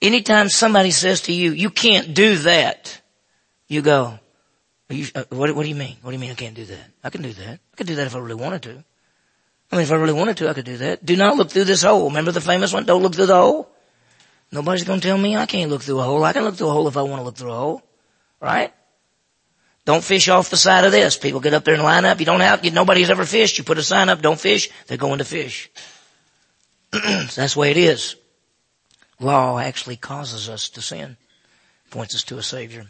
Anytime 0.00 0.48
somebody 0.48 0.90
says 0.90 1.22
to 1.22 1.32
you, 1.32 1.52
you 1.52 1.70
can't 1.70 2.14
do 2.14 2.36
that, 2.38 3.00
you 3.68 3.82
go, 3.82 4.18
you, 4.88 5.06
uh, 5.14 5.24
what, 5.30 5.54
what 5.54 5.62
do 5.64 5.68
you 5.68 5.74
mean? 5.74 5.96
What 6.02 6.10
do 6.10 6.14
you 6.14 6.20
mean 6.20 6.30
I 6.30 6.34
can't 6.34 6.54
do 6.54 6.64
that? 6.64 6.90
I 7.02 7.10
can 7.10 7.22
do 7.22 7.32
that. 7.32 7.58
I 7.72 7.76
can 7.76 7.86
do 7.86 7.96
that 7.96 8.06
if 8.06 8.14
I 8.14 8.18
really 8.18 8.40
wanted 8.40 8.62
to. 8.62 8.84
I 9.72 9.76
mean, 9.76 9.82
if 9.82 9.90
I 9.90 9.96
really 9.96 10.12
wanted 10.12 10.36
to, 10.38 10.48
I 10.48 10.54
could 10.54 10.64
do 10.64 10.76
that. 10.76 11.04
Do 11.04 11.16
not 11.16 11.36
look 11.36 11.50
through 11.50 11.64
this 11.64 11.82
hole. 11.82 12.08
Remember 12.08 12.30
the 12.30 12.40
famous 12.40 12.72
one? 12.72 12.84
Don't 12.84 13.02
look 13.02 13.14
through 13.14 13.26
the 13.26 13.36
hole? 13.36 13.68
Nobody's 14.52 14.84
going 14.84 15.00
to 15.00 15.06
tell 15.06 15.18
me 15.18 15.36
I 15.36 15.46
can't 15.46 15.70
look 15.70 15.82
through 15.82 15.98
a 15.98 16.04
hole. 16.04 16.22
I 16.22 16.32
can 16.32 16.44
look 16.44 16.54
through 16.54 16.68
a 16.68 16.72
hole 16.72 16.86
if 16.86 16.96
I 16.96 17.02
want 17.02 17.20
to 17.20 17.24
look 17.24 17.36
through 17.36 17.50
a 17.50 17.56
hole. 17.56 17.82
Right? 18.40 18.72
Don't 19.84 20.04
fish 20.04 20.28
off 20.28 20.50
the 20.50 20.56
side 20.56 20.84
of 20.84 20.92
this. 20.92 21.16
People 21.16 21.40
get 21.40 21.54
up 21.54 21.64
there 21.64 21.74
and 21.74 21.82
line 21.82 22.04
up. 22.04 22.20
You 22.20 22.26
don't 22.26 22.40
have, 22.40 22.64
you, 22.64 22.70
nobody's 22.70 23.10
ever 23.10 23.24
fished. 23.24 23.58
You 23.58 23.64
put 23.64 23.78
a 23.78 23.82
sign 23.82 24.08
up, 24.08 24.20
don't 24.20 24.38
fish. 24.38 24.70
They're 24.86 24.96
going 24.96 25.18
to 25.18 25.24
fish. 25.24 25.70
so 26.92 27.00
that's 27.00 27.54
the 27.54 27.60
way 27.60 27.70
it 27.72 27.76
is. 27.76 28.16
Law 29.18 29.58
actually 29.58 29.96
causes 29.96 30.48
us 30.48 30.68
to 30.70 30.82
sin. 30.82 31.16
Points 31.90 32.14
us 32.14 32.24
to 32.24 32.38
a 32.38 32.42
Savior. 32.42 32.86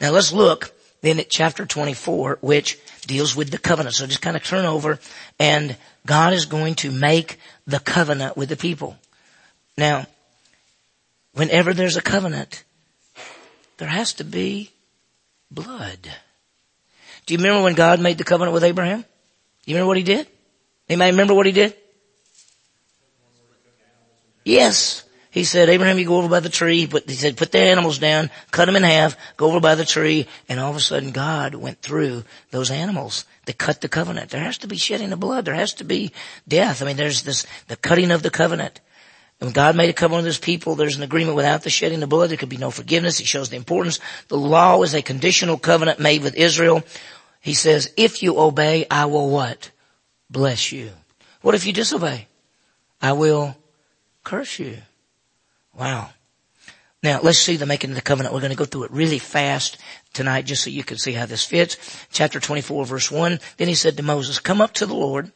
Now 0.00 0.10
let's 0.10 0.32
look 0.32 0.72
then 1.02 1.20
at 1.20 1.30
chapter 1.30 1.66
24, 1.66 2.38
which 2.40 2.78
deals 3.06 3.36
with 3.36 3.50
the 3.50 3.58
covenant. 3.58 3.94
So 3.94 4.06
just 4.06 4.22
kind 4.22 4.36
of 4.36 4.42
turn 4.42 4.64
over 4.64 4.98
and 5.38 5.76
God 6.04 6.32
is 6.32 6.46
going 6.46 6.74
to 6.76 6.90
make 6.90 7.38
the 7.66 7.78
covenant 7.78 8.36
with 8.36 8.48
the 8.48 8.56
people. 8.56 8.96
Now, 9.76 10.06
whenever 11.32 11.74
there's 11.74 11.96
a 11.96 12.02
covenant, 12.02 12.64
there 13.78 13.88
has 13.88 14.14
to 14.14 14.24
be 14.24 14.70
blood. 15.50 16.10
Do 17.26 17.34
you 17.34 17.38
remember 17.38 17.62
when 17.62 17.74
God 17.74 18.00
made 18.00 18.18
the 18.18 18.24
covenant 18.24 18.54
with 18.54 18.64
Abraham? 18.64 19.04
You 19.64 19.74
remember 19.74 19.88
what 19.88 19.96
he 19.96 20.02
did? 20.02 20.26
Anybody 20.88 21.10
remember 21.10 21.34
what 21.34 21.46
he 21.46 21.52
did? 21.52 21.74
Yes. 24.44 25.02
He 25.36 25.44
said, 25.44 25.68
Abraham, 25.68 25.98
you 25.98 26.06
go 26.06 26.16
over 26.16 26.30
by 26.30 26.40
the 26.40 26.48
tree. 26.48 26.86
But 26.86 27.06
he 27.06 27.14
said, 27.14 27.36
put 27.36 27.52
the 27.52 27.58
animals 27.58 27.98
down, 27.98 28.30
cut 28.52 28.64
them 28.64 28.74
in 28.74 28.82
half, 28.82 29.18
go 29.36 29.48
over 29.48 29.60
by 29.60 29.74
the 29.74 29.84
tree. 29.84 30.28
And 30.48 30.58
all 30.58 30.70
of 30.70 30.76
a 30.76 30.80
sudden 30.80 31.10
God 31.10 31.54
went 31.54 31.82
through 31.82 32.24
those 32.52 32.70
animals 32.70 33.26
that 33.44 33.58
cut 33.58 33.82
the 33.82 33.88
covenant. 33.90 34.30
There 34.30 34.40
has 34.40 34.56
to 34.56 34.66
be 34.66 34.78
shedding 34.78 35.12
of 35.12 35.20
blood. 35.20 35.44
There 35.44 35.52
has 35.52 35.74
to 35.74 35.84
be 35.84 36.12
death. 36.48 36.80
I 36.80 36.86
mean, 36.86 36.96
there's 36.96 37.22
this, 37.22 37.44
the 37.68 37.76
cutting 37.76 38.12
of 38.12 38.22
the 38.22 38.30
covenant. 38.30 38.80
And 39.38 39.48
when 39.48 39.52
God 39.52 39.76
made 39.76 39.90
a 39.90 39.92
covenant 39.92 40.24
with 40.24 40.36
his 40.36 40.38
people, 40.38 40.74
there's 40.74 40.96
an 40.96 41.02
agreement 41.02 41.36
without 41.36 41.64
the 41.64 41.68
shedding 41.68 42.02
of 42.02 42.08
blood. 42.08 42.30
There 42.30 42.38
could 42.38 42.48
be 42.48 42.56
no 42.56 42.70
forgiveness. 42.70 43.20
It 43.20 43.26
shows 43.26 43.50
the 43.50 43.56
importance. 43.56 44.00
The 44.28 44.38
law 44.38 44.82
is 44.84 44.94
a 44.94 45.02
conditional 45.02 45.58
covenant 45.58 46.00
made 46.00 46.22
with 46.22 46.34
Israel. 46.34 46.82
He 47.42 47.52
says, 47.52 47.92
if 47.98 48.22
you 48.22 48.40
obey, 48.40 48.86
I 48.90 49.04
will 49.04 49.28
what? 49.28 49.70
Bless 50.30 50.72
you. 50.72 50.92
What 51.42 51.54
if 51.54 51.66
you 51.66 51.74
disobey? 51.74 52.26
I 53.02 53.12
will 53.12 53.54
curse 54.24 54.58
you. 54.58 54.78
Wow. 55.78 56.10
Now 57.02 57.20
let's 57.22 57.38
see 57.38 57.56
the 57.56 57.66
making 57.66 57.90
of 57.90 57.96
the 57.96 58.02
covenant. 58.02 58.34
We're 58.34 58.40
going 58.40 58.50
to 58.50 58.56
go 58.56 58.64
through 58.64 58.84
it 58.84 58.90
really 58.90 59.18
fast 59.18 59.78
tonight 60.12 60.46
just 60.46 60.64
so 60.64 60.70
you 60.70 60.82
can 60.82 60.98
see 60.98 61.12
how 61.12 61.26
this 61.26 61.44
fits. 61.44 61.76
Chapter 62.10 62.40
24 62.40 62.86
verse 62.86 63.10
1. 63.10 63.38
Then 63.58 63.68
he 63.68 63.74
said 63.74 63.96
to 63.96 64.02
Moses, 64.02 64.38
come 64.38 64.60
up 64.60 64.72
to 64.74 64.86
the 64.86 64.94
Lord, 64.94 65.30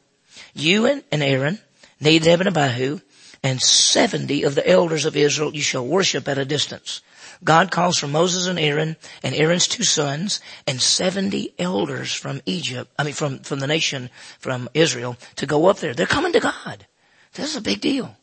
you 0.53 0.85
and, 0.85 1.03
Aaron, 1.11 1.59
Nadab 1.99 2.41
and 2.41 2.49
Abihu, 2.49 2.99
and 3.43 3.61
70 3.61 4.43
of 4.43 4.55
the 4.55 4.67
elders 4.67 5.05
of 5.05 5.15
Israel 5.15 5.53
you 5.53 5.61
shall 5.61 5.85
worship 5.85 6.27
at 6.27 6.37
a 6.37 6.45
distance. 6.45 7.01
God 7.43 7.71
calls 7.71 7.97
for 7.97 8.07
Moses 8.07 8.47
and 8.47 8.59
Aaron 8.59 8.97
and 9.23 9.33
Aaron's 9.33 9.67
two 9.67 9.83
sons 9.83 10.41
and 10.67 10.81
70 10.81 11.53
elders 11.57 12.13
from 12.13 12.41
Egypt, 12.45 12.91
I 12.99 13.03
mean 13.03 13.13
from, 13.13 13.39
from 13.39 13.59
the 13.59 13.67
nation, 13.67 14.09
from 14.39 14.69
Israel 14.73 15.17
to 15.37 15.45
go 15.45 15.67
up 15.67 15.77
there. 15.77 15.93
They're 15.93 16.05
coming 16.05 16.33
to 16.33 16.39
God. 16.39 16.85
This 17.33 17.49
is 17.49 17.55
a 17.55 17.61
big 17.61 17.81
deal. 17.81 18.15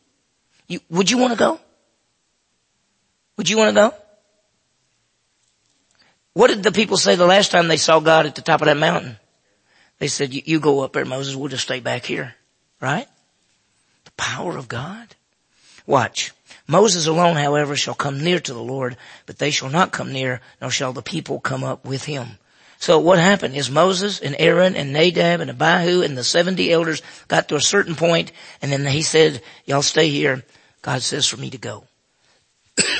You, 0.67 0.79
would 0.89 1.09
you 1.09 1.17
want 1.17 1.33
to 1.33 1.39
go? 1.39 1.59
Would 3.39 3.47
you 3.47 3.55
want 3.55 3.69
to 3.69 3.73
go? 3.73 3.93
What 6.33 6.47
did 6.47 6.61
the 6.61 6.73
people 6.73 6.97
say 6.97 7.15
the 7.15 7.25
last 7.25 7.51
time 7.51 7.69
they 7.69 7.77
saw 7.77 8.01
God 8.01 8.25
at 8.25 8.35
the 8.35 8.41
top 8.41 8.59
of 8.59 8.65
that 8.65 8.75
mountain? 8.75 9.15
They 9.97 10.09
said, 10.09 10.33
you 10.33 10.59
go 10.59 10.81
up 10.81 10.91
there, 10.91 11.05
Moses, 11.05 11.37
we'll 11.37 11.47
just 11.47 11.63
stay 11.63 11.79
back 11.79 12.03
here. 12.03 12.35
Right? 12.81 13.07
The 14.03 14.11
power 14.17 14.57
of 14.57 14.67
God. 14.67 15.15
Watch. 15.85 16.33
Moses 16.67 17.07
alone, 17.07 17.37
however, 17.37 17.77
shall 17.77 17.93
come 17.93 18.21
near 18.21 18.41
to 18.41 18.53
the 18.53 18.61
Lord, 18.61 18.97
but 19.25 19.37
they 19.37 19.51
shall 19.51 19.69
not 19.69 19.93
come 19.93 20.11
near, 20.11 20.41
nor 20.59 20.69
shall 20.69 20.91
the 20.91 21.01
people 21.01 21.39
come 21.39 21.63
up 21.63 21.85
with 21.85 22.03
him. 22.03 22.39
So 22.77 22.99
what 22.99 23.19
happened 23.19 23.55
is 23.55 23.71
Moses 23.71 24.19
and 24.19 24.35
Aaron 24.37 24.75
and 24.75 24.91
Nadab 24.91 25.39
and 25.39 25.49
Abihu 25.49 26.01
and 26.01 26.17
the 26.17 26.25
70 26.25 26.69
elders 26.73 27.01
got 27.29 27.47
to 27.47 27.55
a 27.55 27.61
certain 27.61 27.95
point 27.95 28.33
and 28.61 28.69
then 28.69 28.85
he 28.85 29.01
said, 29.01 29.41
y'all 29.65 29.81
stay 29.81 30.09
here. 30.09 30.43
God 30.81 31.01
says 31.01 31.25
for 31.25 31.37
me 31.37 31.49
to 31.51 31.57
go. 31.57 31.85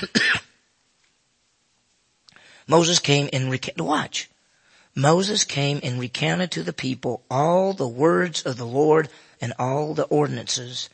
Moses 2.68 3.00
came 3.00 3.30
and 3.34 3.50
recounted, 3.50 3.82
watch. 3.82 4.30
Moses 4.96 5.44
came 5.44 5.80
and 5.84 6.00
recounted 6.00 6.52
to 6.52 6.64
the 6.64 6.74
people 6.74 7.24
all 7.30 7.74
the 7.74 7.88
words 7.88 8.44
of 8.44 8.58
the 8.58 8.66
Lord 8.66 9.10
and 9.40 9.54
all 9.58 9.94
the 9.94 10.04
ordinances. 10.04 10.90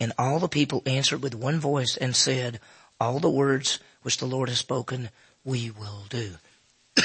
And 0.00 0.12
all 0.18 0.38
the 0.38 0.48
people 0.48 0.82
answered 0.86 1.22
with 1.22 1.34
one 1.34 1.60
voice 1.60 1.96
and 1.96 2.16
said, 2.16 2.60
all 3.00 3.20
the 3.20 3.30
words 3.30 3.80
which 4.02 4.18
the 4.18 4.26
Lord 4.26 4.48
has 4.48 4.58
spoken, 4.58 5.10
we 5.44 5.70
will 5.70 6.04
do. 6.08 6.32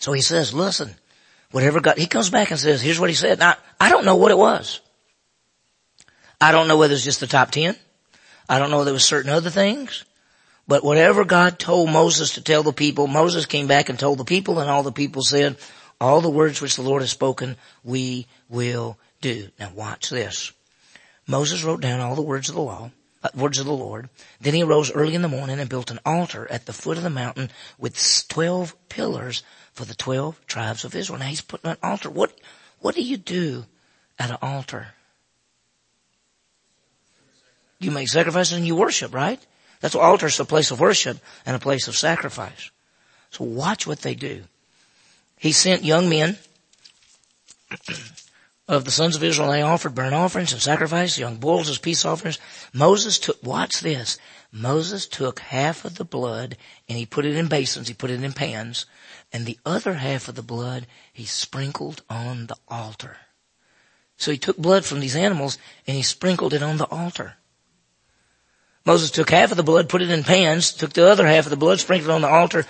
So 0.00 0.14
he 0.14 0.22
says, 0.22 0.54
listen, 0.54 0.94
whatever 1.50 1.80
God, 1.80 1.98
he 1.98 2.06
comes 2.06 2.30
back 2.30 2.50
and 2.50 2.60
says, 2.60 2.82
here's 2.82 3.00
what 3.00 3.10
he 3.10 3.16
said. 3.16 3.38
Now, 3.38 3.56
I 3.80 3.88
don't 3.90 4.04
know 4.04 4.16
what 4.16 4.30
it 4.30 4.38
was. 4.38 4.80
I 6.40 6.52
don't 6.52 6.68
know 6.68 6.78
whether 6.78 6.94
it's 6.94 7.04
just 7.04 7.20
the 7.20 7.26
top 7.26 7.50
ten. 7.50 7.76
I 8.48 8.58
don't 8.58 8.70
know 8.70 8.78
whether 8.78 8.90
it 8.90 8.94
was 8.94 9.04
certain 9.04 9.30
other 9.30 9.50
things. 9.50 10.04
But 10.66 10.84
whatever 10.84 11.24
God 11.24 11.58
told 11.58 11.90
Moses 11.90 12.34
to 12.34 12.42
tell 12.42 12.62
the 12.62 12.72
people, 12.72 13.06
Moses 13.06 13.46
came 13.46 13.66
back 13.66 13.88
and 13.88 13.98
told 13.98 14.18
the 14.18 14.24
people 14.24 14.60
and 14.60 14.70
all 14.70 14.82
the 14.82 14.92
people 14.92 15.22
said, 15.22 15.56
all 16.00 16.20
the 16.20 16.30
words 16.30 16.60
which 16.60 16.76
the 16.76 16.82
Lord 16.82 17.02
has 17.02 17.10
spoken, 17.10 17.56
we 17.84 18.26
will 18.48 18.96
do. 19.20 19.48
Now 19.58 19.72
watch 19.74 20.10
this. 20.10 20.52
Moses 21.26 21.62
wrote 21.62 21.80
down 21.80 22.00
all 22.00 22.14
the 22.14 22.22
words 22.22 22.48
of 22.48 22.54
the 22.54 22.62
law, 22.62 22.90
uh, 23.22 23.28
words 23.34 23.58
of 23.58 23.66
the 23.66 23.72
Lord. 23.72 24.08
Then 24.40 24.54
he 24.54 24.62
arose 24.62 24.90
early 24.90 25.14
in 25.14 25.22
the 25.22 25.28
morning 25.28 25.60
and 25.60 25.68
built 25.68 25.90
an 25.90 26.00
altar 26.06 26.46
at 26.50 26.66
the 26.66 26.72
foot 26.72 26.96
of 26.96 27.02
the 27.02 27.10
mountain 27.10 27.50
with 27.78 28.26
twelve 28.28 28.74
pillars 28.88 29.42
for 29.80 29.86
the 29.86 29.94
12 29.94 30.46
tribes 30.46 30.84
of 30.84 30.94
Israel. 30.94 31.18
Now 31.18 31.24
he's 31.24 31.40
putting 31.40 31.70
an 31.70 31.78
altar. 31.82 32.10
What, 32.10 32.38
what 32.80 32.94
do 32.94 33.00
you 33.00 33.16
do 33.16 33.64
at 34.18 34.28
an 34.28 34.36
altar? 34.42 34.88
You 37.78 37.90
make 37.90 38.08
sacrifices 38.08 38.58
and 38.58 38.66
you 38.66 38.76
worship, 38.76 39.14
right? 39.14 39.40
That's 39.80 39.94
what 39.94 40.04
altar 40.04 40.26
is 40.26 40.38
a 40.38 40.44
place 40.44 40.70
of 40.70 40.80
worship 40.80 41.16
and 41.46 41.56
a 41.56 41.58
place 41.58 41.88
of 41.88 41.96
sacrifice. 41.96 42.70
So 43.30 43.44
watch 43.44 43.86
what 43.86 44.00
they 44.00 44.14
do. 44.14 44.42
He 45.38 45.52
sent 45.52 45.82
young 45.82 46.10
men 46.10 46.36
of 48.68 48.84
the 48.84 48.90
sons 48.90 49.16
of 49.16 49.24
Israel. 49.24 49.50
They 49.50 49.62
offered 49.62 49.94
burnt 49.94 50.12
offerings 50.12 50.52
and 50.52 50.60
sacrifices, 50.60 51.18
young 51.18 51.36
bulls 51.36 51.70
as 51.70 51.78
peace 51.78 52.04
offerings. 52.04 52.38
Moses 52.74 53.18
took, 53.18 53.42
watch 53.42 53.80
this. 53.80 54.18
Moses 54.52 55.06
took 55.06 55.40
half 55.40 55.86
of 55.86 55.94
the 55.94 56.04
blood 56.04 56.58
and 56.86 56.98
he 56.98 57.06
put 57.06 57.24
it 57.24 57.34
in 57.34 57.48
basins. 57.48 57.88
He 57.88 57.94
put 57.94 58.10
it 58.10 58.22
in 58.22 58.34
pans 58.34 58.84
and 59.32 59.46
the 59.46 59.58
other 59.64 59.94
half 59.94 60.28
of 60.28 60.34
the 60.34 60.42
blood 60.42 60.86
he 61.12 61.24
sprinkled 61.24 62.02
on 62.10 62.46
the 62.46 62.56
altar. 62.68 63.16
So 64.16 64.30
he 64.30 64.38
took 64.38 64.56
blood 64.56 64.84
from 64.84 65.00
these 65.00 65.16
animals 65.16 65.58
and 65.86 65.96
he 65.96 66.02
sprinkled 66.02 66.52
it 66.52 66.62
on 66.62 66.76
the 66.76 66.86
altar. 66.86 67.34
Moses 68.84 69.10
took 69.10 69.30
half 69.30 69.50
of 69.50 69.56
the 69.56 69.62
blood, 69.62 69.88
put 69.88 70.02
it 70.02 70.10
in 70.10 70.24
pans, 70.24 70.72
took 70.72 70.92
the 70.92 71.08
other 71.08 71.26
half 71.26 71.46
of 71.46 71.50
the 71.50 71.56
blood, 71.56 71.80
sprinkled 71.80 72.10
it 72.10 72.14
on 72.14 72.22
the 72.22 72.28
altar. 72.28 72.66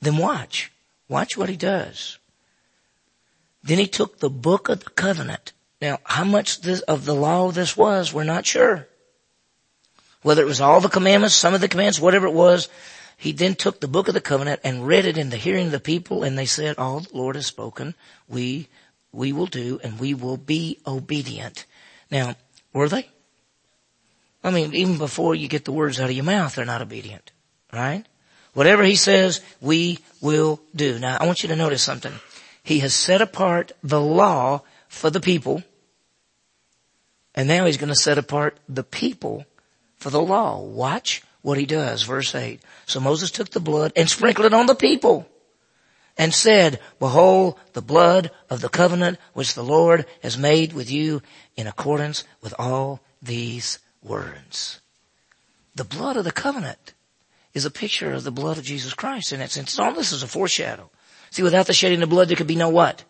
Then 0.00 0.18
watch. 0.18 0.70
Watch 1.08 1.36
what 1.36 1.48
he 1.48 1.56
does. 1.56 2.18
Then 3.62 3.78
he 3.78 3.86
took 3.86 4.18
the 4.18 4.30
book 4.30 4.68
of 4.68 4.84
the 4.84 4.90
covenant. 4.90 5.52
Now, 5.80 5.98
how 6.04 6.24
much 6.24 6.60
this, 6.60 6.80
of 6.80 7.04
the 7.04 7.14
law 7.14 7.50
this 7.50 7.76
was, 7.76 8.12
we're 8.12 8.24
not 8.24 8.46
sure. 8.46 8.86
Whether 10.22 10.42
it 10.42 10.46
was 10.46 10.60
all 10.60 10.80
the 10.80 10.88
commandments, 10.88 11.34
some 11.34 11.54
of 11.54 11.60
the 11.60 11.68
commandments, 11.68 12.00
whatever 12.00 12.26
it 12.26 12.32
was, 12.32 12.68
he 13.16 13.32
then 13.32 13.54
took 13.54 13.80
the 13.80 13.88
book 13.88 14.08
of 14.08 14.14
the 14.14 14.20
covenant 14.20 14.60
and 14.64 14.86
read 14.86 15.04
it 15.04 15.18
in 15.18 15.30
the 15.30 15.36
hearing 15.36 15.66
of 15.66 15.72
the 15.72 15.80
people 15.80 16.22
and 16.22 16.36
they 16.36 16.46
said, 16.46 16.78
all 16.78 17.00
the 17.00 17.16
Lord 17.16 17.36
has 17.36 17.46
spoken, 17.46 17.94
we, 18.28 18.68
we 19.12 19.32
will 19.32 19.46
do 19.46 19.80
and 19.82 19.98
we 19.98 20.14
will 20.14 20.36
be 20.36 20.78
obedient. 20.86 21.64
Now, 22.10 22.34
were 22.72 22.88
they? 22.88 23.08
I 24.42 24.50
mean, 24.50 24.74
even 24.74 24.98
before 24.98 25.34
you 25.34 25.48
get 25.48 25.64
the 25.64 25.72
words 25.72 25.98
out 25.98 26.10
of 26.10 26.16
your 26.16 26.24
mouth, 26.24 26.54
they're 26.54 26.64
not 26.64 26.82
obedient. 26.82 27.32
Right? 27.72 28.04
Whatever 28.52 28.84
he 28.84 28.94
says, 28.94 29.40
we 29.60 29.98
will 30.20 30.60
do. 30.74 30.98
Now, 30.98 31.16
I 31.20 31.26
want 31.26 31.42
you 31.42 31.48
to 31.48 31.56
notice 31.56 31.82
something. 31.82 32.12
He 32.62 32.78
has 32.80 32.94
set 32.94 33.20
apart 33.20 33.72
the 33.82 34.00
law 34.00 34.62
for 34.88 35.10
the 35.10 35.20
people, 35.20 35.62
and 37.34 37.48
now 37.48 37.66
he's 37.66 37.76
going 37.76 37.88
to 37.88 37.96
set 37.96 38.16
apart 38.16 38.58
the 38.68 38.84
people 38.84 39.44
for 39.96 40.10
the 40.10 40.22
law. 40.22 40.60
Watch 40.60 41.22
what 41.44 41.58
he 41.58 41.66
does. 41.66 42.02
Verse 42.02 42.34
8. 42.34 42.58
So 42.86 43.00
Moses 43.00 43.30
took 43.30 43.50
the 43.50 43.60
blood 43.60 43.92
and 43.94 44.08
sprinkled 44.08 44.46
it 44.46 44.54
on 44.54 44.64
the 44.64 44.74
people 44.74 45.28
and 46.16 46.32
said, 46.32 46.80
behold 46.98 47.60
the 47.74 47.82
blood 47.82 48.30
of 48.48 48.62
the 48.62 48.70
covenant 48.70 49.18
which 49.34 49.52
the 49.52 49.62
Lord 49.62 50.06
has 50.22 50.38
made 50.38 50.72
with 50.72 50.90
you 50.90 51.20
in 51.54 51.66
accordance 51.66 52.24
with 52.40 52.54
all 52.58 53.02
these 53.20 53.78
words. 54.02 54.80
The 55.74 55.84
blood 55.84 56.16
of 56.16 56.24
the 56.24 56.32
covenant 56.32 56.94
is 57.52 57.66
a 57.66 57.70
picture 57.70 58.12
of 58.12 58.24
the 58.24 58.30
blood 58.30 58.56
of 58.56 58.64
Jesus 58.64 58.94
Christ 58.94 59.30
in 59.30 59.40
that 59.40 59.50
sense. 59.50 59.78
All 59.78 59.92
this 59.92 60.12
is 60.12 60.22
a 60.22 60.26
foreshadow. 60.26 60.88
See, 61.30 61.42
without 61.42 61.66
the 61.66 61.74
shedding 61.74 62.02
of 62.02 62.08
blood, 62.08 62.28
there 62.28 62.36
could 62.36 62.46
be 62.46 62.56
no 62.56 62.70
what? 62.70 63.04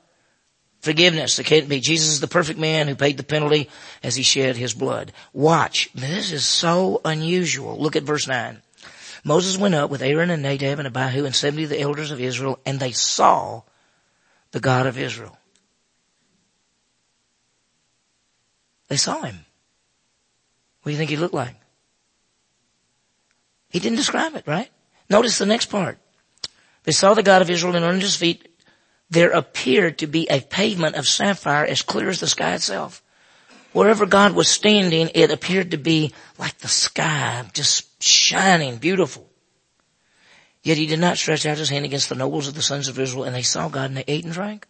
Forgiveness. 0.85 1.37
There 1.37 1.45
can't 1.45 1.67
be. 1.67 1.81
Jesus 1.81 2.11
is 2.11 2.21
the 2.21 2.29
perfect 2.29 2.59
man 2.59 2.89
who 2.89 2.95
paid 2.95 3.17
the 3.17 3.23
penalty 3.23 3.71
as 4.03 4.17
he 4.17 4.23
shed 4.23 4.59
his 4.59 4.75
blood. 4.75 5.15
Watch. 5.33 5.89
This 5.95 6.31
is 6.31 6.45
so 6.45 7.01
unusual. 7.07 7.79
Look 7.79 7.97
at 7.97 8.03
verse 8.03 8.29
9. 8.29 8.61
Moses 9.25 9.57
went 9.57 9.75
up 9.75 9.89
with 9.89 10.03
Aaron 10.03 10.29
and 10.29 10.43
Nadab 10.43 10.79
and 10.79 10.87
Abihu 10.87 11.25
and 11.25 11.35
70 11.35 11.65
of 11.65 11.71
the 11.71 11.81
elders 11.81 12.11
of 12.11 12.21
Israel 12.21 12.59
and 12.67 12.79
they 12.79 12.93
saw 12.93 13.63
the 14.51 14.61
God 14.61 14.87
of 14.87 14.99
Israel. 14.99 15.39
They 18.89 18.99
saw 18.99 19.23
him. 19.23 19.47
What 20.83 20.91
do 20.91 20.93
you 20.93 20.99
think 20.99 21.09
he 21.09 21.17
looked 21.17 21.33
like? 21.33 21.57
He 23.71 23.79
didn't 23.81 23.97
describe 23.97 24.35
it, 24.35 24.47
right? 24.47 24.69
Notice 25.09 25.39
the 25.39 25.47
next 25.47 25.71
part. 25.71 25.97
They 26.83 26.93
saw 26.93 27.15
the 27.15 27.23
God 27.23 27.41
of 27.41 27.49
Israel 27.49 27.75
and 27.75 27.87
under 27.87 28.05
his 28.05 28.17
feet 28.17 28.54
there 29.11 29.31
appeared 29.31 29.99
to 29.99 30.07
be 30.07 30.27
a 30.29 30.41
pavement 30.41 30.97
of 30.97 31.07
sapphire 31.07 31.65
as 31.65 31.83
clear 31.83 32.09
as 32.09 32.21
the 32.21 32.27
sky 32.27 32.55
itself. 32.55 33.03
Wherever 33.73 34.07
God 34.07 34.35
was 34.35 34.49
standing, 34.49 35.11
it 35.15 35.31
appeared 35.33 35.73
to 35.73 35.77
be 35.77 36.13
like 36.39 36.59
the 36.59 36.69
sky, 36.69 37.45
just 37.53 38.03
shining, 38.03 38.77
beautiful. 38.77 39.29
Yet 40.63 40.79
he 40.79 40.87
did 40.87 41.01
not 41.01 41.19
stretch 41.19 41.45
out 41.45 41.59
his 41.59 41.69
hand 41.69 41.85
against 41.85 42.09
the 42.09 42.15
nobles 42.15 42.49
of 42.49 42.55
the 42.55 42.63
sons 42.63 42.89
of 42.89 42.99
Israel, 42.99 43.25
and 43.25 43.35
they 43.35 43.43
saw 43.43 43.69
God 43.69 43.91
and 43.91 43.97
they 43.97 44.05
ate 44.07 44.25
and 44.25 44.33
drank. 44.33 44.67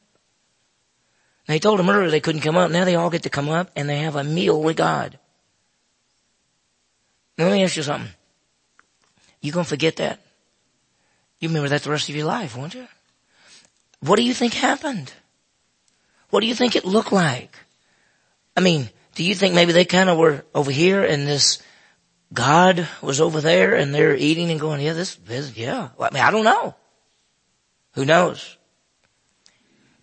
They 1.46 1.58
told 1.58 1.78
them 1.78 1.90
earlier 1.90 2.10
they 2.10 2.20
couldn't 2.20 2.40
come 2.40 2.56
up. 2.56 2.70
Now 2.70 2.84
they 2.84 2.94
all 2.94 3.10
get 3.10 3.24
to 3.24 3.30
come 3.30 3.50
up 3.50 3.70
and 3.76 3.88
they 3.88 3.98
have 3.98 4.16
a 4.16 4.24
meal 4.24 4.62
with 4.62 4.76
God. 4.76 5.18
Now 7.36 7.44
let 7.46 7.52
me 7.52 7.64
ask 7.64 7.76
you 7.76 7.82
something. 7.82 8.10
You 9.40 9.52
gonna 9.52 9.64
forget 9.64 9.96
that? 9.96 10.20
You 11.38 11.48
remember 11.48 11.68
that 11.68 11.82
the 11.82 11.90
rest 11.90 12.08
of 12.08 12.16
your 12.16 12.26
life, 12.26 12.56
won't 12.56 12.74
you? 12.74 12.86
What 14.04 14.16
do 14.16 14.22
you 14.22 14.34
think 14.34 14.52
happened? 14.52 15.12
What 16.28 16.40
do 16.40 16.46
you 16.46 16.54
think 16.54 16.76
it 16.76 16.84
looked 16.84 17.12
like? 17.12 17.56
I 18.54 18.60
mean, 18.60 18.90
do 19.14 19.24
you 19.24 19.34
think 19.34 19.54
maybe 19.54 19.72
they 19.72 19.86
kind 19.86 20.10
of 20.10 20.18
were 20.18 20.44
over 20.54 20.70
here 20.70 21.02
and 21.02 21.26
this 21.26 21.62
God 22.32 22.86
was 23.00 23.18
over 23.18 23.40
there 23.40 23.74
and 23.74 23.94
they're 23.94 24.14
eating 24.14 24.50
and 24.50 24.60
going, 24.60 24.82
yeah, 24.82 24.92
this, 24.92 25.14
this 25.14 25.56
yeah. 25.56 25.88
I 25.98 26.10
mean, 26.10 26.22
I 26.22 26.30
don't 26.30 26.44
know. 26.44 26.74
Who 27.94 28.04
knows? 28.04 28.58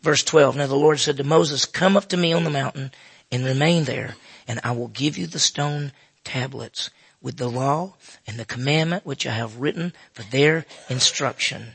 Verse 0.02 0.24
12. 0.24 0.56
Now 0.56 0.66
the 0.66 0.76
Lord 0.76 1.00
said 1.00 1.18
to 1.18 1.24
Moses, 1.24 1.66
come 1.66 1.96
up 1.96 2.10
to 2.10 2.18
me 2.18 2.34
on 2.34 2.44
the 2.44 2.50
mountain 2.50 2.92
and 3.32 3.46
remain 3.46 3.84
there 3.84 4.16
and 4.48 4.60
I 4.64 4.72
will 4.72 4.88
give 4.88 5.16
you 5.16 5.28
the 5.28 5.38
stone 5.38 5.92
tablets 6.24 6.90
with 7.22 7.38
the 7.38 7.50
law 7.50 7.94
and 8.26 8.40
the 8.40 8.46
commandment 8.46 9.06
which 9.06 9.28
I 9.28 9.32
have 9.34 9.58
written 9.58 9.94
for 10.12 10.24
their 10.24 10.66
instruction. 10.90 11.74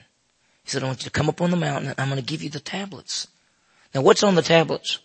He 0.67 0.73
said, 0.73 0.83
I 0.83 0.87
want 0.87 1.03
you 1.03 1.05
to 1.05 1.11
come 1.11 1.29
up 1.29 1.41
on 1.41 1.53
the 1.53 1.57
mountain 1.57 1.91
and 1.91 2.01
I'm 2.01 2.09
going 2.09 2.21
to 2.21 2.27
give 2.27 2.43
you 2.43 2.51
the 2.51 2.59
tablets. 2.59 3.29
Now 3.95 4.03
what's 4.03 4.25
on 4.25 4.35
the 4.35 4.43
tablets? 4.43 4.99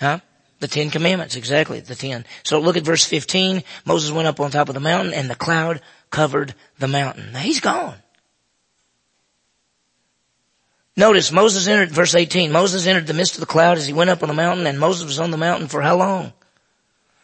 Huh? 0.00 0.18
The 0.58 0.66
Ten 0.66 0.90
Commandments, 0.90 1.36
exactly, 1.36 1.78
the 1.78 1.94
ten. 1.94 2.24
So 2.42 2.58
look 2.58 2.76
at 2.76 2.82
verse 2.82 3.04
15. 3.04 3.62
Moses 3.84 4.10
went 4.10 4.26
up 4.26 4.40
on 4.40 4.50
top 4.50 4.68
of 4.68 4.74
the 4.74 4.80
mountain 4.80 5.14
and 5.14 5.30
the 5.30 5.36
cloud 5.36 5.80
covered 6.10 6.56
the 6.80 6.88
mountain. 6.88 7.30
Now 7.32 7.38
he's 7.38 7.60
gone. 7.60 7.94
Notice 10.96 11.30
Moses 11.30 11.68
entered, 11.68 11.92
verse 11.92 12.16
18, 12.16 12.50
Moses 12.50 12.84
entered 12.88 13.06
the 13.06 13.14
midst 13.14 13.34
of 13.34 13.40
the 13.40 13.46
cloud 13.46 13.78
as 13.78 13.86
he 13.86 13.92
went 13.92 14.10
up 14.10 14.24
on 14.24 14.28
the 14.28 14.34
mountain 14.34 14.66
and 14.66 14.80
Moses 14.80 15.06
was 15.06 15.20
on 15.20 15.30
the 15.30 15.36
mountain 15.36 15.68
for 15.68 15.82
how 15.82 15.96
long? 15.96 16.32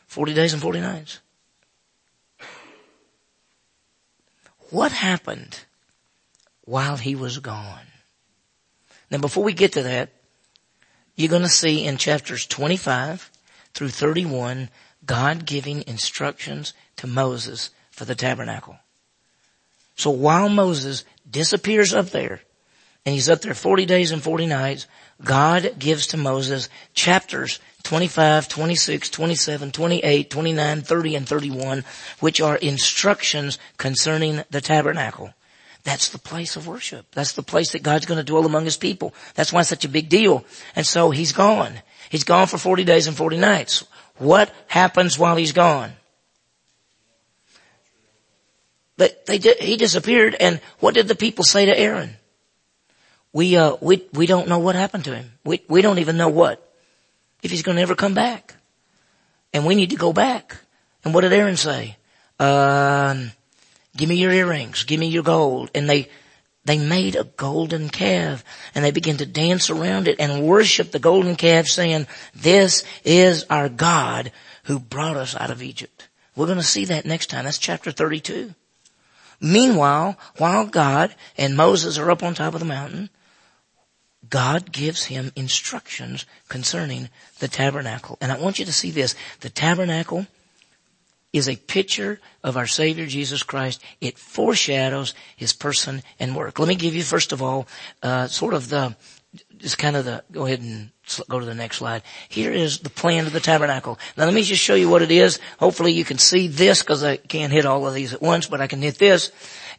40 0.06 0.34
days 0.34 0.52
and 0.52 0.62
40 0.62 0.80
nights. 0.80 1.18
What 4.70 4.92
happened 4.92 5.58
while 6.64 6.96
he 6.96 7.14
was 7.14 7.38
gone. 7.38 7.86
Now 9.10 9.18
before 9.18 9.44
we 9.44 9.52
get 9.52 9.72
to 9.72 9.82
that, 9.82 10.10
you're 11.16 11.28
going 11.28 11.42
to 11.42 11.48
see 11.48 11.84
in 11.84 11.98
chapters 11.98 12.46
25 12.46 13.30
through 13.74 13.90
31, 13.90 14.70
God 15.04 15.44
giving 15.44 15.84
instructions 15.86 16.72
to 16.96 17.06
Moses 17.06 17.70
for 17.90 18.04
the 18.04 18.14
tabernacle. 18.14 18.76
So 19.96 20.10
while 20.10 20.48
Moses 20.48 21.04
disappears 21.28 21.92
up 21.92 22.10
there, 22.10 22.40
and 23.04 23.14
he's 23.14 23.28
up 23.28 23.40
there 23.40 23.54
40 23.54 23.84
days 23.84 24.12
and 24.12 24.22
40 24.22 24.46
nights, 24.46 24.86
God 25.22 25.74
gives 25.78 26.06
to 26.08 26.16
Moses 26.16 26.68
chapters 26.94 27.58
25, 27.82 28.48
26, 28.48 29.10
27, 29.10 29.72
28, 29.72 30.30
29, 30.30 30.80
30, 30.82 31.16
and 31.16 31.28
31, 31.28 31.84
which 32.20 32.40
are 32.40 32.56
instructions 32.56 33.58
concerning 33.76 34.42
the 34.50 34.60
tabernacle. 34.60 35.34
That's 35.84 36.10
the 36.10 36.18
place 36.18 36.56
of 36.56 36.68
worship. 36.68 37.06
That's 37.12 37.32
the 37.32 37.42
place 37.42 37.72
that 37.72 37.82
God's 37.82 38.06
going 38.06 38.18
to 38.18 38.24
dwell 38.24 38.46
among 38.46 38.64
his 38.64 38.76
people. 38.76 39.14
That's 39.34 39.52
why 39.52 39.60
it's 39.60 39.68
such 39.68 39.84
a 39.84 39.88
big 39.88 40.08
deal. 40.08 40.44
And 40.76 40.86
so 40.86 41.10
he's 41.10 41.32
gone. 41.32 41.74
He's 42.08 42.24
gone 42.24 42.46
for 42.46 42.58
40 42.58 42.84
days 42.84 43.08
and 43.08 43.16
40 43.16 43.36
nights. 43.38 43.84
What 44.18 44.54
happens 44.68 45.18
while 45.18 45.34
he's 45.34 45.52
gone? 45.52 45.92
But 48.96 49.26
they 49.26 49.38
he 49.38 49.76
disappeared 49.76 50.36
and 50.38 50.60
what 50.78 50.94
did 50.94 51.08
the 51.08 51.16
people 51.16 51.44
say 51.44 51.66
to 51.66 51.76
Aaron? 51.76 52.16
We, 53.32 53.56
uh, 53.56 53.76
we, 53.80 54.06
we 54.12 54.26
don't 54.26 54.48
know 54.48 54.58
what 54.58 54.76
happened 54.76 55.04
to 55.04 55.14
him. 55.14 55.32
We, 55.44 55.62
we 55.68 55.82
don't 55.82 55.98
even 55.98 56.16
know 56.16 56.28
what. 56.28 56.68
If 57.42 57.50
he's 57.50 57.62
going 57.62 57.76
to 57.76 57.82
ever 57.82 57.96
come 57.96 58.14
back. 58.14 58.54
And 59.52 59.66
we 59.66 59.74
need 59.74 59.90
to 59.90 59.96
go 59.96 60.12
back. 60.12 60.58
And 61.04 61.14
what 61.14 61.22
did 61.22 61.32
Aaron 61.32 61.56
say? 61.56 61.96
Um, 62.38 63.32
give 63.96 64.08
me 64.08 64.16
your 64.16 64.32
earrings. 64.32 64.84
Give 64.84 65.00
me 65.00 65.08
your 65.08 65.22
gold. 65.22 65.70
And 65.74 65.88
they, 65.88 66.08
they 66.64 66.78
made 66.78 67.16
a 67.16 67.24
golden 67.24 67.88
calf 67.88 68.44
and 68.74 68.84
they 68.84 68.90
began 68.90 69.16
to 69.18 69.26
dance 69.26 69.70
around 69.70 70.08
it 70.08 70.16
and 70.18 70.46
worship 70.46 70.90
the 70.90 70.98
golden 70.98 71.36
calf 71.36 71.66
saying, 71.66 72.06
this 72.34 72.84
is 73.04 73.44
our 73.50 73.68
God 73.68 74.32
who 74.64 74.78
brought 74.78 75.16
us 75.16 75.36
out 75.36 75.50
of 75.50 75.62
Egypt. 75.62 76.08
We're 76.36 76.46
going 76.46 76.58
to 76.58 76.64
see 76.64 76.86
that 76.86 77.04
next 77.04 77.26
time. 77.26 77.44
That's 77.44 77.58
chapter 77.58 77.90
32. 77.90 78.54
Meanwhile, 79.40 80.16
while 80.36 80.66
God 80.66 81.14
and 81.36 81.56
Moses 81.56 81.98
are 81.98 82.10
up 82.10 82.22
on 82.22 82.34
top 82.34 82.54
of 82.54 82.60
the 82.60 82.66
mountain, 82.66 83.10
God 84.30 84.70
gives 84.70 85.04
him 85.04 85.32
instructions 85.34 86.24
concerning 86.48 87.08
the 87.40 87.48
tabernacle. 87.48 88.16
And 88.20 88.30
I 88.30 88.38
want 88.38 88.58
you 88.60 88.64
to 88.64 88.72
see 88.72 88.92
this. 88.92 89.16
The 89.40 89.50
tabernacle 89.50 90.26
is 91.32 91.48
a 91.48 91.56
picture 91.56 92.20
of 92.44 92.56
our 92.56 92.66
Savior 92.66 93.06
Jesus 93.06 93.42
Christ. 93.42 93.82
It 94.00 94.18
foreshadows 94.18 95.14
His 95.36 95.52
person 95.52 96.02
and 96.18 96.36
work. 96.36 96.58
Let 96.58 96.68
me 96.68 96.74
give 96.74 96.94
you 96.94 97.02
first 97.02 97.32
of 97.32 97.42
all, 97.42 97.66
uh, 98.02 98.26
sort 98.26 98.54
of 98.54 98.68
the, 98.68 98.96
just 99.58 99.78
kind 99.78 99.96
of 99.96 100.04
the, 100.04 100.24
go 100.30 100.46
ahead 100.46 100.60
and 100.60 100.90
go 101.28 101.40
to 101.40 101.46
the 101.46 101.54
next 101.54 101.78
slide. 101.78 102.02
Here 102.28 102.52
is 102.52 102.80
the 102.80 102.90
plan 102.90 103.26
of 103.26 103.32
the 103.32 103.40
tabernacle. 103.40 103.98
Now 104.16 104.26
let 104.26 104.34
me 104.34 104.42
just 104.42 104.62
show 104.62 104.74
you 104.74 104.88
what 104.88 105.02
it 105.02 105.10
is. 105.10 105.40
Hopefully 105.58 105.92
you 105.92 106.04
can 106.04 106.18
see 106.18 106.48
this 106.48 106.82
because 106.82 107.02
I 107.02 107.16
can't 107.16 107.52
hit 107.52 107.66
all 107.66 107.86
of 107.86 107.94
these 107.94 108.12
at 108.12 108.22
once, 108.22 108.46
but 108.46 108.60
I 108.60 108.66
can 108.66 108.82
hit 108.82 108.98
this. 108.98 109.32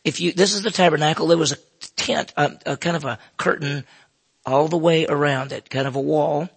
If 0.03 0.19
you, 0.19 0.33
this 0.33 0.53
is 0.53 0.63
the 0.63 0.71
tabernacle. 0.71 1.27
There 1.27 1.37
was 1.37 1.53
a 1.53 1.57
tent, 1.95 2.33
a, 2.35 2.51
a 2.65 2.77
kind 2.77 2.95
of 2.95 3.05
a 3.05 3.19
curtain 3.37 3.85
all 4.45 4.67
the 4.67 4.77
way 4.77 5.05
around 5.05 5.51
it, 5.51 5.69
kind 5.69 5.87
of 5.87 5.95
a 5.95 6.01
wall, 6.01 6.49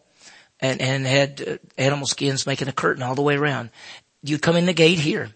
and, 0.61 0.81
and 0.81 1.07
had 1.07 1.45
uh, 1.47 1.57
animal 1.79 2.07
skins 2.07 2.47
making 2.47 2.69
a 2.69 2.73
curtain 2.73 3.03
all 3.03 3.15
the 3.15 3.23
way 3.23 3.37
around. 3.37 3.71
You 4.23 4.39
come 4.39 4.57
in 4.57 4.67
the 4.67 4.73
gate 4.73 4.99
here. 4.99 5.31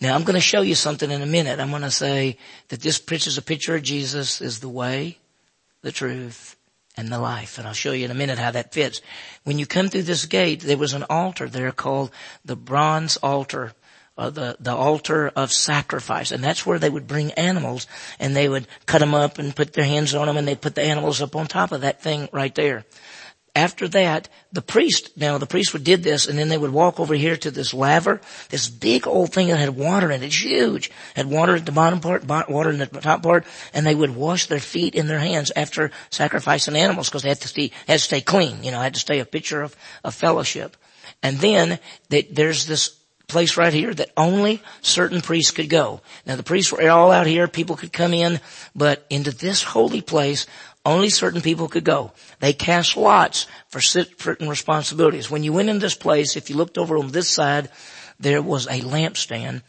Now 0.00 0.14
I'm 0.14 0.22
going 0.22 0.34
to 0.34 0.40
show 0.40 0.60
you 0.60 0.74
something 0.74 1.10
in 1.10 1.22
a 1.22 1.26
minute. 1.26 1.58
I'm 1.58 1.70
going 1.70 1.82
to 1.82 1.90
say 1.90 2.36
that 2.68 2.80
this 2.80 2.98
picture 2.98 3.28
is 3.28 3.38
a 3.38 3.42
picture 3.42 3.74
of 3.74 3.82
Jesus 3.82 4.40
is 4.40 4.60
the 4.60 4.68
way, 4.68 5.18
the 5.82 5.90
truth, 5.90 6.56
and 6.96 7.08
the 7.08 7.18
life. 7.18 7.58
And 7.58 7.66
I'll 7.66 7.74
show 7.74 7.92
you 7.92 8.04
in 8.04 8.10
a 8.10 8.14
minute 8.14 8.38
how 8.38 8.50
that 8.52 8.72
fits. 8.72 9.00
When 9.44 9.58
you 9.58 9.66
come 9.66 9.88
through 9.88 10.02
this 10.02 10.26
gate, 10.26 10.60
there 10.60 10.76
was 10.76 10.94
an 10.94 11.04
altar 11.10 11.48
there 11.48 11.72
called 11.72 12.10
the 12.44 12.56
bronze 12.56 13.16
altar. 13.18 13.72
Uh, 14.16 14.30
the 14.30 14.56
the 14.58 14.74
altar 14.74 15.28
of 15.36 15.52
sacrifice, 15.52 16.32
and 16.32 16.42
that's 16.42 16.66
where 16.66 16.80
they 16.80 16.90
would 16.90 17.06
bring 17.06 17.30
animals, 17.34 17.86
and 18.18 18.34
they 18.34 18.48
would 18.48 18.66
cut 18.84 18.98
them 18.98 19.14
up 19.14 19.38
and 19.38 19.54
put 19.54 19.74
their 19.74 19.84
hands 19.84 20.12
on 20.12 20.26
them, 20.26 20.36
and 20.36 20.48
they'd 20.48 20.60
put 20.60 20.74
the 20.74 20.82
animals 20.82 21.22
up 21.22 21.36
on 21.36 21.46
top 21.46 21.70
of 21.70 21.82
that 21.82 22.02
thing 22.02 22.28
right 22.32 22.52
there. 22.56 22.84
After 23.58 23.88
that, 23.88 24.28
the 24.52 24.62
priest, 24.62 25.10
now 25.16 25.36
the 25.36 25.44
priest 25.44 25.72
would 25.72 25.82
did 25.82 26.04
this, 26.04 26.28
and 26.28 26.38
then 26.38 26.48
they 26.48 26.56
would 26.56 26.70
walk 26.70 27.00
over 27.00 27.14
here 27.14 27.36
to 27.38 27.50
this 27.50 27.74
laver, 27.74 28.20
this 28.50 28.68
big 28.68 29.04
old 29.08 29.32
thing 29.32 29.48
that 29.48 29.58
had 29.58 29.70
water 29.70 30.12
in 30.12 30.22
it, 30.22 30.26
it's 30.26 30.44
huge, 30.44 30.92
had 31.16 31.26
water 31.26 31.56
at 31.56 31.66
the 31.66 31.72
bottom 31.72 31.98
part, 31.98 32.24
water 32.24 32.70
in 32.70 32.78
the 32.78 32.86
top 32.86 33.24
part, 33.24 33.44
and 33.74 33.84
they 33.84 33.96
would 33.96 34.14
wash 34.14 34.46
their 34.46 34.60
feet 34.60 34.94
and 34.94 35.10
their 35.10 35.18
hands 35.18 35.50
after 35.56 35.90
sacrificing 36.08 36.76
animals 36.76 37.08
because 37.08 37.24
they 37.24 37.30
had 37.30 37.40
to 37.40 37.48
stay, 37.48 37.72
had 37.88 37.98
to 37.98 38.04
stay 38.04 38.20
clean, 38.20 38.62
you 38.62 38.70
know, 38.70 38.78
had 38.78 38.94
to 38.94 39.00
stay 39.00 39.18
a 39.18 39.24
picture 39.24 39.60
of, 39.60 39.74
of 40.04 40.14
fellowship. 40.14 40.76
And 41.20 41.38
then 41.38 41.80
they, 42.10 42.22
there's 42.22 42.66
this 42.66 42.98
place 43.28 43.58
right 43.58 43.74
here 43.74 43.92
that 43.92 44.10
only 44.16 44.62
certain 44.80 45.20
priests 45.20 45.50
could 45.50 45.68
go. 45.68 46.00
Now 46.26 46.36
the 46.36 46.42
priests 46.42 46.72
were 46.72 46.88
all 46.88 47.12
out 47.12 47.26
here, 47.26 47.46
people 47.46 47.76
could 47.76 47.92
come 47.92 48.14
in, 48.14 48.40
but 48.74 49.04
into 49.10 49.30
this 49.30 49.62
holy 49.62 50.00
place, 50.00 50.46
only 50.88 51.10
certain 51.10 51.40
people 51.42 51.68
could 51.68 51.84
go. 51.84 52.12
They 52.40 52.52
cast 52.52 52.96
lots 52.96 53.46
for 53.68 53.80
certain 53.80 54.48
responsibilities. 54.48 55.30
When 55.30 55.42
you 55.42 55.52
went 55.52 55.68
in 55.68 55.78
this 55.78 55.94
place, 55.94 56.36
if 56.36 56.48
you 56.48 56.56
looked 56.56 56.78
over 56.78 56.96
on 56.96 57.08
this 57.08 57.28
side, 57.28 57.68
there 58.18 58.42
was 58.42 58.66
a 58.66 58.80
lampstand 58.80 59.62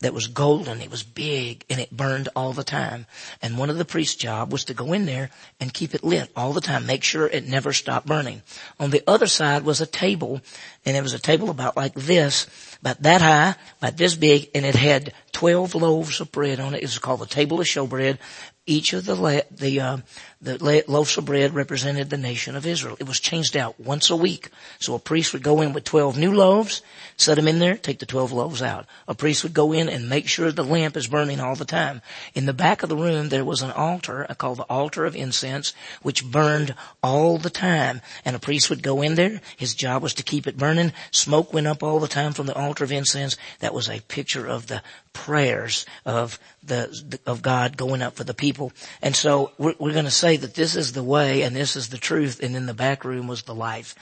that 0.00 0.12
was 0.12 0.26
golden. 0.26 0.82
It 0.82 0.90
was 0.90 1.02
big 1.02 1.64
and 1.70 1.80
it 1.80 1.90
burned 1.90 2.28
all 2.36 2.52
the 2.52 2.64
time. 2.64 3.06
And 3.40 3.56
one 3.56 3.70
of 3.70 3.78
the 3.78 3.84
priest's 3.84 4.16
job 4.16 4.52
was 4.52 4.64
to 4.66 4.74
go 4.74 4.92
in 4.92 5.06
there 5.06 5.30
and 5.58 5.72
keep 5.72 5.94
it 5.94 6.04
lit 6.04 6.30
all 6.36 6.52
the 6.52 6.60
time. 6.60 6.84
Make 6.84 7.02
sure 7.02 7.26
it 7.26 7.48
never 7.48 7.72
stopped 7.72 8.06
burning. 8.06 8.42
On 8.78 8.90
the 8.90 9.02
other 9.06 9.26
side 9.26 9.64
was 9.64 9.80
a 9.80 9.86
table 9.86 10.42
and 10.84 10.96
it 10.96 11.02
was 11.02 11.14
a 11.14 11.18
table 11.18 11.48
about 11.48 11.76
like 11.76 11.94
this, 11.94 12.46
about 12.80 13.02
that 13.02 13.22
high, 13.22 13.54
about 13.78 13.96
this 13.96 14.14
big, 14.14 14.50
and 14.54 14.66
it 14.66 14.74
had 14.74 15.14
12 15.32 15.74
loaves 15.74 16.20
of 16.20 16.30
bread 16.30 16.60
on 16.60 16.74
it. 16.74 16.82
It 16.82 16.84
was 16.84 16.98
called 16.98 17.20
the 17.20 17.26
table 17.26 17.60
of 17.60 17.66
showbread. 17.66 18.18
Each 18.66 18.92
of 18.92 19.06
the, 19.06 19.46
the, 19.50 19.80
uh, 19.80 19.98
the 20.40 20.84
loaves 20.86 21.16
of 21.16 21.24
bread 21.24 21.54
represented 21.54 22.10
the 22.10 22.18
nation 22.18 22.56
of 22.56 22.66
Israel. 22.66 22.96
It 23.00 23.08
was 23.08 23.20
changed 23.20 23.56
out 23.56 23.80
once 23.80 24.10
a 24.10 24.16
week. 24.16 24.50
So 24.78 24.94
a 24.94 24.98
priest 24.98 25.32
would 25.32 25.42
go 25.42 25.62
in 25.62 25.72
with 25.72 25.84
12 25.84 26.18
new 26.18 26.32
loaves, 26.32 26.82
set 27.16 27.36
them 27.36 27.48
in 27.48 27.58
there, 27.58 27.76
take 27.76 28.00
the 28.00 28.06
12 28.06 28.32
loaves 28.32 28.60
out. 28.60 28.86
A 29.08 29.14
priest 29.14 29.42
would 29.42 29.54
go 29.54 29.72
in 29.72 29.88
and 29.88 30.10
make 30.10 30.28
sure 30.28 30.52
the 30.52 30.62
lamp 30.62 30.96
is 30.96 31.06
burning 31.06 31.40
all 31.40 31.56
the 31.56 31.64
time. 31.64 32.02
In 32.34 32.44
the 32.44 32.52
back 32.52 32.82
of 32.82 32.90
the 32.90 32.96
room, 32.96 33.30
there 33.30 33.46
was 33.46 33.62
an 33.62 33.70
altar 33.70 34.26
called 34.36 34.58
the 34.58 34.64
altar 34.64 35.06
of 35.06 35.16
incense, 35.16 35.72
which 36.02 36.24
burned 36.24 36.74
all 37.02 37.38
the 37.38 37.50
time. 37.50 38.02
And 38.24 38.36
a 38.36 38.40
priest 38.40 38.68
would 38.68 38.82
go 38.82 39.00
in 39.00 39.14
there. 39.14 39.40
His 39.56 39.74
job 39.74 40.02
was 40.02 40.12
to 40.14 40.22
keep 40.22 40.46
it 40.46 40.58
burning. 40.58 40.92
Smoke 41.12 41.54
went 41.54 41.66
up 41.66 41.82
all 41.82 41.98
the 41.98 42.08
time 42.08 42.34
from 42.34 42.46
the 42.46 42.54
altar 42.54 42.84
of 42.84 42.92
incense. 42.92 43.38
That 43.60 43.72
was 43.72 43.88
a 43.88 44.00
picture 44.00 44.46
of 44.46 44.66
the 44.66 44.82
prayers 45.16 45.86
of 46.04 46.38
the, 46.62 47.18
of 47.26 47.40
God 47.40 47.76
going 47.76 48.02
up 48.02 48.16
for 48.16 48.24
the 48.24 48.34
people. 48.34 48.72
And 49.00 49.16
so 49.16 49.52
we're, 49.56 49.74
we're 49.78 49.92
going 49.92 50.04
to 50.04 50.10
say 50.10 50.35
that 50.36 50.54
this 50.54 50.76
is 50.76 50.92
the 50.92 51.02
way 51.02 51.42
and 51.42 51.54
this 51.54 51.76
is 51.76 51.88
the 51.88 51.98
truth. 51.98 52.42
And 52.42 52.56
in 52.56 52.66
the 52.66 52.74
back 52.74 53.04
room 53.04 53.26
was 53.26 53.42
the 53.42 53.54
life. 53.54 53.94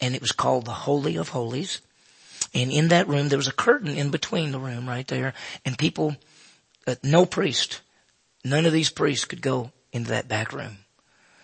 And 0.00 0.14
it 0.14 0.20
was 0.20 0.32
called 0.32 0.64
the 0.64 0.72
Holy 0.72 1.16
of 1.16 1.30
Holies. 1.30 1.80
And 2.54 2.70
in 2.70 2.88
that 2.88 3.08
room, 3.08 3.28
there 3.28 3.38
was 3.38 3.48
a 3.48 3.52
curtain 3.52 3.96
in 3.96 4.10
between 4.10 4.52
the 4.52 4.58
room 4.58 4.88
right 4.88 5.06
there. 5.06 5.34
And 5.64 5.78
people, 5.78 6.16
uh, 6.86 6.96
no 7.02 7.24
priest, 7.26 7.80
none 8.44 8.66
of 8.66 8.72
these 8.72 8.90
priests 8.90 9.24
could 9.24 9.42
go 9.42 9.70
into 9.92 10.10
that 10.10 10.28
back 10.28 10.52
room. 10.52 10.78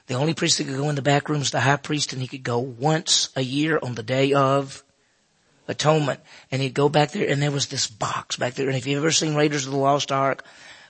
The 0.06 0.14
only 0.14 0.34
priest 0.34 0.58
that 0.58 0.64
could 0.64 0.76
go 0.76 0.88
in 0.88 0.96
the 0.96 1.02
back 1.02 1.28
room 1.28 1.42
is 1.42 1.50
the 1.50 1.60
high 1.60 1.76
priest 1.76 2.12
and 2.12 2.22
he 2.22 2.28
could 2.28 2.42
go 2.42 2.58
once 2.58 3.28
a 3.36 3.42
year 3.42 3.78
on 3.82 3.94
the 3.94 4.02
day 4.02 4.32
of 4.32 4.82
atonement. 5.68 6.20
And 6.50 6.62
he'd 6.62 6.74
go 6.74 6.88
back 6.88 7.12
there 7.12 7.28
and 7.28 7.42
there 7.42 7.50
was 7.50 7.66
this 7.66 7.86
box 7.86 8.36
back 8.36 8.54
there. 8.54 8.68
And 8.68 8.76
if 8.76 8.86
you've 8.86 8.98
ever 8.98 9.12
seen 9.12 9.34
Raiders 9.34 9.66
of 9.66 9.72
the 9.72 9.78
Lost 9.78 10.10
Ark, 10.10 10.44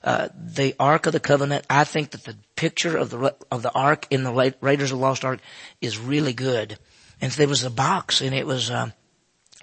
uh, 0.05 0.29
the 0.35 0.75
Ark 0.79 1.07
of 1.07 1.13
the 1.13 1.21
Covenant, 1.21 1.67
I 1.69 1.85
think 1.85 2.11
that 2.11 2.25
the 2.25 2.37
picture 2.57 2.97
of 2.97 3.11
the, 3.11 3.35
of 3.51 3.63
the 3.63 3.73
Ark 3.73 4.07
in 4.11 4.23
the 4.23 4.55
Raiders 4.61 4.93
of 4.93 4.99
the 4.99 5.05
Lost 5.05 5.25
Ark 5.25 5.41
is 5.81 5.99
really 5.99 6.33
good. 6.33 6.79
And 7.21 7.33
there 7.33 7.49
was 7.49 7.65
a 7.65 7.71
box 7.71 8.21
and 8.21 8.35
it 8.35 8.47
was, 8.47 8.71
um, 8.71 8.93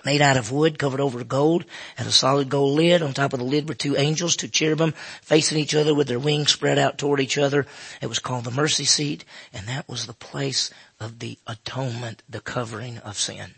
made 0.05 0.21
out 0.21 0.37
of 0.37 0.51
wood, 0.51 0.77
covered 0.77 0.99
over 0.99 1.17
with 1.17 1.27
gold, 1.27 1.65
had 1.95 2.07
a 2.07 2.11
solid 2.11 2.47
gold 2.47 2.75
lid. 2.75 3.01
On 3.01 3.13
top 3.13 3.33
of 3.33 3.39
the 3.39 3.45
lid 3.45 3.67
were 3.67 3.75
two 3.75 3.97
angels, 3.97 4.35
two 4.35 4.47
cherubim, 4.47 4.93
facing 5.21 5.57
each 5.57 5.73
other 5.73 5.95
with 5.95 6.07
their 6.07 6.19
wings 6.19 6.51
spread 6.51 6.77
out 6.77 6.97
toward 6.97 7.19
each 7.19 7.37
other. 7.37 7.65
It 8.01 8.07
was 8.07 8.19
called 8.19 8.43
the 8.43 8.51
mercy 8.51 8.85
seat, 8.85 9.25
and 9.51 9.67
that 9.67 9.89
was 9.89 10.05
the 10.05 10.13
place 10.13 10.69
of 10.99 11.19
the 11.19 11.39
atonement, 11.47 12.21
the 12.29 12.41
covering 12.41 12.99
of 12.99 13.17
sin. 13.17 13.55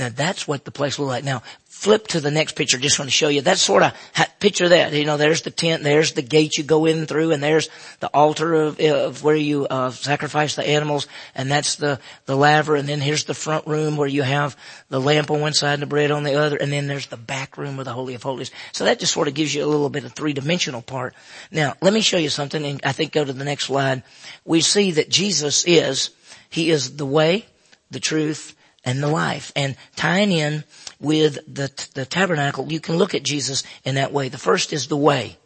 Now 0.00 0.08
that's 0.08 0.48
what 0.48 0.64
the 0.64 0.70
place 0.70 0.98
looked 0.98 1.10
like. 1.10 1.24
Now 1.24 1.42
flip 1.66 2.08
to 2.08 2.20
the 2.20 2.30
next 2.30 2.56
picture. 2.56 2.78
Just 2.78 2.98
want 2.98 3.10
to 3.10 3.14
show 3.16 3.28
you. 3.28 3.42
That's 3.42 3.60
sort 3.60 3.82
of 3.82 3.94
picture 4.40 4.70
that. 4.70 4.94
You 4.94 5.04
know, 5.04 5.18
there's 5.18 5.42
the 5.42 5.50
tent, 5.50 5.82
there's 5.82 6.12
the 6.12 6.22
gate 6.22 6.56
you 6.56 6.64
go 6.64 6.86
in 6.86 7.06
through, 7.06 7.32
and 7.32 7.42
there's 7.42 7.68
the 8.00 8.08
altar 8.08 8.54
of, 8.54 8.80
of 8.80 9.22
where 9.22 9.36
you 9.36 9.66
uh, 9.66 9.90
sacrifice 9.90 10.56
the 10.56 10.66
animals, 10.66 11.06
and 11.34 11.50
that's 11.50 11.76
the 11.76 12.00
the 12.24 12.34
laver. 12.34 12.76
And 12.76 12.88
then 12.88 13.00
here's 13.00 13.24
the 13.24 13.34
front 13.34 13.66
room 13.66 13.98
where 13.98 14.08
you 14.08 14.22
have 14.22 14.56
the 14.88 15.00
lamp 15.00 15.30
on 15.30 15.40
one 15.40 15.52
side 15.52 15.74
and 15.74 15.82
the 15.82 15.86
bread 15.86 16.10
on 16.10 16.24
the 16.24 16.34
other, 16.34 16.56
and 16.56 16.72
then 16.72 16.86
there's 16.86 17.06
the 17.06 17.16
back 17.18 17.58
room 17.58 17.78
of 17.78 17.84
the 17.84 17.92
holy 17.92 18.14
of 18.14 18.22
holies. 18.22 18.50
So 18.72 18.84
that 18.84 18.98
just 18.98 19.12
sort 19.12 19.28
of 19.28 19.34
gives 19.34 19.54
you 19.54 19.62
a 19.62 19.66
little 19.66 19.90
bit 19.90 20.04
of 20.04 20.12
three 20.12 20.32
dimensional 20.32 20.82
part. 20.82 21.14
Now 21.52 21.74
let 21.82 21.92
me 21.92 22.00
show 22.00 22.18
you 22.18 22.30
something, 22.30 22.64
and 22.64 22.80
I 22.84 22.92
think 22.92 23.12
go 23.12 23.24
to 23.24 23.32
the 23.32 23.44
next 23.44 23.66
slide. 23.66 24.02
We 24.44 24.62
see 24.62 24.92
that 24.92 25.10
Jesus 25.10 25.64
is 25.66 26.10
he 26.50 26.70
is 26.70 26.96
the 26.96 27.06
way, 27.06 27.46
the 27.90 28.00
truth, 28.00 28.56
and 28.84 29.02
the 29.02 29.08
life. 29.08 29.52
And 29.54 29.76
tying 29.96 30.32
in 30.32 30.64
with 31.00 31.38
the, 31.46 31.70
the 31.94 32.06
tabernacle, 32.06 32.70
you 32.72 32.80
can 32.80 32.96
look 32.96 33.14
at 33.14 33.22
Jesus 33.22 33.62
in 33.84 33.96
that 33.96 34.12
way. 34.12 34.28
The 34.28 34.38
first 34.38 34.72
is 34.72 34.88
the 34.88 34.96
way. 34.96 35.36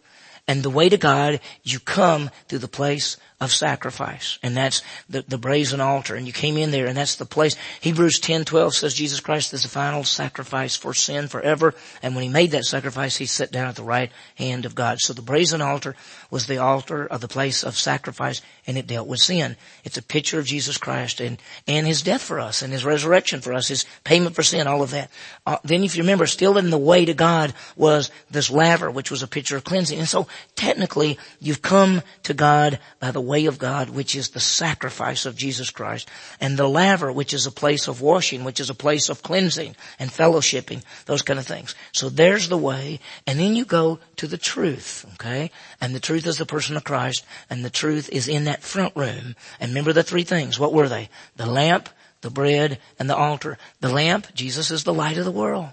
And 0.47 0.63
the 0.63 0.71
way 0.71 0.89
to 0.89 0.99
God, 0.99 1.41
you 1.63 1.81
come 1.81 2.31
through 2.49 2.59
the 2.59 2.69
place 2.69 3.17
of 3.45 3.53
sacrifice. 3.53 4.39
And 4.43 4.57
that's 4.57 4.83
the, 5.09 5.23
the 5.23 5.39
brazen 5.39 5.81
altar. 5.81 6.17
And 6.17 6.27
you 6.27 6.33
came 6.33 6.57
in 6.57 6.71
there 6.71 6.87
and 6.87 6.97
that's 6.97 7.17
the 7.17 7.25
place. 7.25 7.57
Hebrews 7.81 8.19
10, 8.19 8.45
12 8.45 8.75
says 8.75 8.95
Jesus 8.95 9.21
Christ 9.21 9.53
is 9.53 9.63
the 9.63 9.69
final 9.69 10.03
sacrifice 10.03 10.75
for 10.75 10.95
sin 10.95 11.29
forever. 11.29 11.75
And 12.03 12.15
when 12.15 12.25
he 12.25 12.31
made 12.31 12.51
that 12.53 12.65
sacrifice, 12.65 13.17
he 13.17 13.27
sat 13.27 13.53
down 13.53 13.69
at 13.69 13.77
the 13.77 13.85
right 13.85 14.11
hand 14.37 14.65
of 14.65 14.75
God. 14.75 14.99
So 15.01 15.13
the 15.13 15.23
brazen 15.23 15.63
altar 15.63 15.95
was 16.31 16.47
the 16.47 16.59
altar 16.59 17.07
of 17.07 17.21
the 17.21 17.29
place 17.29 17.63
of 17.63 17.77
sacrifice 17.77 18.43
and 18.67 18.79
it 18.79 18.87
dealt 18.87 19.07
with 19.07 19.21
sin. 19.21 19.57
It's 19.85 19.99
a 19.99 20.03
picture 20.03 20.39
of 20.39 20.47
Jesus 20.47 20.79
Christ 20.79 21.21
and, 21.21 21.41
and 21.69 21.87
his 21.87 22.03
death 22.03 22.23
for 22.23 22.41
us 22.41 22.63
and 22.63 22.73
his 22.73 22.85
resurrection 22.85 23.41
for 23.41 23.53
us, 23.53 23.69
his 23.69 23.85
payment 24.05 24.35
for 24.35 24.43
sin, 24.43 24.67
all 24.67 24.83
of 24.83 24.91
that. 24.91 25.11
Uh, 25.47 25.59
then 25.65 25.85
if 25.85 25.97
you 25.97 26.03
remember, 26.03 26.27
still 26.27 26.59
in 26.59 26.71
the 26.71 26.79
way 26.79 27.05
to 27.05 27.15
God 27.15 27.53
was 27.77 28.11
this 28.31 28.51
laver, 28.51 28.91
which 28.91 29.11
was 29.11 29.23
a 29.23 29.29
picture 29.29 29.57
of 29.57 29.65
cleansing. 29.65 29.99
And 29.99 30.09
so 30.09 30.27
technically, 30.57 31.19
you've 31.41 31.63
come 31.63 32.03
to 32.23 32.35
God 32.35 32.79
by 33.01 33.11
the 33.11 33.21
way 33.21 33.34
of 33.47 33.59
God, 33.59 33.91
which 33.91 34.15
is 34.15 34.31
the 34.31 34.41
sacrifice 34.41 35.27
of 35.27 35.37
Jesus 35.37 35.71
Christ, 35.71 36.09
and 36.41 36.57
the 36.57 36.69
laver, 36.69 37.13
which 37.13 37.35
is 37.35 37.47
a 37.47 37.51
place 37.51 37.89
of 37.89 38.01
washing, 38.01 38.45
which 38.45 38.61
is 38.61 38.71
a 38.71 38.75
place 38.75 39.09
of 39.09 39.23
cleansing 39.23 39.77
and 39.99 40.11
fellowshipping, 40.11 40.83
those 41.07 41.23
kind 41.23 41.39
of 41.39 41.47
things. 41.47 41.75
So 41.93 42.09
there's 42.09 42.49
the 42.49 42.57
way, 42.57 43.01
and 43.27 43.39
then 43.39 43.57
you 43.57 43.65
go 43.65 43.99
to 44.17 44.27
the 44.27 44.39
truth, 44.39 45.05
okay? 45.15 45.51
And 45.81 45.95
the 45.95 46.01
truth 46.01 46.27
is 46.27 46.39
the 46.39 46.47
person 46.47 46.77
of 46.77 46.85
Christ, 46.85 47.25
and 47.51 47.65
the 47.65 47.71
truth 47.71 48.09
is 48.11 48.29
in 48.29 48.45
that 48.45 48.63
front 48.63 48.95
room. 48.97 49.37
And 49.61 49.71
remember 49.71 49.93
the 49.93 50.03
three 50.03 50.25
things. 50.25 50.59
What 50.59 50.73
were 50.73 50.89
they? 50.89 51.09
The 51.37 51.47
lamp, 51.47 51.89
the 52.21 52.31
bread, 52.31 52.79
and 52.99 53.11
the 53.11 53.17
altar. 53.17 53.59
The 53.81 53.93
lamp, 53.93 54.33
Jesus 54.35 54.71
is 54.71 54.85
the 54.85 54.95
light 54.95 55.19
of 55.19 55.25
the 55.25 55.31
world. 55.31 55.69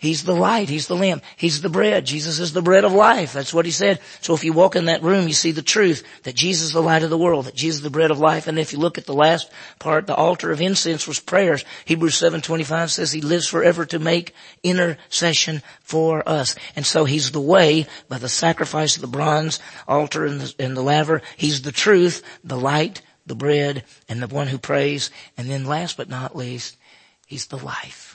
He's 0.00 0.24
the 0.24 0.34
light. 0.34 0.70
He's 0.70 0.86
the 0.86 0.96
lamp. 0.96 1.22
He's 1.36 1.60
the 1.60 1.68
bread. 1.68 2.06
Jesus 2.06 2.38
is 2.38 2.54
the 2.54 2.62
bread 2.62 2.86
of 2.86 2.92
life. 2.94 3.34
That's 3.34 3.52
what 3.52 3.66
he 3.66 3.70
said. 3.70 4.00
So 4.22 4.32
if 4.32 4.42
you 4.42 4.54
walk 4.54 4.74
in 4.74 4.86
that 4.86 5.02
room, 5.02 5.28
you 5.28 5.34
see 5.34 5.52
the 5.52 5.60
truth 5.60 6.02
that 6.22 6.34
Jesus 6.34 6.68
is 6.68 6.72
the 6.72 6.80
light 6.80 7.02
of 7.02 7.10
the 7.10 7.18
world, 7.18 7.44
that 7.44 7.54
Jesus 7.54 7.80
is 7.80 7.82
the 7.82 7.90
bread 7.90 8.10
of 8.10 8.18
life. 8.18 8.46
And 8.46 8.58
if 8.58 8.72
you 8.72 8.78
look 8.78 8.96
at 8.96 9.04
the 9.04 9.12
last 9.12 9.52
part, 9.78 10.06
the 10.06 10.14
altar 10.14 10.50
of 10.50 10.62
incense 10.62 11.06
was 11.06 11.20
prayers. 11.20 11.66
Hebrews 11.84 12.14
7.25 12.14 12.88
says 12.88 13.12
he 13.12 13.20
lives 13.20 13.46
forever 13.46 13.84
to 13.84 13.98
make 13.98 14.34
intercession 14.62 15.60
for 15.82 16.26
us. 16.26 16.56
And 16.76 16.86
so 16.86 17.04
he's 17.04 17.32
the 17.32 17.38
way 17.38 17.86
by 18.08 18.16
the 18.16 18.30
sacrifice 18.30 18.96
of 18.96 19.02
the 19.02 19.06
bronze 19.06 19.60
altar 19.86 20.24
and 20.24 20.40
the, 20.40 20.54
and 20.58 20.74
the 20.74 20.82
laver. 20.82 21.20
He's 21.36 21.60
the 21.60 21.72
truth, 21.72 22.22
the 22.42 22.56
light, 22.56 23.02
the 23.26 23.34
bread, 23.34 23.84
and 24.08 24.22
the 24.22 24.34
one 24.34 24.46
who 24.46 24.56
prays. 24.56 25.10
And 25.36 25.50
then 25.50 25.66
last 25.66 25.98
but 25.98 26.08
not 26.08 26.34
least, 26.34 26.78
he's 27.26 27.48
the 27.48 27.58
life. 27.58 28.09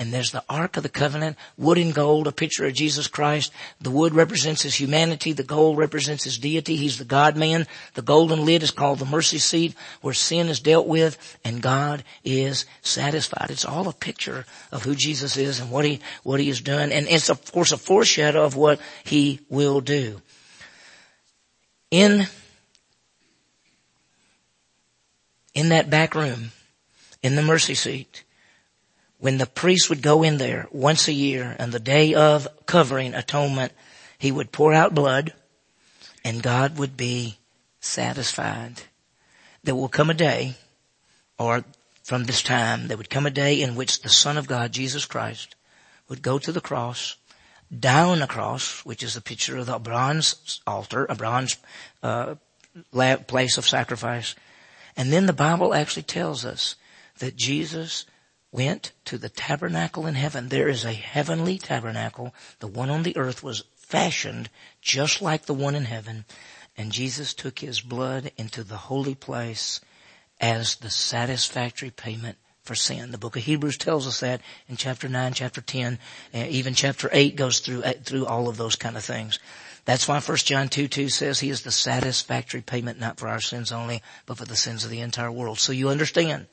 And 0.00 0.14
there's 0.14 0.32
the 0.32 0.42
Ark 0.48 0.78
of 0.78 0.82
the 0.82 0.88
Covenant, 0.88 1.36
wood 1.58 1.76
and 1.76 1.94
gold, 1.94 2.26
a 2.26 2.32
picture 2.32 2.64
of 2.64 2.72
Jesus 2.72 3.06
Christ. 3.06 3.52
The 3.82 3.90
wood 3.90 4.14
represents 4.14 4.62
his 4.62 4.74
humanity. 4.74 5.34
The 5.34 5.42
gold 5.42 5.76
represents 5.76 6.24
his 6.24 6.38
deity. 6.38 6.76
He's 6.76 6.96
the 6.96 7.04
God 7.04 7.36
man. 7.36 7.66
The 7.92 8.00
golden 8.00 8.46
lid 8.46 8.62
is 8.62 8.70
called 8.70 8.98
the 8.98 9.04
mercy 9.04 9.36
seat 9.36 9.74
where 10.00 10.14
sin 10.14 10.48
is 10.48 10.58
dealt 10.58 10.86
with 10.86 11.38
and 11.44 11.60
God 11.60 12.02
is 12.24 12.64
satisfied. 12.80 13.50
It's 13.50 13.66
all 13.66 13.88
a 13.88 13.92
picture 13.92 14.46
of 14.72 14.84
who 14.84 14.94
Jesus 14.94 15.36
is 15.36 15.60
and 15.60 15.70
what 15.70 15.84
he, 15.84 16.00
what 16.22 16.40
he 16.40 16.48
has 16.48 16.62
done. 16.62 16.92
And 16.92 17.06
it's 17.06 17.28
of 17.28 17.52
course 17.52 17.70
a 17.70 17.76
foreshadow 17.76 18.42
of 18.42 18.56
what 18.56 18.80
he 19.04 19.40
will 19.50 19.82
do. 19.82 20.22
In, 21.90 22.26
in 25.52 25.68
that 25.68 25.90
back 25.90 26.14
room, 26.14 26.52
in 27.22 27.36
the 27.36 27.42
mercy 27.42 27.74
seat, 27.74 28.24
when 29.20 29.38
the 29.38 29.46
priest 29.46 29.88
would 29.90 30.02
go 30.02 30.22
in 30.22 30.38
there 30.38 30.66
once 30.72 31.06
a 31.06 31.12
year 31.12 31.54
and 31.58 31.70
the 31.70 31.78
day 31.78 32.14
of 32.14 32.48
covering 32.66 33.14
atonement, 33.14 33.72
he 34.18 34.32
would 34.32 34.50
pour 34.50 34.72
out 34.72 34.94
blood 34.94 35.34
and 36.24 36.42
God 36.42 36.78
would 36.78 36.96
be 36.96 37.36
satisfied. 37.80 38.82
There 39.62 39.74
will 39.74 39.88
come 39.88 40.10
a 40.10 40.14
day, 40.14 40.54
or 41.38 41.64
from 42.02 42.24
this 42.24 42.42
time, 42.42 42.88
there 42.88 42.96
would 42.96 43.10
come 43.10 43.26
a 43.26 43.30
day 43.30 43.60
in 43.60 43.76
which 43.76 44.00
the 44.00 44.08
Son 44.08 44.36
of 44.36 44.48
God, 44.48 44.72
Jesus 44.72 45.04
Christ, 45.04 45.54
would 46.08 46.22
go 46.22 46.38
to 46.38 46.50
the 46.50 46.60
cross, 46.60 47.16
down 47.78 48.08
on 48.08 48.18
the 48.20 48.26
cross, 48.26 48.84
which 48.84 49.02
is 49.02 49.16
a 49.16 49.20
picture 49.20 49.58
of 49.58 49.66
the 49.66 49.78
bronze 49.78 50.60
altar, 50.66 51.06
a 51.08 51.14
bronze 51.14 51.56
uh, 52.02 52.34
place 53.26 53.58
of 53.58 53.68
sacrifice. 53.68 54.34
And 54.96 55.12
then 55.12 55.26
the 55.26 55.32
Bible 55.32 55.74
actually 55.74 56.02
tells 56.02 56.44
us 56.44 56.76
that 57.18 57.36
Jesus 57.36 58.06
went 58.52 58.92
to 59.04 59.18
the 59.18 59.28
tabernacle 59.28 60.06
in 60.06 60.14
heaven. 60.14 60.48
There 60.48 60.68
is 60.68 60.84
a 60.84 60.92
heavenly 60.92 61.58
tabernacle. 61.58 62.34
The 62.58 62.66
one 62.66 62.90
on 62.90 63.02
the 63.02 63.16
earth 63.16 63.42
was 63.42 63.64
fashioned 63.76 64.48
just 64.80 65.22
like 65.22 65.46
the 65.46 65.54
one 65.54 65.74
in 65.74 65.84
heaven. 65.84 66.24
And 66.76 66.92
Jesus 66.92 67.34
took 67.34 67.58
his 67.58 67.80
blood 67.80 68.32
into 68.36 68.64
the 68.64 68.76
holy 68.76 69.14
place 69.14 69.80
as 70.40 70.76
the 70.76 70.90
satisfactory 70.90 71.90
payment 71.90 72.38
for 72.62 72.74
sin. 72.74 73.10
The 73.10 73.18
book 73.18 73.36
of 73.36 73.42
Hebrews 73.42 73.78
tells 73.78 74.06
us 74.06 74.20
that 74.20 74.40
in 74.68 74.76
chapter 74.76 75.08
9, 75.08 75.32
chapter 75.34 75.60
10, 75.60 75.98
and 76.32 76.48
even 76.50 76.74
chapter 76.74 77.08
8 77.12 77.36
goes 77.36 77.60
through, 77.60 77.82
uh, 77.82 77.92
through 78.04 78.26
all 78.26 78.48
of 78.48 78.56
those 78.56 78.76
kind 78.76 78.96
of 78.96 79.04
things. 79.04 79.38
That's 79.84 80.06
why 80.06 80.20
1 80.20 80.36
John 80.38 80.68
2, 80.68 80.88
2 80.88 81.08
says 81.08 81.40
he 81.40 81.50
is 81.50 81.62
the 81.62 81.72
satisfactory 81.72 82.60
payment 82.60 83.00
not 83.00 83.18
for 83.18 83.28
our 83.28 83.40
sins 83.40 83.72
only, 83.72 84.02
but 84.26 84.36
for 84.36 84.44
the 84.44 84.56
sins 84.56 84.84
of 84.84 84.90
the 84.90 85.00
entire 85.00 85.32
world. 85.32 85.58
So 85.58 85.72
you 85.72 85.88
understand 85.88 86.46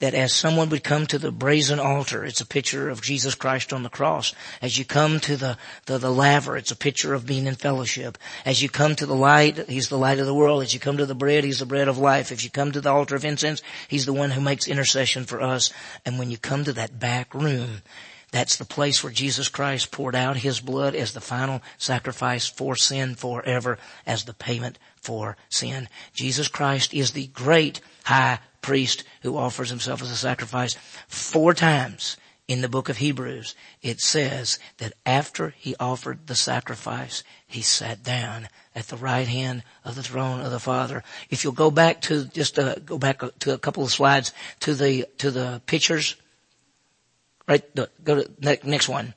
that 0.00 0.14
as 0.14 0.32
someone 0.32 0.70
would 0.70 0.82
come 0.82 1.06
to 1.06 1.18
the 1.18 1.30
brazen 1.30 1.78
altar, 1.78 2.24
it's 2.24 2.40
a 2.40 2.46
picture 2.46 2.88
of 2.88 3.02
Jesus 3.02 3.34
Christ 3.34 3.72
on 3.72 3.82
the 3.82 3.90
cross. 3.90 4.34
As 4.60 4.78
you 4.78 4.84
come 4.84 5.20
to 5.20 5.36
the, 5.36 5.58
the, 5.86 5.98
the, 5.98 6.10
laver, 6.10 6.56
it's 6.56 6.70
a 6.70 6.76
picture 6.76 7.14
of 7.14 7.26
being 7.26 7.46
in 7.46 7.54
fellowship. 7.54 8.16
As 8.44 8.62
you 8.62 8.68
come 8.68 8.96
to 8.96 9.06
the 9.06 9.14
light, 9.14 9.68
He's 9.68 9.90
the 9.90 9.98
light 9.98 10.18
of 10.18 10.26
the 10.26 10.34
world. 10.34 10.62
As 10.62 10.72
you 10.72 10.80
come 10.80 10.96
to 10.96 11.06
the 11.06 11.14
bread, 11.14 11.44
He's 11.44 11.58
the 11.58 11.66
bread 11.66 11.86
of 11.86 11.98
life. 11.98 12.32
If 12.32 12.42
you 12.42 12.50
come 12.50 12.72
to 12.72 12.80
the 12.80 12.90
altar 12.90 13.14
of 13.14 13.24
incense, 13.24 13.62
He's 13.88 14.06
the 14.06 14.14
one 14.14 14.30
who 14.30 14.40
makes 14.40 14.66
intercession 14.66 15.24
for 15.24 15.40
us. 15.40 15.70
And 16.06 16.18
when 16.18 16.30
you 16.30 16.38
come 16.38 16.64
to 16.64 16.72
that 16.72 16.98
back 16.98 17.34
room, 17.34 17.82
that's 18.32 18.56
the 18.56 18.64
place 18.64 19.04
where 19.04 19.12
Jesus 19.12 19.48
Christ 19.48 19.90
poured 19.90 20.14
out 20.14 20.38
His 20.38 20.60
blood 20.60 20.94
as 20.94 21.12
the 21.12 21.20
final 21.20 21.60
sacrifice 21.76 22.46
for 22.46 22.74
sin 22.74 23.16
forever 23.16 23.78
as 24.06 24.24
the 24.24 24.34
payment 24.34 24.78
for 24.96 25.36
sin. 25.50 25.88
Jesus 26.14 26.48
Christ 26.48 26.94
is 26.94 27.10
the 27.10 27.26
great 27.26 27.80
high 28.04 28.38
priest 28.60 29.04
who 29.22 29.36
offers 29.36 29.70
himself 29.70 30.02
as 30.02 30.10
a 30.10 30.16
sacrifice. 30.16 30.76
Four 31.08 31.54
times 31.54 32.16
in 32.48 32.62
the 32.62 32.68
book 32.68 32.88
of 32.88 32.96
Hebrews, 32.96 33.54
it 33.80 34.00
says 34.00 34.58
that 34.78 34.94
after 35.06 35.54
he 35.56 35.76
offered 35.78 36.26
the 36.26 36.34
sacrifice, 36.34 37.22
he 37.46 37.62
sat 37.62 38.02
down 38.02 38.48
at 38.74 38.88
the 38.88 38.96
right 38.96 39.28
hand 39.28 39.62
of 39.84 39.94
the 39.94 40.02
throne 40.02 40.40
of 40.40 40.50
the 40.50 40.58
Father. 40.58 41.04
If 41.30 41.44
you'll 41.44 41.52
go 41.52 41.70
back 41.70 42.00
to 42.02 42.24
just 42.24 42.58
uh, 42.58 42.74
go 42.74 42.98
back 42.98 43.22
to 43.40 43.54
a 43.54 43.58
couple 43.58 43.84
of 43.84 43.92
slides 43.92 44.32
to 44.60 44.74
the 44.74 45.06
to 45.18 45.30
the 45.30 45.62
pictures, 45.66 46.16
right? 47.46 47.62
Go 48.04 48.24
to 48.24 48.30
next 48.40 48.88
one. 48.88 49.14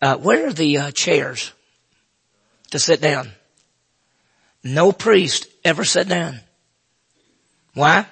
Uh, 0.00 0.16
where 0.16 0.46
are 0.46 0.52
the 0.52 0.78
uh, 0.78 0.90
chairs 0.90 1.52
to 2.70 2.78
sit 2.78 3.00
down? 3.00 3.30
No 4.62 4.92
priest 4.92 5.46
ever 5.64 5.84
sat 5.84 6.08
down. 6.08 6.40
Why? 7.74 8.06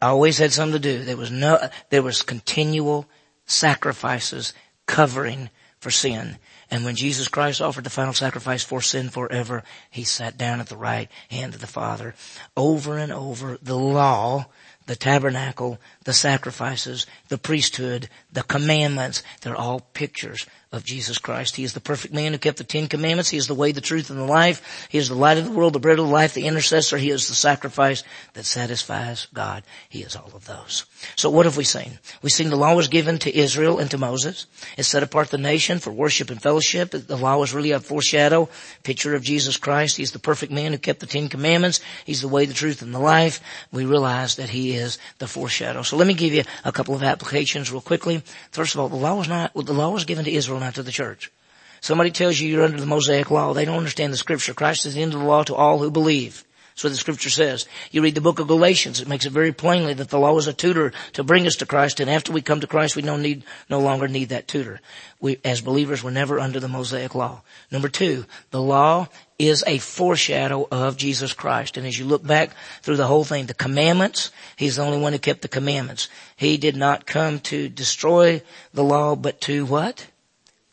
Always 0.00 0.38
had 0.38 0.52
something 0.52 0.80
to 0.80 0.98
do. 0.98 1.04
There 1.04 1.16
was 1.16 1.30
no, 1.30 1.58
there 1.90 2.02
was 2.02 2.22
continual 2.22 3.06
sacrifices 3.46 4.52
covering 4.86 5.50
for 5.78 5.90
sin. 5.90 6.38
And 6.70 6.84
when 6.84 6.96
Jesus 6.96 7.28
Christ 7.28 7.62
offered 7.62 7.84
the 7.84 7.90
final 7.90 8.12
sacrifice 8.12 8.62
for 8.62 8.82
sin 8.82 9.08
forever, 9.08 9.64
he 9.90 10.04
sat 10.04 10.36
down 10.36 10.60
at 10.60 10.66
the 10.66 10.76
right 10.76 11.10
hand 11.30 11.54
of 11.54 11.60
the 11.60 11.66
Father. 11.66 12.14
Over 12.56 12.98
and 12.98 13.12
over, 13.12 13.58
the 13.62 13.78
law, 13.78 14.46
the 14.86 14.96
tabernacle, 14.96 15.78
the 16.04 16.12
sacrifices, 16.12 17.06
the 17.28 17.38
priesthood, 17.38 18.08
the 18.38 18.44
commandments, 18.44 19.24
they're 19.40 19.56
all 19.56 19.80
pictures 19.80 20.46
of 20.70 20.84
Jesus 20.84 21.16
Christ. 21.16 21.56
He 21.56 21.64
is 21.64 21.72
the 21.72 21.80
perfect 21.80 22.12
man 22.12 22.32
who 22.32 22.38
kept 22.38 22.58
the 22.58 22.64
Ten 22.64 22.88
Commandments. 22.88 23.30
He 23.30 23.38
is 23.38 23.46
the 23.46 23.54
way, 23.54 23.72
the 23.72 23.80
truth, 23.80 24.10
and 24.10 24.18
the 24.18 24.24
life. 24.24 24.86
He 24.90 24.98
is 24.98 25.08
the 25.08 25.14
light 25.14 25.38
of 25.38 25.46
the 25.46 25.50
world, 25.50 25.72
the 25.72 25.78
bread 25.78 25.98
of 25.98 26.08
life, 26.08 26.34
the 26.34 26.46
intercessor. 26.46 26.98
He 26.98 27.10
is 27.10 27.26
the 27.26 27.34
sacrifice 27.34 28.04
that 28.34 28.44
satisfies 28.44 29.28
God. 29.32 29.62
He 29.88 30.02
is 30.02 30.14
all 30.14 30.30
of 30.34 30.44
those. 30.44 30.84
So 31.16 31.30
what 31.30 31.46
have 31.46 31.56
we 31.56 31.64
seen? 31.64 31.98
We've 32.20 32.32
seen 32.32 32.50
the 32.50 32.56
law 32.56 32.74
was 32.74 32.88
given 32.88 33.18
to 33.20 33.34
Israel 33.34 33.78
and 33.78 33.90
to 33.92 33.98
Moses. 33.98 34.46
It 34.76 34.82
set 34.82 35.02
apart 35.02 35.30
the 35.30 35.38
nation 35.38 35.78
for 35.78 35.90
worship 35.90 36.28
and 36.30 36.40
fellowship. 36.40 36.90
The 36.90 37.16
law 37.16 37.38
was 37.38 37.54
really 37.54 37.72
a 37.72 37.80
foreshadow, 37.80 38.50
picture 38.82 39.14
of 39.14 39.22
Jesus 39.22 39.56
Christ. 39.56 39.96
He's 39.96 40.12
the 40.12 40.18
perfect 40.18 40.52
man 40.52 40.72
who 40.72 40.78
kept 40.78 41.00
the 41.00 41.06
Ten 41.06 41.30
Commandments. 41.30 41.80
He's 42.04 42.20
the 42.20 42.28
way, 42.28 42.44
the 42.44 42.52
truth, 42.52 42.82
and 42.82 42.94
the 42.94 42.98
life. 42.98 43.40
We 43.72 43.86
realize 43.86 44.36
that 44.36 44.50
He 44.50 44.74
is 44.74 44.98
the 45.16 45.26
foreshadow. 45.26 45.80
So 45.80 45.96
let 45.96 46.06
me 46.06 46.14
give 46.14 46.34
you 46.34 46.44
a 46.66 46.72
couple 46.72 46.94
of 46.94 47.02
applications 47.02 47.72
real 47.72 47.80
quickly. 47.80 48.22
First 48.50 48.74
of 48.74 48.80
all, 48.80 48.88
the 48.88 48.96
law 48.96 49.14
was 49.14 49.28
not, 49.28 49.52
the 49.54 49.72
law 49.72 49.90
was 49.90 50.04
given 50.04 50.24
to 50.24 50.32
Israel 50.32 50.60
not 50.60 50.74
to 50.76 50.82
the 50.82 50.92
church. 50.92 51.30
Somebody 51.80 52.10
tells 52.10 52.40
you 52.40 52.48
you're 52.48 52.64
under 52.64 52.80
the 52.80 52.86
Mosaic 52.86 53.30
law. 53.30 53.52
They 53.52 53.64
don't 53.64 53.76
understand 53.76 54.12
the 54.12 54.16
scripture. 54.16 54.54
Christ 54.54 54.86
is 54.86 54.94
the 54.94 55.02
end 55.02 55.14
of 55.14 55.20
the 55.20 55.26
law 55.26 55.44
to 55.44 55.54
all 55.54 55.78
who 55.78 55.90
believe. 55.90 56.44
That's 56.78 56.84
what 56.84 56.90
the 56.90 56.96
scripture 56.96 57.30
says. 57.30 57.66
You 57.90 58.02
read 58.02 58.14
the 58.14 58.20
book 58.20 58.38
of 58.38 58.46
Galatians, 58.46 59.00
it 59.00 59.08
makes 59.08 59.26
it 59.26 59.32
very 59.32 59.50
plainly 59.50 59.94
that 59.94 60.10
the 60.10 60.18
law 60.18 60.38
is 60.38 60.46
a 60.46 60.52
tutor 60.52 60.92
to 61.14 61.24
bring 61.24 61.44
us 61.44 61.56
to 61.56 61.66
Christ, 61.66 61.98
and 61.98 62.08
after 62.08 62.30
we 62.30 62.40
come 62.40 62.60
to 62.60 62.68
Christ, 62.68 62.94
we 62.94 63.02
no 63.02 63.16
need, 63.16 63.42
no 63.68 63.80
longer 63.80 64.06
need 64.06 64.28
that 64.28 64.46
tutor. 64.46 64.80
We, 65.18 65.40
as 65.44 65.60
believers, 65.60 66.04
we're 66.04 66.12
never 66.12 66.38
under 66.38 66.60
the 66.60 66.68
Mosaic 66.68 67.16
law. 67.16 67.42
Number 67.72 67.88
two, 67.88 68.26
the 68.52 68.62
law 68.62 69.08
is 69.38 69.62
a 69.66 69.78
foreshadow 69.78 70.66
of 70.70 70.96
Jesus 70.96 71.32
Christ. 71.32 71.76
And 71.76 71.86
as 71.86 71.98
you 71.98 72.04
look 72.04 72.26
back 72.26 72.50
through 72.82 72.96
the 72.96 73.06
whole 73.06 73.24
thing, 73.24 73.46
the 73.46 73.54
commandments, 73.54 74.30
He's 74.56 74.76
the 74.76 74.82
only 74.82 74.98
one 74.98 75.12
who 75.12 75.18
kept 75.18 75.42
the 75.42 75.48
commandments. 75.48 76.08
He 76.36 76.56
did 76.56 76.76
not 76.76 77.06
come 77.06 77.40
to 77.40 77.68
destroy 77.68 78.42
the 78.74 78.84
law, 78.84 79.14
but 79.16 79.40
to 79.42 79.64
what? 79.64 80.06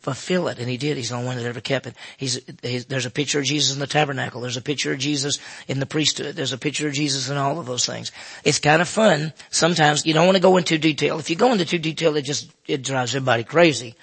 fulfill 0.05 0.47
it. 0.49 0.59
And 0.59 0.69
he 0.69 0.77
did. 0.77 0.97
He's 0.97 1.09
the 1.09 1.15
only 1.15 1.27
one 1.27 1.37
that 1.37 1.45
ever 1.45 1.59
kept 1.59 1.87
it. 1.87 1.95
He's, 2.15 2.39
he's, 2.61 2.85
there's 2.85 3.07
a 3.07 3.09
picture 3.09 3.39
of 3.39 3.45
Jesus 3.45 3.73
in 3.73 3.79
the 3.79 3.87
tabernacle. 3.87 4.39
There's 4.39 4.55
a 4.55 4.61
picture 4.61 4.93
of 4.93 4.99
Jesus 4.99 5.39
in 5.67 5.79
the 5.79 5.87
priesthood. 5.87 6.35
There's 6.35 6.53
a 6.53 6.59
picture 6.59 6.87
of 6.87 6.93
Jesus 6.93 7.27
in 7.27 7.37
all 7.37 7.59
of 7.59 7.65
those 7.65 7.87
things. 7.87 8.11
It's 8.43 8.59
kind 8.59 8.83
of 8.83 8.87
fun. 8.87 9.33
Sometimes 9.49 10.05
you 10.05 10.13
don't 10.13 10.27
want 10.27 10.35
to 10.35 10.43
go 10.43 10.57
into 10.57 10.77
detail. 10.77 11.17
If 11.17 11.31
you 11.31 11.35
go 11.35 11.51
into 11.51 11.65
too 11.65 11.79
detail, 11.79 12.15
it 12.15 12.21
just, 12.21 12.51
it 12.67 12.83
drives 12.83 13.15
everybody 13.15 13.43
crazy. 13.43 13.95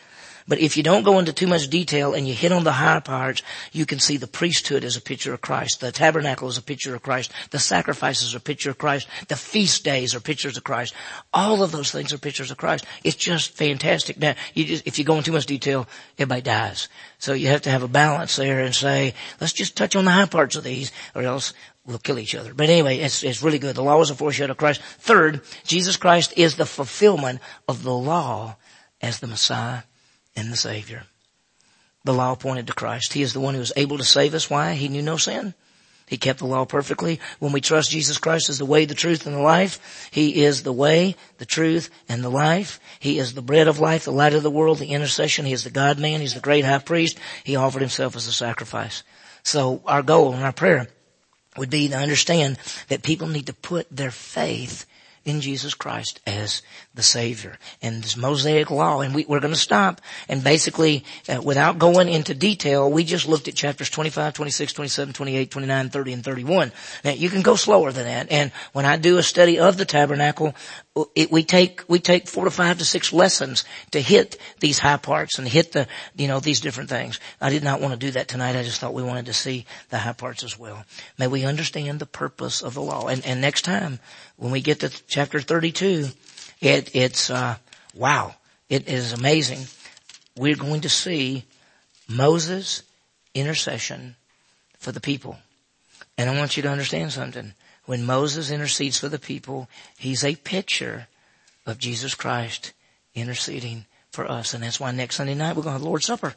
But 0.52 0.60
if 0.60 0.76
you 0.76 0.82
don't 0.82 1.02
go 1.02 1.18
into 1.18 1.32
too 1.32 1.46
much 1.46 1.68
detail 1.68 2.12
and 2.12 2.28
you 2.28 2.34
hit 2.34 2.52
on 2.52 2.62
the 2.62 2.72
high 2.72 3.00
parts, 3.00 3.42
you 3.72 3.86
can 3.86 3.98
see 3.98 4.18
the 4.18 4.26
priesthood 4.26 4.84
as 4.84 4.98
a 4.98 5.00
picture 5.00 5.32
of 5.32 5.40
Christ. 5.40 5.80
The 5.80 5.90
tabernacle 5.90 6.46
is 6.46 6.58
a 6.58 6.62
picture 6.62 6.94
of 6.94 7.00
Christ. 7.00 7.32
The 7.52 7.58
sacrifices 7.58 8.34
are 8.34 8.36
a 8.36 8.40
picture 8.40 8.68
of 8.68 8.76
Christ. 8.76 9.08
The 9.28 9.36
feast 9.36 9.82
days 9.82 10.14
are 10.14 10.20
pictures 10.20 10.58
of 10.58 10.64
Christ. 10.64 10.92
All 11.32 11.62
of 11.62 11.72
those 11.72 11.90
things 11.90 12.12
are 12.12 12.18
pictures 12.18 12.50
of 12.50 12.58
Christ. 12.58 12.84
It's 13.02 13.16
just 13.16 13.52
fantastic. 13.52 14.18
Now, 14.18 14.34
you 14.52 14.66
just, 14.66 14.86
if 14.86 14.98
you 14.98 15.06
go 15.06 15.14
into 15.14 15.30
too 15.30 15.32
much 15.32 15.46
detail, 15.46 15.88
everybody 16.18 16.42
dies. 16.42 16.90
So 17.16 17.32
you 17.32 17.46
have 17.46 17.62
to 17.62 17.70
have 17.70 17.82
a 17.82 17.88
balance 17.88 18.36
there 18.36 18.60
and 18.60 18.74
say, 18.74 19.14
let's 19.40 19.54
just 19.54 19.74
touch 19.74 19.96
on 19.96 20.04
the 20.04 20.10
high 20.10 20.26
parts 20.26 20.56
of 20.56 20.64
these 20.64 20.92
or 21.14 21.22
else 21.22 21.54
we'll 21.86 21.96
kill 21.96 22.18
each 22.18 22.34
other. 22.34 22.52
But 22.52 22.68
anyway, 22.68 22.98
it's, 22.98 23.22
it's 23.22 23.42
really 23.42 23.58
good. 23.58 23.74
The 23.74 23.82
law 23.82 24.02
is 24.02 24.10
a 24.10 24.14
foreshadow 24.14 24.50
of 24.50 24.58
Christ. 24.58 24.82
Third, 24.98 25.40
Jesus 25.64 25.96
Christ 25.96 26.34
is 26.36 26.56
the 26.56 26.66
fulfillment 26.66 27.40
of 27.66 27.84
the 27.84 27.94
law 27.94 28.56
as 29.00 29.20
the 29.20 29.28
Messiah 29.28 29.84
and 30.36 30.52
the 30.52 30.56
Savior. 30.56 31.04
The 32.04 32.14
law 32.14 32.34
pointed 32.34 32.66
to 32.66 32.72
Christ. 32.72 33.12
He 33.12 33.22
is 33.22 33.32
the 33.32 33.40
one 33.40 33.54
who 33.54 33.60
is 33.60 33.72
able 33.76 33.98
to 33.98 34.04
save 34.04 34.34
us. 34.34 34.50
Why? 34.50 34.74
He 34.74 34.88
knew 34.88 35.02
no 35.02 35.16
sin. 35.16 35.54
He 36.06 36.18
kept 36.18 36.40
the 36.40 36.46
law 36.46 36.66
perfectly. 36.66 37.20
When 37.38 37.52
we 37.52 37.60
trust 37.60 37.90
Jesus 37.90 38.18
Christ 38.18 38.50
as 38.50 38.58
the 38.58 38.66
way, 38.66 38.84
the 38.84 38.94
truth, 38.94 39.26
and 39.26 39.34
the 39.34 39.40
life, 39.40 40.10
He 40.10 40.44
is 40.44 40.62
the 40.62 40.72
way, 40.72 41.16
the 41.38 41.46
truth, 41.46 41.88
and 42.08 42.22
the 42.22 42.28
life. 42.28 42.80
He 42.98 43.18
is 43.18 43.32
the 43.32 43.40
bread 43.40 43.68
of 43.68 43.78
life, 43.78 44.04
the 44.04 44.12
light 44.12 44.34
of 44.34 44.42
the 44.42 44.50
world, 44.50 44.78
the 44.78 44.88
intercession. 44.88 45.46
He 45.46 45.52
is 45.52 45.64
the 45.64 45.70
God 45.70 45.98
man. 45.98 46.20
He's 46.20 46.34
the 46.34 46.40
great 46.40 46.64
high 46.64 46.80
priest. 46.80 47.18
He 47.44 47.56
offered 47.56 47.80
Himself 47.80 48.14
as 48.14 48.26
a 48.26 48.32
sacrifice. 48.32 49.04
So 49.42 49.80
our 49.86 50.02
goal 50.02 50.34
and 50.34 50.44
our 50.44 50.52
prayer 50.52 50.88
would 51.56 51.70
be 51.70 51.88
to 51.88 51.96
understand 51.96 52.58
that 52.88 53.02
people 53.02 53.28
need 53.28 53.46
to 53.46 53.54
put 53.54 53.86
their 53.90 54.10
faith 54.10 54.86
in 55.24 55.40
Jesus 55.40 55.74
Christ 55.74 56.20
as 56.26 56.62
the 56.94 57.02
Savior. 57.02 57.58
And 57.80 58.02
this 58.02 58.16
Mosaic 58.16 58.70
law, 58.70 59.00
and 59.00 59.14
we, 59.14 59.24
are 59.24 59.40
going 59.40 59.54
to 59.54 59.56
stop. 59.56 60.00
And 60.28 60.44
basically, 60.44 61.04
uh, 61.28 61.40
without 61.42 61.78
going 61.78 62.08
into 62.08 62.34
detail, 62.34 62.90
we 62.90 63.04
just 63.04 63.26
looked 63.26 63.48
at 63.48 63.54
chapters 63.54 63.88
25, 63.90 64.34
26, 64.34 64.72
27, 64.72 65.14
28, 65.14 65.50
29, 65.50 65.88
30, 65.90 66.12
and 66.12 66.24
31. 66.24 66.72
Now, 67.04 67.12
you 67.12 67.30
can 67.30 67.42
go 67.42 67.56
slower 67.56 67.92
than 67.92 68.04
that. 68.04 68.30
And 68.30 68.52
when 68.72 68.84
I 68.84 68.96
do 68.96 69.18
a 69.18 69.22
study 69.22 69.58
of 69.58 69.76
the 69.76 69.84
tabernacle, 69.84 70.54
it, 71.14 71.32
we 71.32 71.42
take 71.42 71.82
we 71.88 71.98
take 71.98 72.28
four 72.28 72.44
to 72.44 72.50
five 72.50 72.78
to 72.78 72.84
six 72.84 73.12
lessons 73.12 73.64
to 73.92 74.00
hit 74.00 74.36
these 74.60 74.78
high 74.78 74.98
parts 74.98 75.38
and 75.38 75.48
hit 75.48 75.72
the 75.72 75.86
you 76.14 76.28
know 76.28 76.38
these 76.38 76.60
different 76.60 76.90
things. 76.90 77.18
I 77.40 77.48
did 77.48 77.64
not 77.64 77.80
want 77.80 77.94
to 77.94 77.98
do 77.98 78.10
that 78.12 78.28
tonight. 78.28 78.56
I 78.56 78.62
just 78.62 78.78
thought 78.78 78.92
we 78.92 79.02
wanted 79.02 79.26
to 79.26 79.32
see 79.32 79.64
the 79.88 79.98
high 79.98 80.12
parts 80.12 80.44
as 80.44 80.58
well. 80.58 80.84
May 81.18 81.28
we 81.28 81.46
understand 81.46 81.98
the 81.98 82.06
purpose 82.06 82.60
of 82.60 82.74
the 82.74 82.82
law. 82.82 83.08
And 83.08 83.24
and 83.24 83.40
next 83.40 83.62
time 83.62 84.00
when 84.36 84.52
we 84.52 84.60
get 84.60 84.80
to 84.80 84.90
chapter 85.06 85.40
thirty 85.40 85.72
two, 85.72 86.08
it 86.62 86.94
it's 86.94 87.28
uh, 87.28 87.56
wow, 87.94 88.34
it 88.70 88.88
is 88.88 89.12
amazing. 89.12 89.66
We're 90.36 90.56
going 90.56 90.80
to 90.82 90.88
see 90.88 91.44
Moses' 92.08 92.82
intercession 93.34 94.16
for 94.78 94.92
the 94.92 95.00
people. 95.00 95.36
And 96.16 96.30
I 96.30 96.38
want 96.38 96.56
you 96.56 96.62
to 96.62 96.70
understand 96.70 97.12
something 97.12 97.52
when 97.84 98.04
Moses 98.04 98.50
intercedes 98.50 98.98
for 98.98 99.08
the 99.08 99.18
people, 99.18 99.68
he's 99.98 100.24
a 100.24 100.36
picture 100.36 101.08
of 101.66 101.78
Jesus 101.78 102.14
Christ 102.14 102.72
interceding 103.14 103.86
for 104.10 104.30
us. 104.30 104.54
And 104.54 104.62
that's 104.62 104.78
why 104.78 104.92
next 104.92 105.16
Sunday 105.16 105.34
night 105.34 105.56
we're 105.56 105.62
going 105.62 105.74
to 105.74 105.78
have 105.78 105.82
Lord's 105.82 106.06
Supper. 106.06 106.34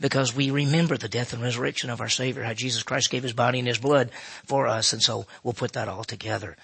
Because 0.00 0.34
we 0.34 0.50
remember 0.50 0.96
the 0.96 1.08
death 1.08 1.32
and 1.32 1.42
resurrection 1.42 1.88
of 1.88 2.00
our 2.00 2.08
Savior, 2.08 2.42
how 2.42 2.52
Jesus 2.52 2.82
Christ 2.82 3.10
gave 3.10 3.22
His 3.22 3.32
body 3.32 3.60
and 3.60 3.68
His 3.68 3.78
blood 3.78 4.10
for 4.44 4.66
us. 4.66 4.92
And 4.92 5.00
so 5.00 5.26
we'll 5.42 5.54
put 5.54 5.72
that 5.74 5.88
all 5.88 6.02
together, 6.02 6.56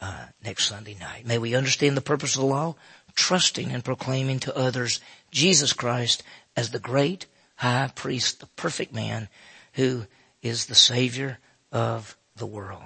uh, 0.00 0.26
next 0.44 0.66
Sunday 0.66 0.96
night. 0.98 1.26
May 1.26 1.38
we 1.38 1.54
understand 1.54 1.96
the 1.96 2.02
purpose 2.02 2.34
of 2.34 2.40
the 2.40 2.46
law, 2.46 2.76
trusting 3.14 3.72
and 3.72 3.84
proclaiming 3.84 4.38
to 4.40 4.56
others 4.56 5.00
Jesus 5.30 5.72
Christ 5.72 6.22
as 6.56 6.70
the 6.70 6.78
great 6.78 7.26
high 7.56 7.90
priest, 7.94 8.40
the 8.40 8.46
perfect 8.46 8.94
man 8.94 9.28
who 9.74 10.06
is 10.42 10.66
the 10.66 10.74
Savior 10.74 11.38
of 11.72 12.16
the 12.36 12.46
world. 12.46 12.82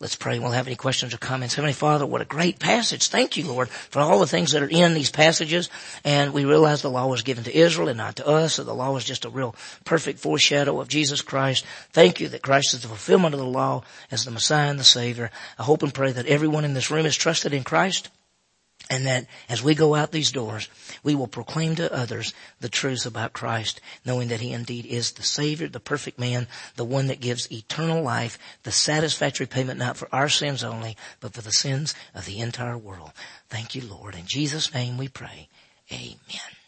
Let's 0.00 0.16
pray. 0.16 0.38
We'll 0.38 0.50
have 0.50 0.66
any 0.66 0.76
questions 0.76 1.14
or 1.14 1.18
comments. 1.18 1.54
Heavenly 1.54 1.72
Father, 1.72 2.06
what 2.06 2.20
a 2.20 2.26
great 2.26 2.58
passage. 2.58 3.08
Thank 3.08 3.36
you, 3.36 3.46
Lord, 3.46 3.68
for 3.68 4.00
all 4.00 4.18
the 4.18 4.26
things 4.26 4.52
that 4.52 4.62
are 4.62 4.68
in 4.68 4.94
these 4.94 5.10
passages. 5.10 5.70
And 6.04 6.32
we 6.32 6.44
realize 6.44 6.82
the 6.82 6.90
law 6.90 7.06
was 7.06 7.22
given 7.22 7.44
to 7.44 7.56
Israel 7.56 7.88
and 7.88 7.98
not 7.98 8.16
to 8.16 8.26
us. 8.26 8.54
So 8.54 8.64
the 8.64 8.74
law 8.74 8.92
was 8.92 9.04
just 9.04 9.24
a 9.24 9.30
real 9.30 9.54
perfect 9.84 10.18
foreshadow 10.18 10.80
of 10.80 10.88
Jesus 10.88 11.22
Christ. 11.22 11.64
Thank 11.92 12.20
you 12.20 12.28
that 12.28 12.42
Christ 12.42 12.74
is 12.74 12.82
the 12.82 12.88
fulfillment 12.88 13.34
of 13.34 13.40
the 13.40 13.46
law 13.46 13.82
as 14.10 14.24
the 14.24 14.30
Messiah 14.30 14.70
and 14.70 14.78
the 14.78 14.84
Savior. 14.84 15.30
I 15.58 15.62
hope 15.62 15.82
and 15.82 15.94
pray 15.94 16.12
that 16.12 16.26
everyone 16.26 16.64
in 16.64 16.74
this 16.74 16.90
room 16.90 17.06
is 17.06 17.16
trusted 17.16 17.52
in 17.52 17.64
Christ 17.64 18.10
and 18.90 19.06
that 19.06 19.26
as 19.48 19.62
we 19.62 19.74
go 19.74 19.94
out 19.94 20.12
these 20.12 20.32
doors, 20.32 20.68
we 21.02 21.14
will 21.14 21.26
proclaim 21.26 21.74
to 21.76 21.92
others 21.92 22.34
the 22.60 22.68
truths 22.68 23.06
about 23.06 23.32
Christ, 23.32 23.80
knowing 24.04 24.28
that 24.28 24.40
He 24.40 24.52
indeed 24.52 24.86
is 24.86 25.12
the 25.12 25.22
Savior, 25.22 25.68
the 25.68 25.80
perfect 25.80 26.18
man, 26.18 26.46
the 26.76 26.84
one 26.84 27.06
that 27.06 27.20
gives 27.20 27.50
eternal 27.50 28.02
life, 28.02 28.38
the 28.62 28.72
satisfactory 28.72 29.46
payment 29.46 29.78
not 29.78 29.96
for 29.96 30.08
our 30.12 30.28
sins 30.28 30.62
only, 30.62 30.96
but 31.20 31.32
for 31.32 31.40
the 31.40 31.52
sins 31.52 31.94
of 32.14 32.26
the 32.26 32.40
entire 32.40 32.78
world. 32.78 33.12
Thank 33.48 33.74
you, 33.74 33.82
Lord. 33.82 34.14
In 34.14 34.26
Jesus' 34.26 34.72
name 34.74 34.98
we 34.98 35.08
pray. 35.08 35.48
Amen. 35.90 36.63